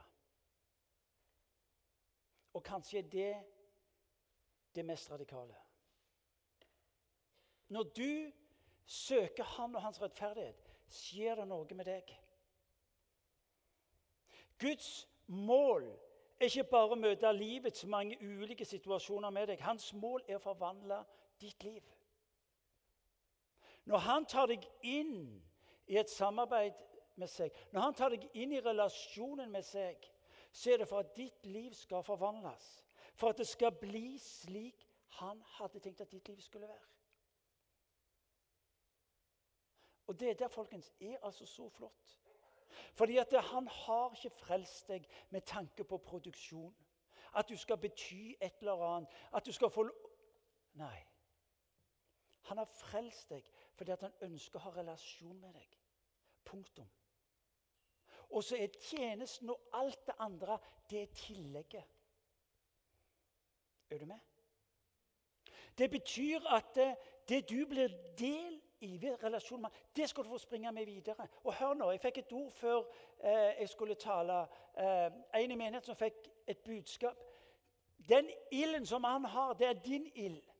Og 2.53 2.63
kanskje 2.63 2.99
er 2.99 3.09
det 3.09 3.33
det 4.75 4.85
mest 4.85 5.11
radikale. 5.11 5.55
Når 7.71 7.83
du 7.83 8.31
søker 8.85 9.43
Han 9.43 9.75
og 9.75 9.81
Hans 9.81 10.01
rettferdighet, 10.01 10.71
skjer 10.91 11.35
det 11.39 11.47
noe 11.47 11.75
med 11.75 11.87
deg. 11.87 12.09
Guds 14.59 15.07
mål 15.27 15.87
er 16.39 16.49
ikke 16.49 16.67
bare 16.73 16.95
å 16.95 16.99
møte 16.99 17.31
livets 17.33 17.85
mange 17.87 18.17
ulike 18.19 18.65
situasjoner 18.65 19.31
med 19.31 19.47
deg. 19.47 19.63
Hans 19.63 19.93
mål 19.93 20.25
er 20.27 20.35
å 20.35 20.43
forvandle 20.43 20.99
ditt 21.39 21.63
liv. 21.63 21.85
Når 23.85 24.03
han 24.05 24.27
tar 24.29 24.51
deg 24.51 24.65
inn 24.85 25.39
i 25.87 25.97
et 25.97 26.09
samarbeid 26.09 26.77
med 27.15 27.27
seg, 27.27 27.51
når 27.71 27.81
han 27.81 27.97
tar 27.97 28.13
deg 28.13 28.27
inn 28.33 28.53
i 28.55 28.61
relasjonen 28.63 29.51
med 29.51 29.65
seg, 29.65 29.99
så 30.51 30.73
er 30.73 30.81
det 30.81 30.87
for 30.87 31.03
at 31.03 31.15
ditt 31.15 31.45
liv 31.47 31.73
skal 31.75 32.03
forvandles. 32.03 32.69
For 33.15 33.31
at 33.31 33.39
det 33.39 33.47
skal 33.47 33.75
bli 33.75 34.17
slik 34.19 34.87
han 35.19 35.41
hadde 35.57 35.79
tenkt 35.83 36.01
at 36.01 36.11
ditt 36.11 36.27
liv 36.31 36.39
skulle 36.41 36.67
være. 36.67 36.87
Og 40.07 40.19
det 40.19 40.39
der, 40.39 40.47
folkens, 40.47 40.93
er 40.99 41.17
altså 41.23 41.45
så 41.45 41.69
flott. 41.69 42.17
Fordi 42.93 43.17
at 43.17 43.33
Han 43.43 43.67
har 43.67 44.15
ikke 44.15 44.35
frelst 44.35 44.87
deg 44.87 45.07
med 45.29 45.41
tanke 45.41 45.83
på 45.83 45.97
produksjon. 45.97 46.75
At 47.35 47.49
du 47.49 47.57
skal 47.57 47.77
bety 47.77 48.35
et 48.41 48.59
eller 48.59 48.83
annet. 48.95 49.09
At 49.33 49.45
du 49.45 49.51
skal 49.51 49.69
få 49.69 49.89
Nei. 50.73 50.97
Han 52.49 52.57
har 52.57 52.65
frelst 52.65 53.29
deg 53.29 53.47
fordi 53.77 53.95
han 54.01 54.17
ønsker 54.27 54.59
å 54.59 54.63
ha 54.65 54.73
relasjon 54.75 55.39
med 55.39 55.53
deg. 55.57 55.77
Punktum. 56.45 56.89
Og 58.31 58.43
så 58.43 58.57
er 58.57 58.75
tjenesten 58.81 59.49
og 59.49 59.71
alt 59.73 60.05
det 60.07 60.15
andre 60.19 60.57
det 60.89 61.01
er 61.01 61.15
tillegget. 61.15 61.87
Er 63.91 63.97
du 63.97 64.05
med? 64.05 64.19
Det 65.77 65.91
betyr 65.91 66.47
at 66.47 66.75
det, 66.75 66.95
det 67.29 67.49
du 67.49 67.65
blir 67.65 67.87
del 68.19 68.61
i 68.81 69.01
ved 69.01 69.23
relasjonen 69.23 69.61
med 69.61 69.69
Det 69.95 70.09
skal 70.09 70.23
du 70.23 70.29
få 70.29 70.37
springe 70.37 70.71
med 70.71 70.85
videre. 70.85 71.27
Og 71.43 71.53
hør 71.53 71.73
nå, 71.73 71.91
Jeg 71.91 72.01
fikk 72.01 72.17
et 72.17 72.33
ord 72.33 72.51
før 72.51 72.83
eh, 73.23 73.59
jeg 73.59 73.69
skulle 73.69 73.95
tale. 73.95 74.47
Eh, 74.77 75.11
en 75.33 75.51
i 75.51 75.55
menigheten 75.55 75.85
som 75.85 75.95
fikk 75.95 76.27
et 76.47 76.57
budskap. 76.57 77.17
Den 78.09 78.29
ilden 78.51 78.85
som 78.85 79.03
han 79.03 79.25
har, 79.25 79.53
det 79.53 79.67
er 79.67 79.73
din 79.73 80.11
ild. 80.15 80.50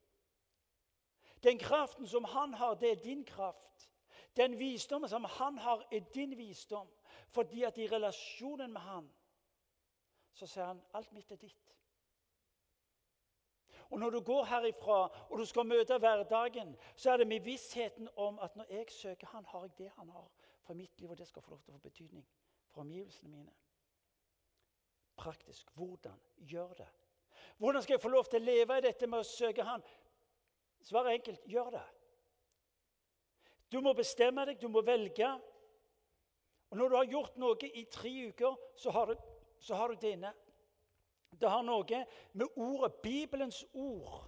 Den 1.44 1.60
kraften 1.60 2.08
som 2.08 2.24
han 2.24 2.54
har, 2.54 2.76
det 2.76 2.92
er 2.92 3.04
din 3.04 3.26
kraft. 3.26 3.90
Den 4.36 4.60
visdommen 4.60 5.10
som 5.10 5.26
han 5.26 5.58
har, 5.58 5.88
er 5.92 6.00
din 6.00 6.38
visdom. 6.38 6.90
Fordi 7.30 7.64
at 7.64 7.78
i 7.78 7.88
relasjonen 7.88 8.74
med 8.74 8.82
han, 8.82 9.10
så 10.34 10.48
sier 10.48 10.66
han 10.66 10.82
alt 10.94 11.12
mitt 11.14 11.32
er 11.32 11.40
ditt. 11.42 11.72
Og 13.92 14.00
Når 14.00 14.10
du 14.10 14.22
går 14.22 14.46
herifra 14.46 15.28
og 15.30 15.40
du 15.40 15.46
skal 15.46 15.68
møte 15.68 15.98
hverdagen, 15.98 16.78
så 16.96 17.12
er 17.12 17.18
det 17.18 17.28
med 17.28 17.40
vissheten 17.44 18.08
om 18.16 18.40
at 18.40 18.56
når 18.56 18.66
jeg 18.70 18.86
søker 18.90 19.28
Han, 19.28 19.46
har 19.46 19.62
jeg 19.62 19.78
det 19.78 19.92
han 19.96 20.10
har 20.10 20.32
for 20.62 20.74
mitt 20.74 21.02
liv, 21.02 21.10
og 21.10 21.18
det 21.18 21.28
skal 21.28 21.42
få 21.42 21.52
lov 21.52 21.62
til 21.62 21.74
å 21.74 21.78
få 21.78 21.90
betydning 21.90 22.26
for 22.70 22.82
omgivelsene 22.82 23.30
mine. 23.30 23.52
Praktisk. 25.16 25.72
Hvordan 25.76 26.20
gjør 26.38 26.74
det? 26.74 26.88
Hvordan 27.58 27.82
skal 27.82 27.94
jeg 27.94 28.02
få 28.02 28.10
lov 28.10 28.26
til 28.26 28.42
å 28.42 28.46
leve 28.46 28.78
i 28.78 28.82
dette 28.82 29.08
med 29.08 29.20
å 29.20 29.28
søke 29.28 29.64
Han? 29.64 29.84
Svaret 30.82 31.12
er 31.12 31.20
enkelt 31.20 31.48
gjør 31.50 31.70
det. 31.78 31.88
Du 33.72 33.80
må 33.82 33.94
bestemme 33.96 34.46
deg, 34.46 34.60
du 34.62 34.68
må 34.68 34.84
velge. 34.84 35.30
Og 36.72 36.78
Når 36.78 36.90
du 36.90 36.96
har 36.96 37.12
gjort 37.12 37.38
noe 37.40 37.68
i 37.68 37.86
tre 37.92 38.12
uker, 38.32 38.56
så 38.76 38.92
har 38.92 39.12
du, 39.12 39.16
så 39.60 39.76
har 39.76 39.92
du 39.92 40.00
det 40.02 40.16
inne. 40.18 40.34
Det 41.40 41.50
har 41.50 41.64
noe 41.64 42.06
med 42.34 42.48
ordet, 42.60 42.94
Bibelens 43.04 43.64
ord 43.74 44.28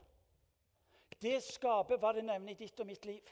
Det 1.21 1.41
skaper 1.43 1.99
hva 1.99 2.13
det 2.15 2.23
nevner 2.23 2.51
i 2.51 2.59
ditt 2.59 2.79
og 2.79 2.87
mitt 2.87 3.05
liv. 3.05 3.27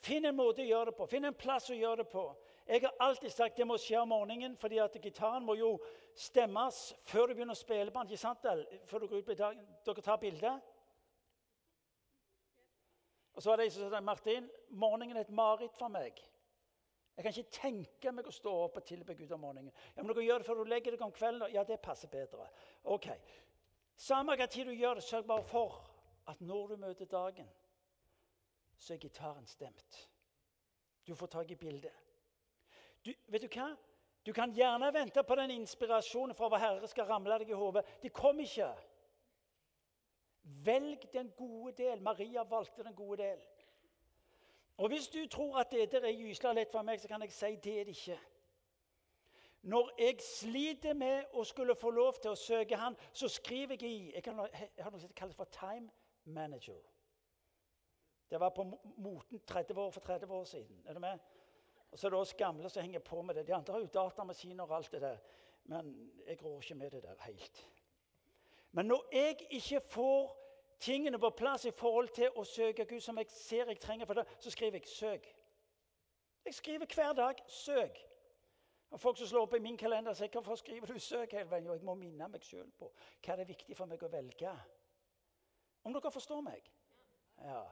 Finn 0.00 0.24
en 0.24 0.36
måte 0.36 0.62
å 0.64 0.66
gjøre 0.66 0.90
det 0.90 0.96
på, 0.96 1.06
finn 1.06 1.28
en 1.28 1.36
plass 1.36 1.68
å 1.70 1.76
gjøre 1.76 2.02
det 2.02 2.08
på. 2.10 2.24
Jeg 2.66 2.82
har 2.86 3.02
alltid 3.04 3.32
sagt 3.34 3.58
det 3.58 3.66
må 3.66 3.76
skje 3.78 3.98
om 4.00 4.10
morgenen, 4.10 4.56
fordi 4.58 4.78
at 4.80 4.96
gitaren 5.02 5.44
må 5.44 5.56
jo 5.58 5.74
stemmes 6.18 6.78
før 7.10 7.28
du 7.28 7.34
begynner 7.34 7.54
å 7.54 7.60
spille 7.60 7.90
på 7.90 7.98
den. 7.98 8.10
ikke 8.10 8.22
sant? 8.22 8.46
Før 8.86 9.02
du 9.02 9.08
går 9.10 9.22
ut 9.22 9.28
på 9.28 9.36
dagen. 9.38 9.66
Dere 9.86 10.04
tar 10.06 10.20
bilde. 10.22 10.54
Og 13.34 13.42
så 13.42 13.50
var 13.50 13.60
det 13.60 13.68
en 13.68 13.74
som 13.74 13.90
sa 13.90 14.00
Martin, 14.00 14.50
morgenen 14.70 15.16
er 15.16 15.26
et 15.26 15.34
mareritt 15.34 15.76
for 15.78 15.92
meg. 15.92 16.18
Jeg 17.16 17.24
kan 17.24 17.36
ikke 17.36 17.52
tenke 17.60 18.12
meg 18.16 18.28
å 18.28 18.32
stå 18.32 18.52
opp 18.64 18.78
og 18.80 18.86
tilbe 18.88 19.14
Gud 19.14 19.32
om 19.36 19.42
morgenen. 19.44 19.72
Ja, 19.94 20.00
men 20.00 20.08
du 20.08 20.14
kan 20.16 20.24
gjøre 20.24 20.40
det 20.40 20.46
før 20.48 20.62
du 20.62 20.70
legger 20.70 20.94
deg 20.94 21.02
om 21.04 21.12
kvelden. 21.12 21.52
Ja, 21.52 21.64
det 21.68 21.80
passer 21.84 22.08
bedre. 22.08 22.46
Ok. 22.84 23.10
Samme 24.00 24.36
hva 24.40 24.46
tid 24.48 24.70
du 24.70 24.72
gjør 24.72 24.96
det, 24.96 25.04
sørg 25.04 25.26
bare 25.28 25.44
for 25.44 25.82
at 26.30 26.40
når 26.40 26.72
du 26.72 26.80
møter 26.80 27.10
dagen, 27.10 27.48
så 28.80 28.94
er 28.94 29.02
gitaren 29.02 29.46
stemt. 29.46 29.98
Du 31.06 31.14
får 31.14 31.26
tak 31.26 31.50
i 31.50 31.58
bildet. 31.60 31.92
Du, 33.04 33.12
vet 33.28 33.44
du 33.44 33.48
hva? 33.52 33.74
Du 34.26 34.32
kan 34.36 34.52
gjerne 34.52 34.88
vente 34.92 35.22
på 35.24 35.36
den 35.36 35.52
inspirasjonen 35.54 36.36
fra 36.36 36.48
hva 36.52 36.60
Herre 36.60 36.88
skal 36.88 37.08
ramle 37.08 37.38
deg 37.40 37.52
i 37.52 37.56
hodet. 37.56 37.84
Det 38.02 38.12
kom 38.12 38.40
ikke. 38.40 38.68
Velg 40.64 41.12
den 41.12 41.30
gode 41.36 41.72
del. 41.82 42.02
Maria 42.02 42.42
valgte 42.42 42.84
den 42.84 42.94
gode 42.94 43.22
del. 43.22 43.38
Og 44.76 44.88
Hvis 44.88 45.08
du 45.08 45.26
tror 45.26 45.58
at 45.60 45.70
dette 45.70 45.96
er 45.96 46.16
gysla 46.16 46.52
lett 46.52 46.72
for 46.72 46.82
meg, 46.82 47.00
så 47.00 47.08
kan 47.08 47.22
jeg 47.22 47.32
si 47.32 47.56
det 47.56 47.80
er 47.80 47.84
det 47.84 47.96
ikke. 47.96 48.18
Når 49.62 49.90
jeg 49.98 50.22
sliter 50.24 50.94
med 50.96 51.34
å 51.36 51.44
skulle 51.44 51.76
få 51.76 51.90
lov 51.90 52.16
til 52.22 52.32
å 52.32 52.38
søke 52.38 52.76
Han, 52.80 52.96
så 53.12 53.28
skriver 53.28 53.76
jeg 53.80 53.90
i 53.90 54.12
Jeg, 54.14 54.22
kan, 54.22 54.40
jeg 54.52 54.84
har 54.84 54.90
noe 54.90 55.00
som 55.00 55.12
kalles 55.12 55.36
for 55.36 55.44
time 55.52 55.90
manager. 56.24 56.80
Det 58.30 58.40
var 58.40 58.54
på 58.56 58.64
moten 58.96 59.40
30 59.46 59.78
år 59.78 59.90
for 59.90 60.00
30 60.00 60.32
år 60.32 60.44
siden. 60.44 60.82
Er 60.86 60.94
du 60.94 61.00
med? 61.00 61.18
Og 61.90 61.98
så 61.98 62.06
er 62.06 62.10
det 62.10 62.18
oss 62.18 62.34
gamle 62.34 62.70
som 62.70 62.82
henger 62.82 62.98
på 63.04 63.22
med 63.22 63.34
det. 63.34 63.46
De 63.46 63.54
andre 63.54 63.72
har 63.72 63.80
jo 63.80 63.92
datamaskiner 63.94 64.64
og 64.64 64.76
alt 64.76 64.92
det 64.92 65.00
der. 65.00 65.18
Men 65.64 66.10
jeg 66.26 66.44
rår 66.44 66.60
ikke 66.62 66.74
med 66.74 66.90
det 66.90 67.02
der 67.02 67.22
helt. 67.26 67.66
Men 68.72 68.86
når 68.86 69.08
jeg 69.12 69.36
ikke 69.50 69.80
får 69.80 70.39
tingene 70.80 71.18
på 71.18 71.30
plass 71.30 71.64
i 71.64 71.70
forhold 71.70 72.08
til 72.08 72.30
å 72.36 72.44
søke 72.44 72.84
Gud 72.84 73.00
som 73.00 73.18
jeg 73.18 73.30
ser 73.30 73.68
jeg 73.68 73.80
trenger 73.80 74.06
for 74.06 74.14
det, 74.14 74.26
så 74.38 74.50
skriver 74.50 74.78
jeg 74.78 74.88
'søk'. 74.88 75.34
Jeg 76.44 76.54
skriver 76.54 76.86
hver 76.94 77.12
dag 77.12 77.34
'søk'. 77.46 78.06
Og 78.90 79.00
Folk 79.00 79.18
som 79.18 79.26
slår 79.26 79.42
opp 79.42 79.54
i 79.54 79.58
min 79.58 79.76
kalender, 79.76 80.12
sier 80.12 80.28
'hvorfor 80.28 80.54
skriver 80.54 80.86
du 80.86 80.98
'søk' 80.98 81.32
hele 81.32 81.50
veien?' 81.50 81.64
Jo, 81.64 81.72
jeg 81.72 81.82
må 81.82 81.94
minne 81.94 82.28
meg 82.28 82.42
sjøl 82.42 82.70
på 82.78 82.92
hva 83.26 83.36
det 83.36 83.40
er 83.40 83.52
viktig 83.54 83.76
for 83.76 83.86
meg 83.86 84.02
å 84.02 84.08
velge. 84.08 84.56
Om 85.84 85.92
dere 85.92 86.10
forstår 86.10 86.40
meg? 86.40 86.72
Ja. 87.40 87.62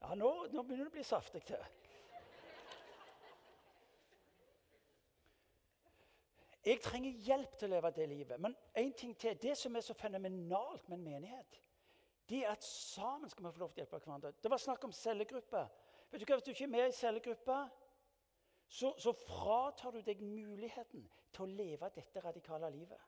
Ja, 0.00 0.14
nå, 0.14 0.46
nå 0.52 0.62
begynner 0.62 0.84
det 0.84 0.92
å 0.92 0.96
bli 0.96 1.04
saftig 1.06 1.44
til. 1.44 1.64
Jeg 6.64 6.78
trenger 6.80 7.18
hjelp 7.26 7.56
til 7.58 7.68
å 7.68 7.74
leve 7.74 7.90
det 7.96 8.08
livet. 8.08 8.40
Men 8.40 8.54
en 8.78 8.92
ting 8.94 9.16
til, 9.18 9.38
det 9.42 9.56
som 9.58 9.76
er 9.76 9.82
så 9.82 9.94
fenomenalt 9.98 10.88
med 10.88 10.98
en 10.98 11.04
menighet, 11.04 11.58
det 12.30 12.44
er 12.44 12.52
at 12.52 12.64
sammen 12.64 13.30
skal 13.30 13.46
vi 13.46 13.52
få 13.52 13.64
lov 13.64 13.72
til 13.72 13.82
å 13.82 13.84
hjelpe 13.84 13.98
hverandre. 14.04 14.34
Det 14.42 14.50
var 14.50 14.62
snakk 14.62 14.84
om 14.86 14.94
cellegrupper. 14.94 15.72
Vet 16.12 16.22
du 16.22 16.26
hva, 16.26 16.36
Hvis 16.36 16.44
du 16.46 16.50
ikke 16.52 16.68
er 16.68 16.74
med 16.76 16.88
i 16.88 16.94
cellegruppa, 16.96 17.58
så, 18.68 18.94
så 18.98 19.12
fratar 19.12 19.90
du 19.90 20.00
deg 20.06 20.22
muligheten 20.22 21.08
til 21.32 21.44
å 21.44 21.50
leve 21.50 21.90
dette 21.96 22.22
radikale 22.24 22.70
livet. 22.70 23.00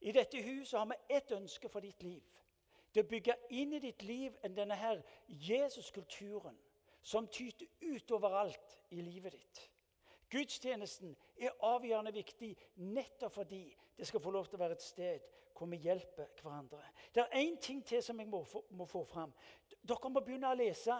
I 0.00 0.12
dette 0.12 0.42
huset 0.42 0.78
har 0.78 0.86
vi 0.90 1.16
ett 1.16 1.32
ønske 1.32 1.68
for 1.68 1.82
ditt 1.82 2.02
liv 2.02 2.22
Det 2.94 3.02
å 3.02 3.08
bygge 3.08 3.34
inn 3.50 3.72
i 3.74 3.80
ditt 3.82 4.02
liv 4.02 4.36
denne 4.54 4.76
her 4.78 5.02
Jesus-kulturen 5.26 6.56
som 7.02 7.26
tyter 7.28 7.66
ut 7.80 8.10
overalt 8.10 8.78
i 8.90 9.02
livet 9.02 9.32
ditt. 9.32 9.60
Gudstjenesten 10.30 11.16
er 11.40 11.56
avgjørende 11.64 12.12
viktig 12.12 12.52
nettopp 12.76 13.32
fordi 13.40 13.62
det 13.96 14.06
skal 14.06 14.20
få 14.20 14.30
lov 14.30 14.46
til 14.46 14.58
å 14.58 14.62
være 14.62 14.76
et 14.78 14.84
sted 14.84 15.28
hvor 15.58 15.66
vi 15.66 15.80
hjelper 15.82 16.28
hverandre. 16.42 16.82
Det 17.14 17.24
er 17.24 17.40
én 17.40 17.56
ting 17.60 17.80
til 17.86 18.02
som 18.02 18.20
jeg 18.20 18.28
må 18.30 18.44
få, 18.46 18.62
må 18.70 18.86
få 18.86 19.02
fram. 19.04 19.32
Dere 19.82 20.10
må 20.12 20.22
begynne 20.22 20.52
å 20.52 20.58
lese. 20.58 20.94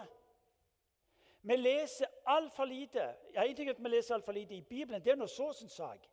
Vi 1.41 1.55
leser 1.55 2.11
altfor 2.27 2.67
lite. 2.67 3.05
En 3.33 3.55
ting 3.55 3.69
er 3.69 3.77
at 3.77 3.83
vi 3.83 3.91
leser 3.93 4.17
altfor 4.17 4.35
lite 4.35 4.57
i 4.57 4.65
Bibelen. 4.65 5.03
Det 5.03 5.13
er 5.13 5.19
nå 5.19 5.27
så 5.31 5.53
sin 5.55 5.71
sak. 5.71 6.09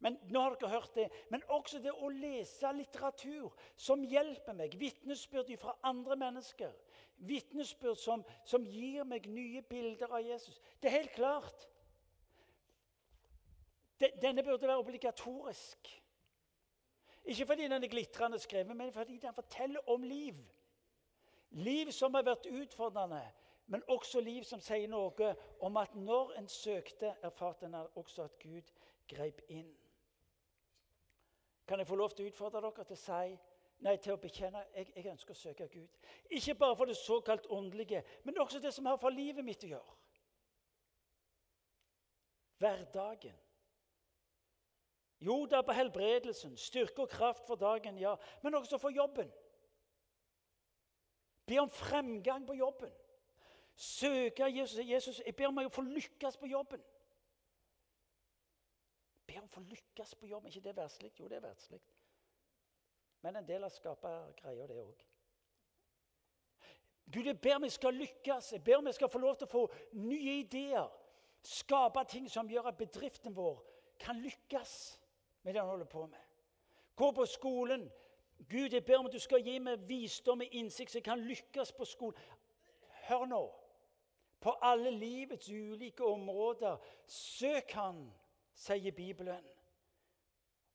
Men 0.00 0.16
nå 0.28 0.40
har 0.40 0.56
dere 0.56 0.70
hørt 0.72 0.94
det. 0.96 1.06
Men 1.32 1.44
også 1.52 1.80
det 1.84 1.92
å 1.92 2.08
lese 2.12 2.72
litteratur 2.76 3.52
som 3.76 4.04
hjelper 4.04 4.56
meg. 4.56 4.76
Vitnesbyrd 4.80 5.52
fra 5.60 5.76
andre 5.88 6.16
mennesker. 6.20 6.72
Vitnesbyrd 7.28 8.00
som, 8.00 8.24
som, 8.44 8.64
gir 8.64 9.04
meg 9.08 9.28
nye 9.28 9.62
bilder 9.64 10.12
av 10.12 10.24
Jesus. 10.24 10.60
Det 10.80 10.90
er 10.90 10.98
helt 11.00 11.16
klart. 11.16 11.68
Denne 14.00 14.42
burde 14.42 14.66
være 14.68 14.78
obligatorisk. 14.78 16.02
Ikke 17.24 17.46
fordi 17.46 17.62
den 17.62 17.84
er 17.84 17.88
glitrende 17.88 18.38
skrevet, 18.38 18.76
men 18.76 18.92
fordi 18.92 19.18
den 19.18 19.34
forteller 19.34 19.80
om 19.88 20.02
liv. 20.02 20.34
Liv 21.50 21.92
som 21.92 22.14
har 22.14 22.22
vært 22.22 22.46
utfordrende, 22.46 23.22
men 23.66 23.82
også 23.88 24.20
liv 24.20 24.44
som 24.44 24.60
sier 24.60 24.88
noe 24.88 25.32
om 25.60 25.76
at 25.76 25.94
når 25.94 26.36
en 26.38 26.48
søkte, 26.48 27.14
erfarte 27.22 27.66
en 27.66 27.74
også 27.94 28.22
at 28.28 28.38
Gud 28.42 28.72
grep 29.08 29.40
inn. 29.48 29.72
Kan 31.66 31.78
jeg 31.78 31.86
få 31.86 31.96
lov 31.98 32.10
til 32.14 32.26
å 32.26 32.30
utfordre 32.30 32.62
dere 32.62 32.84
til 32.84 32.94
å 32.94 33.00
si 33.00 33.38
nei, 33.82 33.96
til 33.96 34.14
å 34.14 34.20
bekjenne 34.22 34.62
jeg, 34.74 34.92
jeg 34.94 35.10
ønsker 35.10 35.34
å 35.34 35.40
søke 35.40 35.68
Gud? 35.72 35.96
Ikke 36.30 36.54
bare 36.54 36.76
for 36.76 36.86
det 36.86 36.96
såkalt 36.96 37.46
åndelige, 37.50 38.04
men 38.24 38.38
også 38.38 38.60
det 38.62 38.74
som 38.74 38.86
har 38.86 39.00
for 39.02 39.10
livet 39.10 39.44
mitt 39.44 39.64
å 39.66 39.72
gjøre. 39.74 39.96
Hverdagen. 42.62 43.34
Jo 45.20 45.46
da, 45.46 45.62
på 45.62 45.72
helbredelsen, 45.72 46.56
styrke 46.56 47.02
og 47.02 47.08
kraft 47.08 47.46
for 47.46 47.56
dagen, 47.56 47.98
ja. 47.98 48.14
Men 48.42 48.54
også 48.54 48.78
for 48.78 48.90
jobben. 48.90 49.32
Be 51.46 51.58
om 51.58 51.70
fremgang 51.70 52.46
på 52.46 52.54
jobben. 52.54 52.92
Søke 53.74 54.44
Jesus. 54.44 54.80
Jesus 54.88 55.22
jeg 55.26 55.36
ber 55.36 55.48
om 55.48 55.58
å 55.62 55.68
få 55.72 55.82
lykkes 55.84 56.38
på 56.40 56.48
jobben 56.48 56.80
Be 59.26 59.36
om 59.40 59.48
å 59.48 59.52
få 59.52 59.60
lykkes 59.60 60.14
på 60.14 60.26
jobben. 60.30 60.48
ikke 60.48 60.68
det 60.68 60.76
verdslig? 60.76 61.12
Jo, 61.18 61.28
det 61.28 61.36
er 61.36 61.48
verdslig. 61.48 61.80
Men 63.22 63.36
en 63.36 63.48
del 63.48 63.64
av 63.64 63.72
skapergreia, 63.74 64.66
det 64.66 64.76
òg. 64.78 65.00
Gud, 67.06 67.26
jeg 67.26 67.40
ber 67.40 67.56
om 67.56 67.62
vi 67.66 67.70
skal 67.70 67.94
lykkes. 67.94 68.52
Jeg 68.52 68.62
ber 68.64 68.78
om 68.78 68.86
vi 68.86 68.92
skal 68.92 69.10
få 69.10 69.18
lov 69.18 69.34
til 69.36 69.48
å 69.48 69.50
få 69.50 69.64
nye 69.98 70.38
ideer. 70.44 70.86
Skape 71.42 72.04
ting 72.10 72.30
som 72.30 72.48
gjør 72.50 72.70
at 72.70 72.78
bedriften 72.78 73.34
vår 73.34 73.58
kan 73.98 74.18
lykkes 74.22 74.72
med 75.46 75.54
det 75.54 75.60
han 75.60 75.68
holder 75.68 75.86
på 75.86 76.06
med. 76.06 76.18
Gå 76.96 77.10
på 77.10 77.24
skolen. 77.24 77.92
Gud, 78.50 78.68
jeg 78.68 78.84
ber 78.84 78.98
om 78.98 79.06
at 79.06 79.12
du 79.12 79.18
skal 79.18 79.44
gi 79.46 79.58
meg 79.62 79.84
visdom 79.88 80.42
og 80.42 80.56
innsikt, 80.58 80.90
så 80.90 80.98
jeg 80.98 81.04
kan 81.06 81.22
lykkes 81.22 81.70
på 81.72 81.86
skolen. 81.86 82.18
Hør 83.06 83.24
nå. 83.30 83.42
På 84.40 84.56
alle 84.62 84.90
livets 84.90 85.48
ulike 85.48 86.04
områder. 86.04 86.82
Søk 87.06 87.72
Han 87.78 88.02
sier 88.54 88.92
Bibelen. 88.92 89.46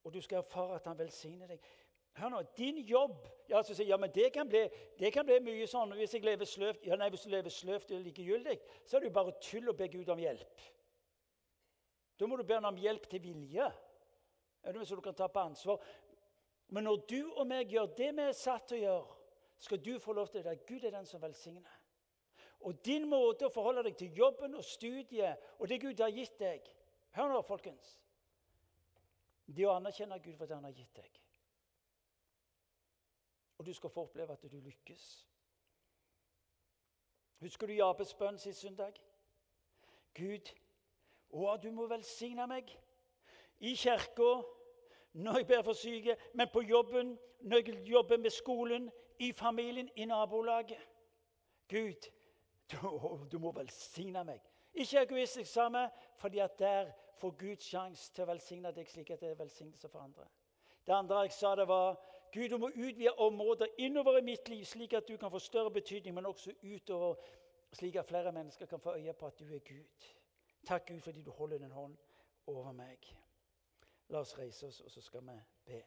Og 0.03 0.13
du 0.13 0.21
skal 0.21 0.39
erfare 0.39 0.79
at 0.79 0.87
han 0.87 0.97
velsigner 0.97 1.51
deg. 1.51 1.59
Hør 2.15 2.29
nå, 2.29 2.41
Din 2.57 2.79
jobb 2.87 3.27
ja, 3.49 3.61
så 3.63 3.75
sier, 3.75 3.89
ja, 3.91 3.99
men 3.99 4.11
det 4.15 4.31
kan, 4.33 4.47
bli, 4.49 4.63
det 4.99 5.11
kan 5.13 5.27
bli 5.27 5.41
mye 5.43 5.67
sånn 5.67 5.91
hvis 5.99 6.15
jeg 6.15 6.23
lever 6.23 6.47
sløvt. 6.47 6.87
Ja, 6.87 6.95
nei, 6.95 7.11
Hvis 7.11 7.27
du 7.27 7.35
lever 7.35 7.51
sløvt 7.51 7.91
og 7.91 8.07
likegyldig, 8.07 8.57
så 8.85 8.97
er 8.97 9.03
det 9.03 9.11
jo 9.11 9.19
bare 9.19 9.35
tull 9.43 9.67
å 9.67 9.75
be 9.75 9.91
Gud 9.91 10.15
om 10.15 10.19
hjelp. 10.19 10.67
Da 12.19 12.27
må 12.27 12.39
du 12.39 12.47
be 12.47 12.55
ham 12.55 12.71
om 12.71 12.79
hjelp 12.79 13.11
til 13.11 13.23
vilje, 13.23 13.67
så 14.63 14.95
du 14.95 15.01
kan 15.01 15.15
ta 15.15 15.27
på 15.27 15.39
ansvar. 15.39 15.81
Men 16.67 16.83
når 16.83 17.05
du 17.09 17.33
og 17.33 17.47
meg 17.47 17.71
gjør 17.71 17.93
det 17.97 18.11
vi 18.15 18.25
er 18.27 18.37
satt 18.37 18.67
til 18.69 18.77
å 18.77 18.83
gjøre, 18.85 19.17
skal 19.61 19.81
du 19.85 19.93
få 19.99 20.13
lov 20.13 20.29
til 20.31 20.43
det. 20.43 20.61
Gud 20.65 20.83
er 20.83 20.93
den 20.93 21.05
som 21.05 21.21
velsigner. 21.21 21.79
Og 22.61 22.77
din 22.85 23.07
måte 23.09 23.47
å 23.47 23.53
forholde 23.53 23.83
deg 23.85 23.97
til 23.97 24.13
jobben 24.17 24.55
og 24.55 24.65
studiet 24.65 25.57
og 25.57 25.67
det 25.69 25.81
Gud 25.81 25.99
har 26.01 26.13
gitt 26.13 26.37
deg, 26.39 26.69
Hør 27.11 27.27
nå, 27.27 27.41
folkens. 27.43 27.87
Det 29.51 29.65
å 29.67 29.73
anerkjenne 29.75 30.19
Gud 30.23 30.37
for 30.39 30.47
det 30.47 30.55
han 30.55 30.67
har 30.67 30.75
gitt 30.75 30.95
deg. 30.95 31.17
Og 33.59 33.67
du 33.67 33.73
skal 33.75 33.91
få 33.91 34.05
oppleve 34.07 34.33
at 34.33 34.45
du 34.47 34.59
lykkes. 34.63 35.07
Husker 37.41 37.67
du 37.67 37.75
Jabes 37.75 38.13
bønn 38.15 38.39
sist 38.39 38.63
søndag? 38.63 38.95
Gud, 40.15 40.53
å, 41.35 41.57
du 41.59 41.67
må 41.75 41.87
velsigne 41.91 42.47
meg 42.47 42.71
i 43.61 43.75
kirka 43.75 44.33
når 45.13 45.37
jeg 45.37 45.47
ber 45.47 45.61
for 45.61 45.73
syke, 45.73 46.15
men 46.33 46.47
på 46.53 46.61
jobben, 46.61 47.17
når 47.39 47.57
jeg 47.57 47.89
jobber 47.89 48.17
med 48.17 48.29
skolen, 48.29 48.91
i 49.19 49.31
familien, 49.31 49.89
i 49.95 50.05
nabolaget. 50.05 50.77
Gud, 51.69 52.09
du, 52.71 52.77
du 53.31 53.39
må 53.39 53.51
velsigne 53.51 54.23
meg. 54.23 54.39
Ikke 54.73 55.03
egoistisk 55.03 55.51
samme, 55.51 55.89
fordi 56.17 56.39
at 56.39 56.59
der 56.59 56.91
får 57.19 57.35
Gud 57.37 57.61
sjanse 57.61 58.13
til 58.13 58.23
å 58.23 58.31
velsigne 58.31 58.71
deg 58.73 58.87
slik 58.89 59.11
at 59.13 59.21
det 59.21 59.33
er 59.33 59.37
velsignelse 59.43 59.89
for 59.91 60.01
andre. 60.01 60.25
Det 60.87 60.95
andre 60.95 61.19
jeg 61.27 61.35
sa, 61.35 61.53
det 61.55 61.67
var 61.67 61.99
Gud, 62.33 62.47
du 62.49 62.57
må 62.57 62.71
utvide 62.71 63.13
områder 63.19 63.75
innover 63.77 64.17
i 64.17 64.25
mitt 64.25 64.49
liv, 64.49 64.65
slik 64.65 64.95
at 64.97 65.07
du 65.07 65.17
kan 65.17 65.31
få 65.31 65.39
større 65.39 65.71
betydning, 65.71 66.15
men 66.15 66.25
også 66.25 66.55
utover 66.63 67.15
Slik 67.73 67.95
at 67.95 68.05
flere 68.05 68.31
mennesker 68.31 68.65
kan 68.65 68.79
få 68.79 68.95
øye 68.95 69.13
på 69.13 69.25
at 69.25 69.39
du 69.39 69.45
er 69.55 69.59
Gud. 69.59 70.07
Takk, 70.67 70.87
Gud, 70.87 70.99
fordi 70.99 71.21
du 71.21 71.31
holder 71.31 71.57
din 71.57 71.71
hånd 71.71 71.97
over 72.47 72.71
meg. 72.71 73.20
La 74.11 74.19
oss 74.19 74.37
reise 74.37 74.67
oss, 74.67 74.81
og 74.81 74.91
så 74.91 75.01
skal 75.01 75.21
vi 75.21 75.25
be. 75.65 75.83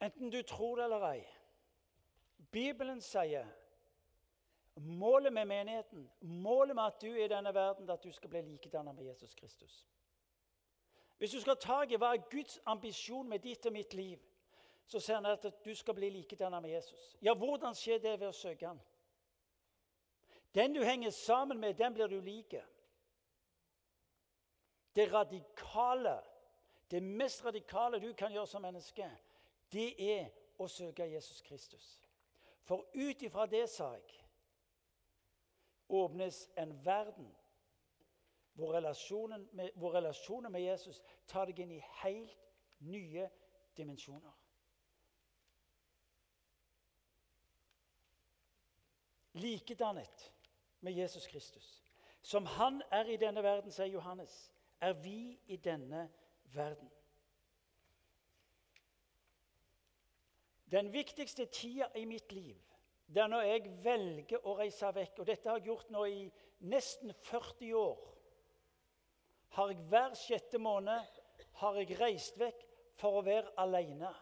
Enten 0.00 0.30
du 0.30 0.42
tror 0.42 0.76
det 0.76 0.84
eller 0.84 1.04
ei. 1.10 1.24
Bibelen 2.50 3.00
sier 3.04 3.44
målet 4.80 5.32
med 5.32 5.44
menigheten, 5.46 6.10
målet 6.20 6.74
med 6.74 6.84
at 6.84 7.02
du 7.02 7.06
er 7.06 7.24
i 7.24 7.28
denne 7.28 7.54
verden, 7.54 7.88
er 7.88 7.92
at 7.92 8.04
du 8.04 8.12
skal 8.12 8.30
bli 8.30 8.40
likedannet 8.42 8.94
med 8.94 9.04
Jesus 9.04 9.34
Kristus. 9.34 9.86
Hvis 11.18 11.30
du 11.30 11.40
skal 11.40 11.56
ta 11.56 11.72
tak 11.72 11.92
i 11.92 11.98
hva 12.00 12.14
er 12.14 12.28
Guds 12.30 12.60
ambisjon 12.66 13.28
med 13.28 13.42
ditt 13.44 13.66
og 13.66 13.72
mitt 13.72 13.94
liv, 13.94 14.18
så 14.86 15.00
ser 15.00 15.14
han 15.14 15.26
at 15.26 15.44
du 15.64 15.74
skal 15.74 15.94
bli 15.94 16.08
likedannet 16.10 16.62
med 16.62 16.70
Jesus. 16.70 17.16
Ja, 17.22 17.34
hvordan 17.34 17.74
skjer 17.74 18.00
det 18.00 18.14
ved 18.20 18.30
å 18.30 18.36
søke 18.36 18.66
han? 18.66 18.80
Den 20.54 20.74
du 20.74 20.80
henger 20.84 21.10
sammen 21.10 21.60
med, 21.60 21.74
den 21.74 21.94
blir 21.94 22.08
du 22.08 22.20
like. 22.20 22.64
Det 24.96 25.12
radikale, 25.12 26.16
det 26.90 27.02
mest 27.02 27.44
radikale 27.44 28.00
du 28.00 28.12
kan 28.12 28.32
gjøre 28.32 28.46
som 28.46 28.62
menneske, 28.62 29.06
det 29.72 29.92
er 30.02 30.32
å 30.58 30.66
søke 30.68 31.06
Jesus 31.06 31.42
Kristus. 31.46 32.00
For 32.66 32.88
ut 32.94 33.22
ifra 33.22 33.46
det, 33.46 33.68
sa 33.70 33.92
jeg, 33.94 34.20
åpnes 35.90 36.50
en 36.56 36.84
verden 36.84 37.36
hvor 38.52 38.72
relasjonen, 38.72 39.48
med, 39.52 39.70
hvor 39.74 39.94
relasjonen 39.94 40.52
med 40.52 40.60
Jesus 40.60 41.02
tar 41.26 41.48
deg 41.48 41.62
inn 41.62 41.72
i 41.72 41.82
helt 42.02 42.48
nye 42.84 43.28
dimensjoner. 43.76 44.32
Likedannet 49.32 50.32
med 50.80 50.92
Jesus 50.92 51.26
Kristus. 51.26 51.84
Som 52.22 52.46
han 52.46 52.82
er 52.90 53.04
i 53.04 53.16
denne 53.16 53.42
verden, 53.42 53.72
sier 53.72 53.86
Johannes, 53.86 54.52
er 54.80 54.92
vi 54.92 55.38
i 55.46 55.56
denne 55.56 56.10
verden. 56.52 56.90
Den 60.70 60.92
viktigste 60.92 61.46
tida 61.46 61.88
i 61.94 62.04
mitt 62.04 62.32
liv 62.32 62.69
det 63.14 63.22
er 63.22 63.30
når 63.30 63.42
jeg 63.42 63.70
velger 63.82 64.46
å 64.46 64.54
reise 64.60 64.90
vekk. 64.94 65.18
Og 65.18 65.26
dette 65.26 65.50
har 65.50 65.58
jeg 65.58 65.66
gjort 65.66 65.88
nå 65.90 66.04
i 66.06 66.20
nesten 66.70 67.10
40 67.26 67.72
år. 67.74 68.04
Har 69.56 69.72
jeg 69.72 69.86
Hver 69.90 70.14
sjette 70.14 70.60
måned 70.62 71.18
har 71.58 71.78
jeg 71.80 71.98
reist 71.98 72.38
vekk 72.38 72.62
for 73.00 73.18
å 73.18 73.24
være 73.26 73.50
alene 73.58 74.12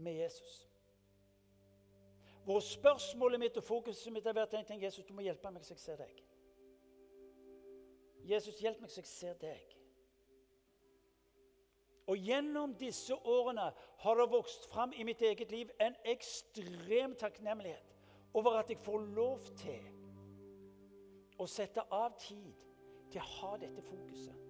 med 0.00 0.16
Jesus. 0.22 0.62
Hvor 2.46 2.62
spørsmålet 2.64 3.42
mitt 3.42 3.60
og 3.60 3.66
fokuset 3.66 4.12
mitt 4.14 4.24
har 4.24 4.38
vært 4.38 4.56
en 4.56 4.64
ting 4.64 4.80
Jesus, 4.82 5.04
du 5.04 5.12
må 5.12 5.26
hjelpe 5.26 5.52
meg 5.52 5.66
så 5.66 5.76
jeg 5.76 5.84
ser 5.84 6.00
deg. 6.00 6.24
Jesus, 8.30 8.62
hjelp 8.64 8.80
meg 8.80 8.90
så 8.90 9.02
jeg 9.02 9.10
ser 9.10 9.36
deg. 9.44 9.76
Og 12.08 12.16
gjennom 12.16 12.72
disse 12.80 13.14
årene 13.14 13.68
har 14.02 14.18
det 14.18 14.30
vokst 14.32 14.64
fram 14.72 14.96
i 14.96 15.04
mitt 15.04 15.20
eget 15.22 15.52
liv 15.52 15.68
en 15.84 15.94
ekstrem 16.08 17.12
takknemlighet 17.20 17.89
over 18.34 18.50
at 18.50 18.70
jeg 18.70 18.78
får 18.78 18.98
lov 19.16 19.40
til 19.56 19.88
å 21.40 21.46
sette 21.48 21.82
av 21.90 22.14
tid 22.20 22.66
til 23.10 23.20
å 23.22 23.28
ha 23.40 23.56
dette 23.58 23.82
fokuset. 23.82 24.46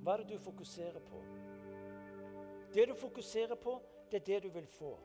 Hva 0.00 0.16
er 0.16 0.24
det 0.24 0.32
du 0.32 0.38
fokuserer 0.42 1.00
på? 1.06 1.22
Det 2.74 2.88
du 2.88 2.94
fokuserer 2.98 3.54
på, 3.54 3.80
det 4.10 4.20
er 4.20 4.24
det 4.26 4.42
du 4.42 4.48
vil 4.48 4.66
få. 4.66 4.98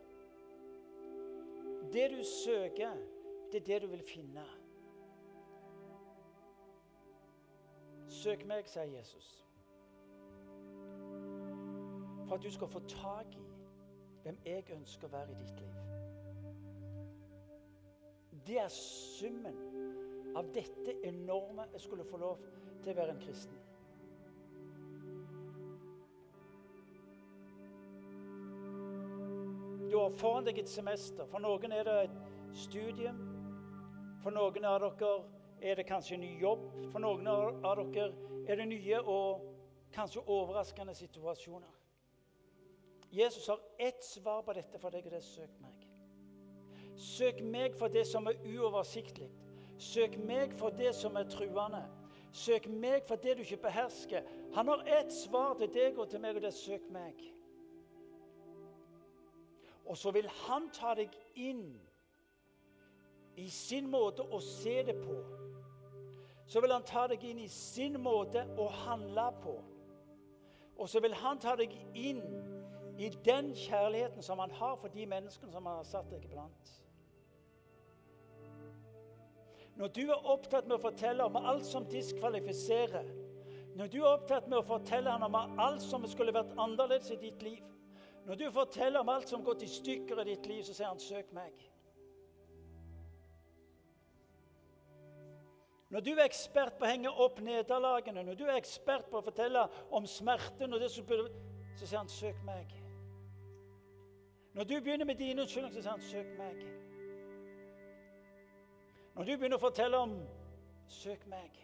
Det 1.93 2.09
du 2.11 2.24
søker, 2.24 2.95
det 3.51 3.61
er 3.61 3.66
det 3.66 3.82
du 3.82 3.88
vil 3.88 4.03
finne. 4.03 4.45
Søk 8.07 8.45
meg, 8.45 8.67
sier 8.69 8.83
Jesus, 8.83 9.45
for 12.27 12.35
at 12.35 12.43
du 12.43 12.51
skal 12.51 12.67
få 12.67 12.79
tak 12.89 13.35
i 13.35 13.45
hvem 14.23 14.37
jeg 14.45 14.63
ønsker 14.73 15.07
å 15.07 15.11
være 15.13 15.33
i 15.33 15.39
ditt 15.41 15.59
liv. 15.59 15.75
Det 18.45 18.59
er 18.61 18.69
summen 18.69 19.57
av 20.37 20.49
dette 20.53 20.97
enorme 21.03 21.65
jeg 21.73 21.81
skulle 21.81 22.05
få 22.05 22.17
lov 22.21 22.41
til 22.83 22.91
å 22.93 22.97
være 22.99 23.15
en 23.15 23.21
kristen. 23.21 23.61
Du 29.89 29.99
har 29.99 30.17
foran 30.19 30.45
deg 30.45 30.59
et 30.59 30.69
semester. 30.69 31.25
For 31.31 31.39
noen 31.39 31.71
er 31.71 31.85
det 31.87 31.95
et 32.09 32.15
studium. 32.57 33.21
For 34.23 34.33
noen 34.33 34.65
av 34.67 34.81
dere 34.81 35.11
er 35.61 35.75
det 35.75 35.85
kanskje 35.85 36.17
ny 36.17 36.31
jobb. 36.41 36.67
For 36.91 36.99
noen 36.99 37.27
av 37.27 37.81
dere 37.93 38.11
er 38.47 38.59
det 38.59 38.67
nye 38.67 39.01
og 39.01 39.45
kanskje 39.95 40.23
overraskende 40.27 40.95
situasjoner. 40.95 41.71
Jesus 43.11 43.47
har 43.47 43.61
ett 43.79 44.03
svar 44.03 44.41
på 44.41 44.53
dette 44.53 44.79
for 44.79 44.91
deg, 44.91 45.05
og 45.05 45.11
det 45.11 45.21
er 45.21 45.27
søk 45.27 45.59
meg. 45.63 45.85
Søk 46.95 47.41
meg 47.43 47.75
for 47.79 47.87
det 47.91 48.05
som 48.07 48.27
er 48.27 48.39
uoversiktlig. 48.43 49.29
Søk 49.77 50.17
meg 50.19 50.53
for 50.59 50.75
det 50.75 50.93
som 50.95 51.15
er 51.15 51.29
truende. 51.31 51.83
Søk 52.35 52.67
meg 52.67 53.05
for 53.07 53.15
det 53.15 53.37
du 53.37 53.43
ikke 53.43 53.61
behersker. 53.67 54.23
Han 54.55 54.67
har 54.67 54.83
ett 54.99 55.13
svar 55.13 55.55
til 55.59 55.71
deg 55.71 55.99
og 55.99 56.09
til 56.09 56.19
meg, 56.19 56.35
og 56.35 56.43
det 56.43 56.51
er 56.51 56.57
søk 56.57 56.89
meg. 56.91 57.23
Og 59.85 59.97
så 59.97 60.11
vil 60.11 60.27
han 60.27 60.69
ta 60.73 60.95
deg 60.97 61.13
inn 61.35 61.67
i 63.36 63.49
sin 63.49 63.89
måte 63.91 64.23
å 64.23 64.39
se 64.43 64.81
det 64.88 64.95
på. 65.01 65.17
Så 66.47 66.61
vil 66.61 66.71
han 66.71 66.86
ta 66.86 67.07
deg 67.09 67.23
inn 67.25 67.39
i 67.41 67.49
sin 67.51 67.97
måte 68.01 68.45
å 68.61 68.67
handle 68.86 69.25
på. 69.43 69.55
Og 70.77 70.89
så 70.89 71.01
vil 71.03 71.15
han 71.17 71.39
ta 71.41 71.55
deg 71.57 71.73
inn 71.97 72.21
i 73.01 73.09
den 73.25 73.51
kjærligheten 73.55 74.23
som 74.23 74.39
han 74.39 74.51
har 74.55 74.75
for 74.79 74.93
de 74.93 75.05
menneskene 75.09 75.51
som 75.51 75.65
han 75.65 75.79
har 75.81 75.88
satt 75.88 76.09
deg 76.11 76.23
iblant. 76.27 76.73
Når 79.75 79.91
du 79.91 80.01
er 80.05 80.27
opptatt 80.31 80.67
med 80.67 80.77
å 80.77 80.83
fortelle 80.86 81.25
om 81.27 81.36
alt 81.36 81.65
som 81.67 81.88
diskvalifiserer, 81.91 83.07
når 83.75 83.89
du 83.91 83.97
er 83.99 84.11
opptatt 84.13 84.47
med 84.47 84.61
å 84.61 84.67
fortelle 84.67 85.11
ham 85.11 85.25
om 85.27 85.59
alt 85.59 85.83
som 85.83 86.05
skulle 86.07 86.31
vært 86.36 86.53
annerledes 86.55 87.11
i 87.11 87.19
ditt 87.19 87.41
liv, 87.43 87.63
når 88.25 88.39
du 88.39 88.45
forteller 88.55 89.03
om 89.03 89.11
alt 89.11 89.27
som 89.29 89.43
går 89.43 89.59
til 89.59 89.69
stykker 89.69 90.21
i 90.21 90.29
ditt 90.31 90.47
liv, 90.47 90.63
så 90.63 90.73
sier 90.73 90.88
han 90.88 90.99
'søk 90.99 91.33
meg'. 91.36 91.74
Når 95.89 95.99
du 95.99 96.11
er 96.15 96.25
ekspert 96.25 96.77
på 96.79 96.86
å 96.86 96.89
henge 96.89 97.11
opp 97.11 97.39
nederlagene, 97.45 98.23
når 98.25 98.39
du 98.39 98.45
er 98.47 98.57
ekspert 98.57 99.05
på 99.11 99.19
å 99.19 99.25
fortelle 99.25 99.67
om 99.93 100.07
smerten, 100.09 100.73
så 100.79 101.86
sier 101.86 101.97
han 101.97 102.09
'søk 102.09 102.41
meg'. 102.43 102.73
Når 104.53 104.63
du 104.63 104.81
begynner 104.81 105.05
med 105.05 105.15
dine 105.15 105.41
unnskyldninger, 105.41 105.75
så 105.75 105.81
sier 105.81 105.91
han 105.91 106.01
'søk 106.01 106.38
meg'. 106.38 106.65
Når 109.15 109.23
du 109.23 109.38
begynner 109.38 109.57
å 109.57 109.59
fortelle 109.59 109.97
om 109.97 110.27
'søk 110.88 111.27
meg', 111.27 111.61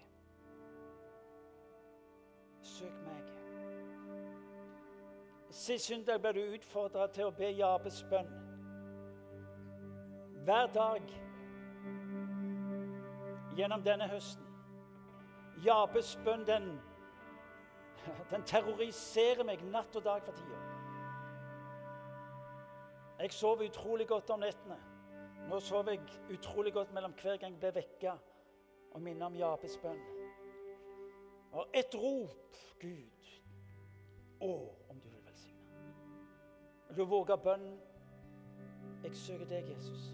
søk 2.62 2.94
meg. 3.06 3.32
Sist 5.52 5.86
søndag 5.86 6.22
ble 6.22 6.32
du 6.34 6.54
utfordra 6.56 7.08
til 7.08 7.26
å 7.28 7.32
be 7.36 7.50
Jabes 7.52 8.04
bønn. 8.10 8.30
Hver 10.46 10.68
dag 10.74 11.02
gjennom 13.58 13.84
denne 13.84 14.08
høsten. 14.12 14.48
Jabes 15.66 16.16
bønn, 16.26 16.46
den, 16.48 16.72
den 18.32 18.46
terroriserer 18.50 19.46
meg 19.46 19.64
natt 19.70 19.96
og 19.96 20.06
dag 20.06 20.24
for 20.26 20.38
tida. 20.38 20.62
Jeg 23.22 23.34
sover 23.38 23.68
utrolig 23.70 24.08
godt 24.10 24.32
om 24.34 24.42
nettene. 24.42 24.80
Nå 25.50 25.60
sover 25.62 25.98
jeg 25.98 26.38
utrolig 26.38 26.74
godt 26.74 26.94
mellom 26.94 27.14
hver 27.22 27.38
gang 27.38 27.54
jeg 27.54 27.62
blir 27.62 27.76
vekka 27.76 28.16
og 28.92 29.02
minner 29.02 29.28
om 29.28 29.38
Jabes 29.38 29.78
bønn. 29.82 30.02
Og 31.52 31.68
et 31.76 31.96
rop, 31.96 32.58
Gud. 32.82 33.30
Å, 34.42 34.52
om 34.90 35.00
du 35.00 35.10
vil 35.10 35.24
velsigne. 35.26 35.94
du 36.96 37.04
våger 37.06 37.36
bønnen. 37.36 37.78
Jeg 39.04 39.16
søker 39.16 39.46
deg, 39.46 39.70
Jesus. 39.76 40.12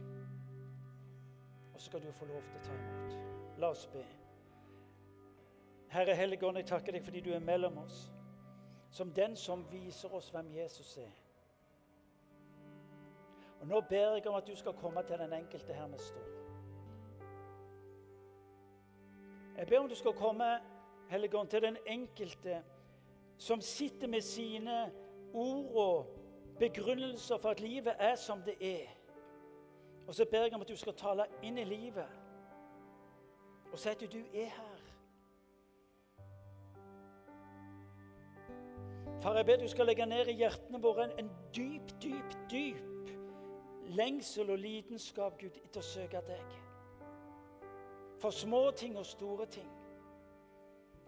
Og 1.77 1.81
så 1.81 1.85
skal 1.85 2.01
du 2.01 2.11
få 2.11 2.25
lov 2.25 2.41
til 2.41 2.55
å 2.57 2.63
ta 2.65 2.73
imot. 2.73 3.11
La 3.61 3.67
oss 3.69 3.83
be. 3.93 4.01
Herre 5.93 6.15
Helligånd, 6.17 6.57
jeg 6.57 6.65
takker 6.71 6.95
deg 6.97 7.03
fordi 7.05 7.21
du 7.21 7.29
er 7.37 7.43
mellom 7.45 7.77
oss, 7.83 7.99
som 8.89 9.11
den 9.13 9.35
som 9.37 9.61
viser 9.69 10.15
oss 10.17 10.31
hvem 10.33 10.49
Jesus 10.55 10.95
er. 10.97 11.13
Og 13.59 13.69
Nå 13.69 13.83
ber 13.91 14.17
jeg 14.17 14.25
om 14.25 14.39
at 14.39 14.49
du 14.49 14.55
skal 14.57 14.73
komme 14.73 15.05
til 15.05 15.21
den 15.21 15.37
enkelte 15.37 15.77
her 15.77 15.93
vi 15.93 16.01
står. 16.01 16.33
Jeg 19.59 19.69
ber 19.69 19.79
om 19.83 19.93
du 19.93 19.95
skal 20.01 20.17
komme 20.17 20.51
Helligånd, 21.13 21.53
til 21.53 21.61
den 21.61 21.77
enkelte 21.85 22.63
som 23.37 23.61
sitter 23.61 24.07
med 24.07 24.25
sine 24.25 24.91
ord 25.33 25.75
og 25.85 26.21
begrunnelser 26.59 27.37
for 27.37 27.53
at 27.53 27.61
livet 27.61 27.93
er 27.99 28.15
som 28.15 28.41
det 28.41 28.57
er. 28.61 28.96
Og 30.07 30.15
så 30.15 30.25
ber 30.31 30.47
jeg 30.47 30.53
om 30.55 30.61
at 30.61 30.67
du 30.67 30.75
skal 30.75 30.95
tale 30.95 31.27
inn 31.43 31.57
i 31.57 31.67
livet 31.67 32.23
og 33.71 33.79
si 33.79 33.89
at 33.89 34.03
du 34.11 34.19
er 34.33 34.47
her. 34.47 34.83
Far, 39.21 39.35
jeg 39.35 39.45
ber 39.45 39.57
du 39.59 39.67
skal 39.67 39.85
legge 39.85 40.05
ned 40.05 40.29
i 40.31 40.37
hjertene 40.39 40.79
våre 40.81 41.09
en, 41.09 41.17
en 41.19 41.31
dyp, 41.55 41.91
dyp, 42.01 42.37
dyp 42.51 42.97
lengsel 43.87 44.49
og 44.51 44.57
lidenskap, 44.57 45.37
Gud, 45.39 45.59
etter 45.63 45.81
å 45.81 45.85
søke 45.85 46.21
deg. 46.27 46.55
For 48.21 48.33
små 48.33 48.71
ting 48.75 48.97
og 48.97 49.05
store 49.05 49.45
ting. 49.51 49.69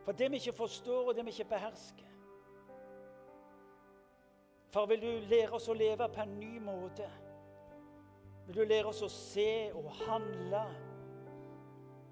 For 0.06 0.16
det 0.16 0.30
vi 0.32 0.40
ikke 0.40 0.58
forstår, 0.62 1.10
og 1.10 1.16
det 1.16 1.26
vi 1.26 1.34
ikke 1.34 1.50
behersker. 1.50 2.06
Far, 4.70 4.86
vil 4.86 5.02
du 5.02 5.10
lære 5.30 5.58
oss 5.58 5.68
å 5.70 5.74
leve 5.74 6.08
på 6.14 6.24
en 6.24 6.38
ny 6.40 6.60
måte? 6.62 7.08
Vil 8.50 8.58
du 8.58 8.64
lære 8.66 8.90
oss 8.90 9.04
å 9.06 9.08
se 9.14 9.70
og 9.78 9.92
handle 10.08 10.64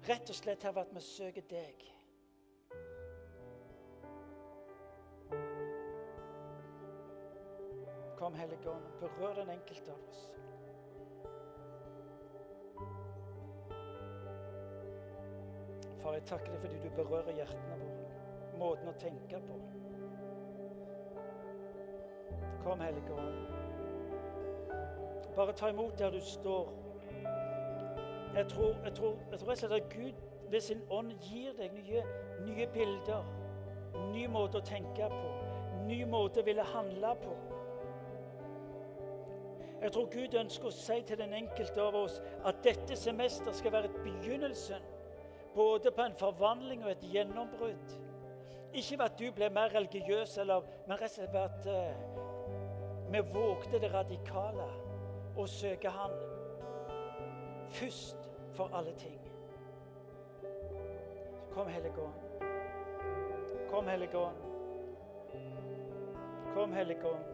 rett 0.06 0.30
og 0.30 0.36
slett 0.38 0.62
her 0.62 0.70
ved 0.76 0.84
at 0.84 0.92
vi 0.94 1.00
søker 1.02 1.42
deg? 1.50 1.80
Kom, 8.20 8.38
Hellige 8.38 8.70
Ånd, 8.70 8.86
berør 9.00 9.34
den 9.40 9.50
enkelte 9.56 9.90
av 9.90 10.06
oss. 10.06 10.22
Far, 15.98 16.14
jeg 16.20 16.26
takker 16.30 16.54
deg 16.54 16.62
fordi 16.68 16.82
du 16.84 16.90
berører 17.00 17.34
hjertene 17.34 17.80
våre, 17.82 18.10
måten 18.62 18.94
å 18.94 18.98
tenke 19.02 19.42
på. 19.50 19.58
Kom, 22.62 22.86
Hellige 22.86 23.18
Ånd. 23.18 23.67
Bare 25.36 25.52
ta 25.52 25.68
imot 25.68 25.98
der 25.98 26.10
du 26.10 26.20
står. 26.20 26.72
Jeg 28.34 28.46
tror, 28.48 28.74
jeg 28.84 28.94
tror, 28.94 29.16
jeg 29.30 29.38
tror 29.38 29.74
at 29.76 29.82
Gud 29.94 30.12
ved 30.50 30.60
sin 30.60 30.82
ånd 30.90 31.12
gir 31.12 31.52
deg 31.58 31.72
nye, 31.74 32.02
nye 32.46 32.66
bilder. 32.72 33.24
Ny 34.12 34.26
måte 34.26 34.60
å 34.60 34.64
tenke 34.64 35.08
på. 35.12 35.30
Ny 35.88 36.04
måte 36.04 36.42
å 36.42 36.46
ville 36.46 36.64
handle 36.74 37.14
på. 37.22 37.36
Jeg 39.80 39.92
tror 39.94 40.08
Gud 40.10 40.34
ønsker 40.34 40.68
å 40.68 40.74
si 40.74 41.00
til 41.06 41.20
den 41.20 41.34
enkelte 41.38 41.82
av 41.82 41.94
oss 41.94 42.18
at 42.46 42.62
dette 42.64 42.96
semester 42.98 43.54
skal 43.54 43.72
være 43.76 43.92
begynnelsen 44.02 44.82
både 45.54 45.92
på 45.94 46.02
en 46.02 46.16
forvandling 46.18 46.82
og 46.84 46.90
et 46.90 47.06
gjennombrudd. 47.12 47.94
Ikke 48.72 48.98
ved 48.98 49.04
at 49.04 49.18
du 49.18 49.30
ble 49.34 49.48
mer 49.50 49.72
religiøs, 49.74 50.36
eller, 50.42 50.66
men 50.86 50.98
rett 51.00 51.10
og 51.10 51.14
slett 51.14 51.32
ved 51.32 51.40
at 51.40 51.66
uh, 51.66 53.12
vi 53.12 53.22
vågte 53.32 53.80
det 53.80 53.90
radikale 53.94 54.66
og 55.38 55.48
søke 55.48 55.88
Han 55.88 56.10
først 57.68 58.30
for 58.52 58.70
alle 58.74 58.92
ting. 58.94 59.20
Kom, 61.52 61.66
Hellige 61.66 61.92
Ånd. 62.02 62.12
Kom, 63.70 63.86
Hellige 63.88 64.18
Ånd. 64.18 64.36
Kom, 66.54 66.72
Hellige 66.72 67.06
Ånd. 67.06 67.24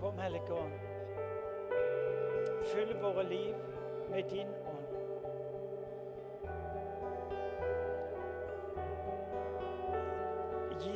Kom, 0.00 0.18
Hellige 0.18 0.52
Ånd. 0.52 0.72
Fyll 2.74 2.96
våre 3.02 3.28
liv 3.28 3.54
med 4.10 4.22
din 4.30 4.46
ånd. 4.46 4.75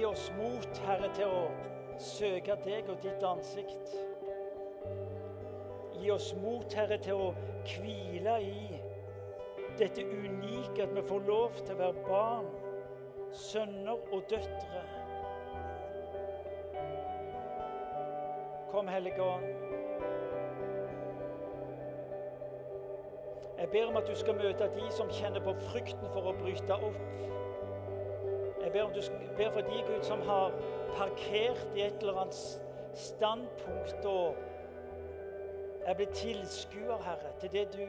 Gi 0.00 0.06
oss 0.06 0.30
mot, 0.32 0.78
Herre, 0.80 1.08
til 1.12 1.28
å 1.28 1.40
søke 2.00 2.54
deg 2.64 2.86
og 2.88 3.02
ditt 3.04 3.24
ansikt. 3.28 3.90
Gi 6.00 6.08
oss 6.14 6.30
mot, 6.40 6.64
Herre, 6.72 6.96
til 7.04 7.18
å 7.20 7.26
hvile 7.68 8.38
i 8.40 8.78
dette 9.76 10.06
unike 10.08 10.86
at 10.86 10.94
vi 10.96 11.02
får 11.04 11.26
lov 11.28 11.58
til 11.58 11.74
å 11.74 11.78
være 11.82 12.06
barn, 12.06 12.48
sønner 13.42 14.00
og 14.08 14.24
døtre. 14.32 14.86
Kom, 18.72 18.88
Hellige 18.88 19.20
Ånd. 19.20 19.52
Jeg 23.60 23.68
ber 23.76 23.92
om 23.92 24.00
at 24.00 24.08
du 24.08 24.16
skal 24.16 24.40
møte 24.40 24.72
de 24.80 24.88
som 24.96 25.12
kjenner 25.12 25.44
på 25.44 25.58
frykten 25.68 26.08
for 26.16 26.32
å 26.32 26.38
bryte 26.40 26.80
opp. 26.88 27.04
Jeg 28.74 28.82
ber, 28.82 28.92
du 28.94 29.02
ber 29.36 29.50
for 29.50 29.60
de, 29.60 29.82
Gud, 29.86 30.02
som 30.02 30.20
har 30.20 30.52
parkert 30.96 31.66
i 31.74 31.80
et 31.82 31.94
eller 32.00 32.20
annet 32.20 32.60
standpunkt 32.94 34.04
og 34.06 34.36
er 35.86 35.94
blitt 35.98 36.14
tilskuer, 36.14 37.02
Herre, 37.02 37.32
til 37.40 37.52
det 37.52 37.64
du 37.72 37.82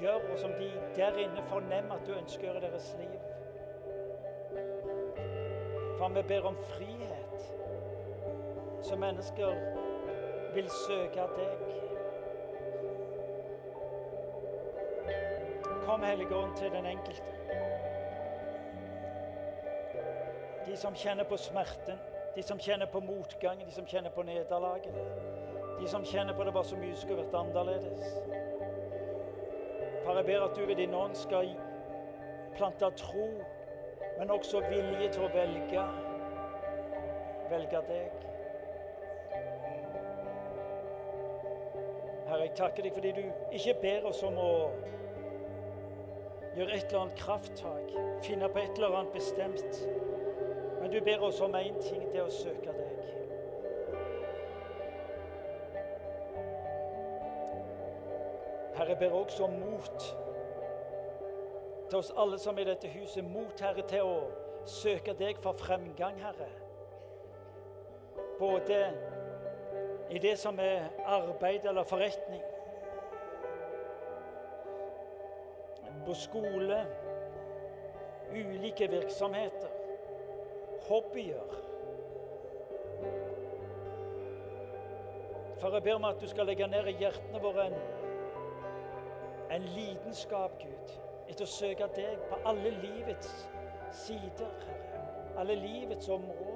gjør, 0.00 0.20
og 0.32 0.38
som 0.38 0.54
de 0.60 0.70
der 0.96 1.18
inne 1.18 1.42
fornemmer 1.48 1.94
at 1.98 2.06
du 2.06 2.14
ønsker 2.14 2.44
å 2.44 2.52
gjøre 2.52 2.62
deres 2.68 2.94
liv. 3.00 3.18
For 5.98 6.14
vi 6.14 6.22
ber 6.28 6.48
om 6.52 6.62
frihet, 6.76 7.50
så 8.82 8.96
mennesker 9.02 9.58
vil 10.54 10.70
søke 10.70 11.28
deg. 11.36 11.52
Kom, 15.82 16.02
Hellige 16.06 16.36
Ånd, 16.36 16.56
til 16.62 16.70
den 16.70 16.86
enkelte. 16.86 17.31
De 20.72 20.76
som 20.80 20.94
kjenner 20.96 21.24
på 21.28 21.36
smerten, 21.36 21.98
de 22.34 22.42
som 22.42 22.56
kjenner 22.58 22.88
på 22.88 23.00
motgangen, 23.04 23.66
de 23.68 23.74
som 23.74 23.84
kjenner 23.84 24.08
på 24.10 24.22
nederlaget. 24.24 24.94
De 25.76 25.88
som 25.88 26.04
kjenner 26.04 26.32
på 26.32 26.46
det 26.48 26.54
bare 26.56 26.64
så 26.64 26.78
mye 26.80 26.96
skulle 26.96 27.18
vært 27.20 27.34
annerledes. 27.36 28.06
Far, 30.00 30.16
jeg 30.16 30.24
ber 30.30 30.46
at 30.46 30.56
du 30.56 30.64
ved 30.64 30.80
din 30.80 30.96
ånd 30.96 31.12
skal 31.20 31.52
plante 32.56 32.88
tro, 33.02 33.26
men 34.16 34.32
også 34.32 34.62
vilje 34.70 35.12
til 35.12 35.26
å 35.26 35.30
velge. 35.36 35.84
Velge 37.52 37.84
deg. 37.92 38.16
Herre, 42.30 42.46
jeg 42.46 42.56
takker 42.56 42.88
deg 42.88 42.96
fordi 42.96 43.12
du 43.20 43.24
ikke 43.60 43.76
ber 43.84 44.08
oss 44.08 44.24
om 44.24 44.40
å 44.40 44.52
gjøre 46.56 46.78
et 46.80 46.86
eller 46.88 47.02
annet 47.04 47.20
krafttak, 47.20 47.98
finne 48.24 48.48
på 48.48 48.64
et 48.64 48.80
eller 48.80 49.02
annet 49.02 49.20
bestemt. 49.20 49.82
Men 50.82 50.90
du 50.90 51.00
ber 51.00 51.22
oss 51.22 51.40
om 51.40 51.54
én 51.54 51.76
ting, 51.78 52.02
er 52.10 52.24
å 52.26 52.30
søke 52.34 52.72
deg. 52.74 53.02
Herre, 58.74 58.96
ber 58.98 59.14
også 59.14 59.44
om 59.46 59.54
mot 59.62 60.06
til 61.92 61.98
oss 62.00 62.10
alle 62.16 62.38
som 62.40 62.58
er 62.58 62.64
i 62.64 62.70
dette 62.72 62.88
huset. 62.88 63.22
Mot, 63.30 63.60
Herre, 63.60 63.84
til 63.86 64.08
å 64.08 64.16
søke 64.66 65.14
deg 65.18 65.38
for 65.44 65.54
fremgang, 65.60 66.18
Herre. 66.18 66.48
Både 68.40 68.78
i 70.10 70.18
det 70.18 70.34
som 70.40 70.58
er 70.58 70.88
arbeid 71.04 71.68
eller 71.68 71.86
forretning. 71.86 72.42
På 76.02 76.16
skole, 76.18 76.80
ulike 78.32 78.90
virksomheter, 78.90 79.71
hobbyer. 80.88 81.58
For 85.58 85.74
jeg 85.74 85.82
ber 85.82 85.94
om 85.94 86.04
at 86.04 86.20
du 86.20 86.26
skal 86.28 86.46
legge 86.46 86.66
ned 86.66 86.88
i 86.90 86.96
hjertene 86.98 87.40
våre 87.42 87.68
en, 87.70 87.76
en 89.54 89.66
lidenskap, 89.76 90.56
Gud, 90.62 90.94
etter 91.30 91.46
å 91.46 91.52
søke 91.52 91.86
deg 91.94 92.18
på 92.28 92.40
alle 92.50 92.72
livets 92.82 93.30
sider, 93.94 94.50
Herre. 94.66 94.78
Alle 95.38 95.54
livets 95.56 96.08
områder. 96.12 96.51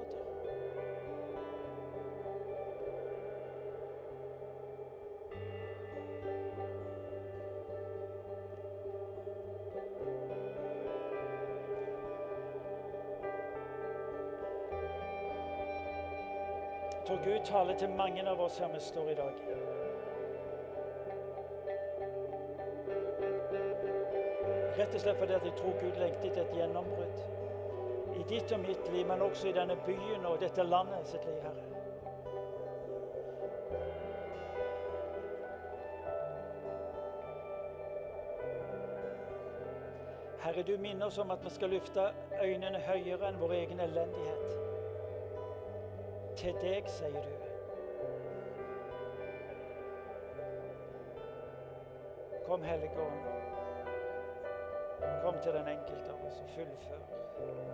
Taler 17.47 17.79
til 17.79 17.89
mange 17.89 18.23
av 18.27 18.41
oss 18.43 18.59
her 18.59 18.71
vi 18.73 18.79
står 18.83 19.09
i 19.13 19.17
dag. 19.21 19.41
Rett 24.77 24.93
og 24.93 25.01
slett 25.01 25.17
fordi 25.17 25.33
at 25.33 25.45
jeg 25.47 25.57
tror 25.57 25.79
Gud 25.81 25.97
lengter 25.97 26.29
etter 26.29 26.43
et 26.43 26.55
gjennombrudd 26.59 27.25
i 28.17 28.23
ditt 28.29 28.51
og 28.51 28.59
mitt 28.59 28.87
liv, 28.89 29.05
men 29.07 29.21
også 29.21 29.49
i 29.49 29.53
denne 29.53 29.75
byen 29.85 30.25
og 30.25 30.39
dette 30.41 30.63
landet 30.63 31.09
sitt 31.09 31.25
liv, 31.27 31.41
Herre. 31.43 31.65
Herre, 40.47 40.63
du 40.63 40.77
minner 40.81 41.09
oss 41.09 41.17
om 41.17 41.31
at 41.31 41.43
vi 41.43 41.51
skal 41.53 41.73
løfte 41.75 42.07
øynene 42.41 42.79
høyere 42.87 43.27
enn 43.29 43.41
vår 43.41 43.53
egen 43.59 43.83
elendighet. 43.83 44.66
Til 46.37 46.53
deg, 46.61 46.85
sier 46.93 47.21
du. 47.25 47.29
Kom, 52.45 52.61
Hellige 52.61 53.01
Ånd. 53.01 53.23
Kom 55.23 55.39
til 55.41 55.57
den 55.57 55.67
enkelte 55.73 56.13
av 56.13 56.27
oss 56.29 56.37
og 56.45 56.53
fullfør. 56.53 57.66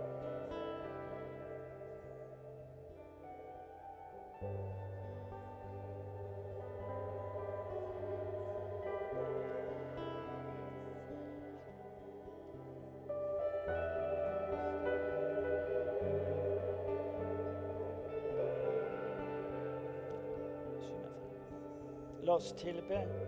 Oss 22.44 22.52
tilbe. 22.52 23.23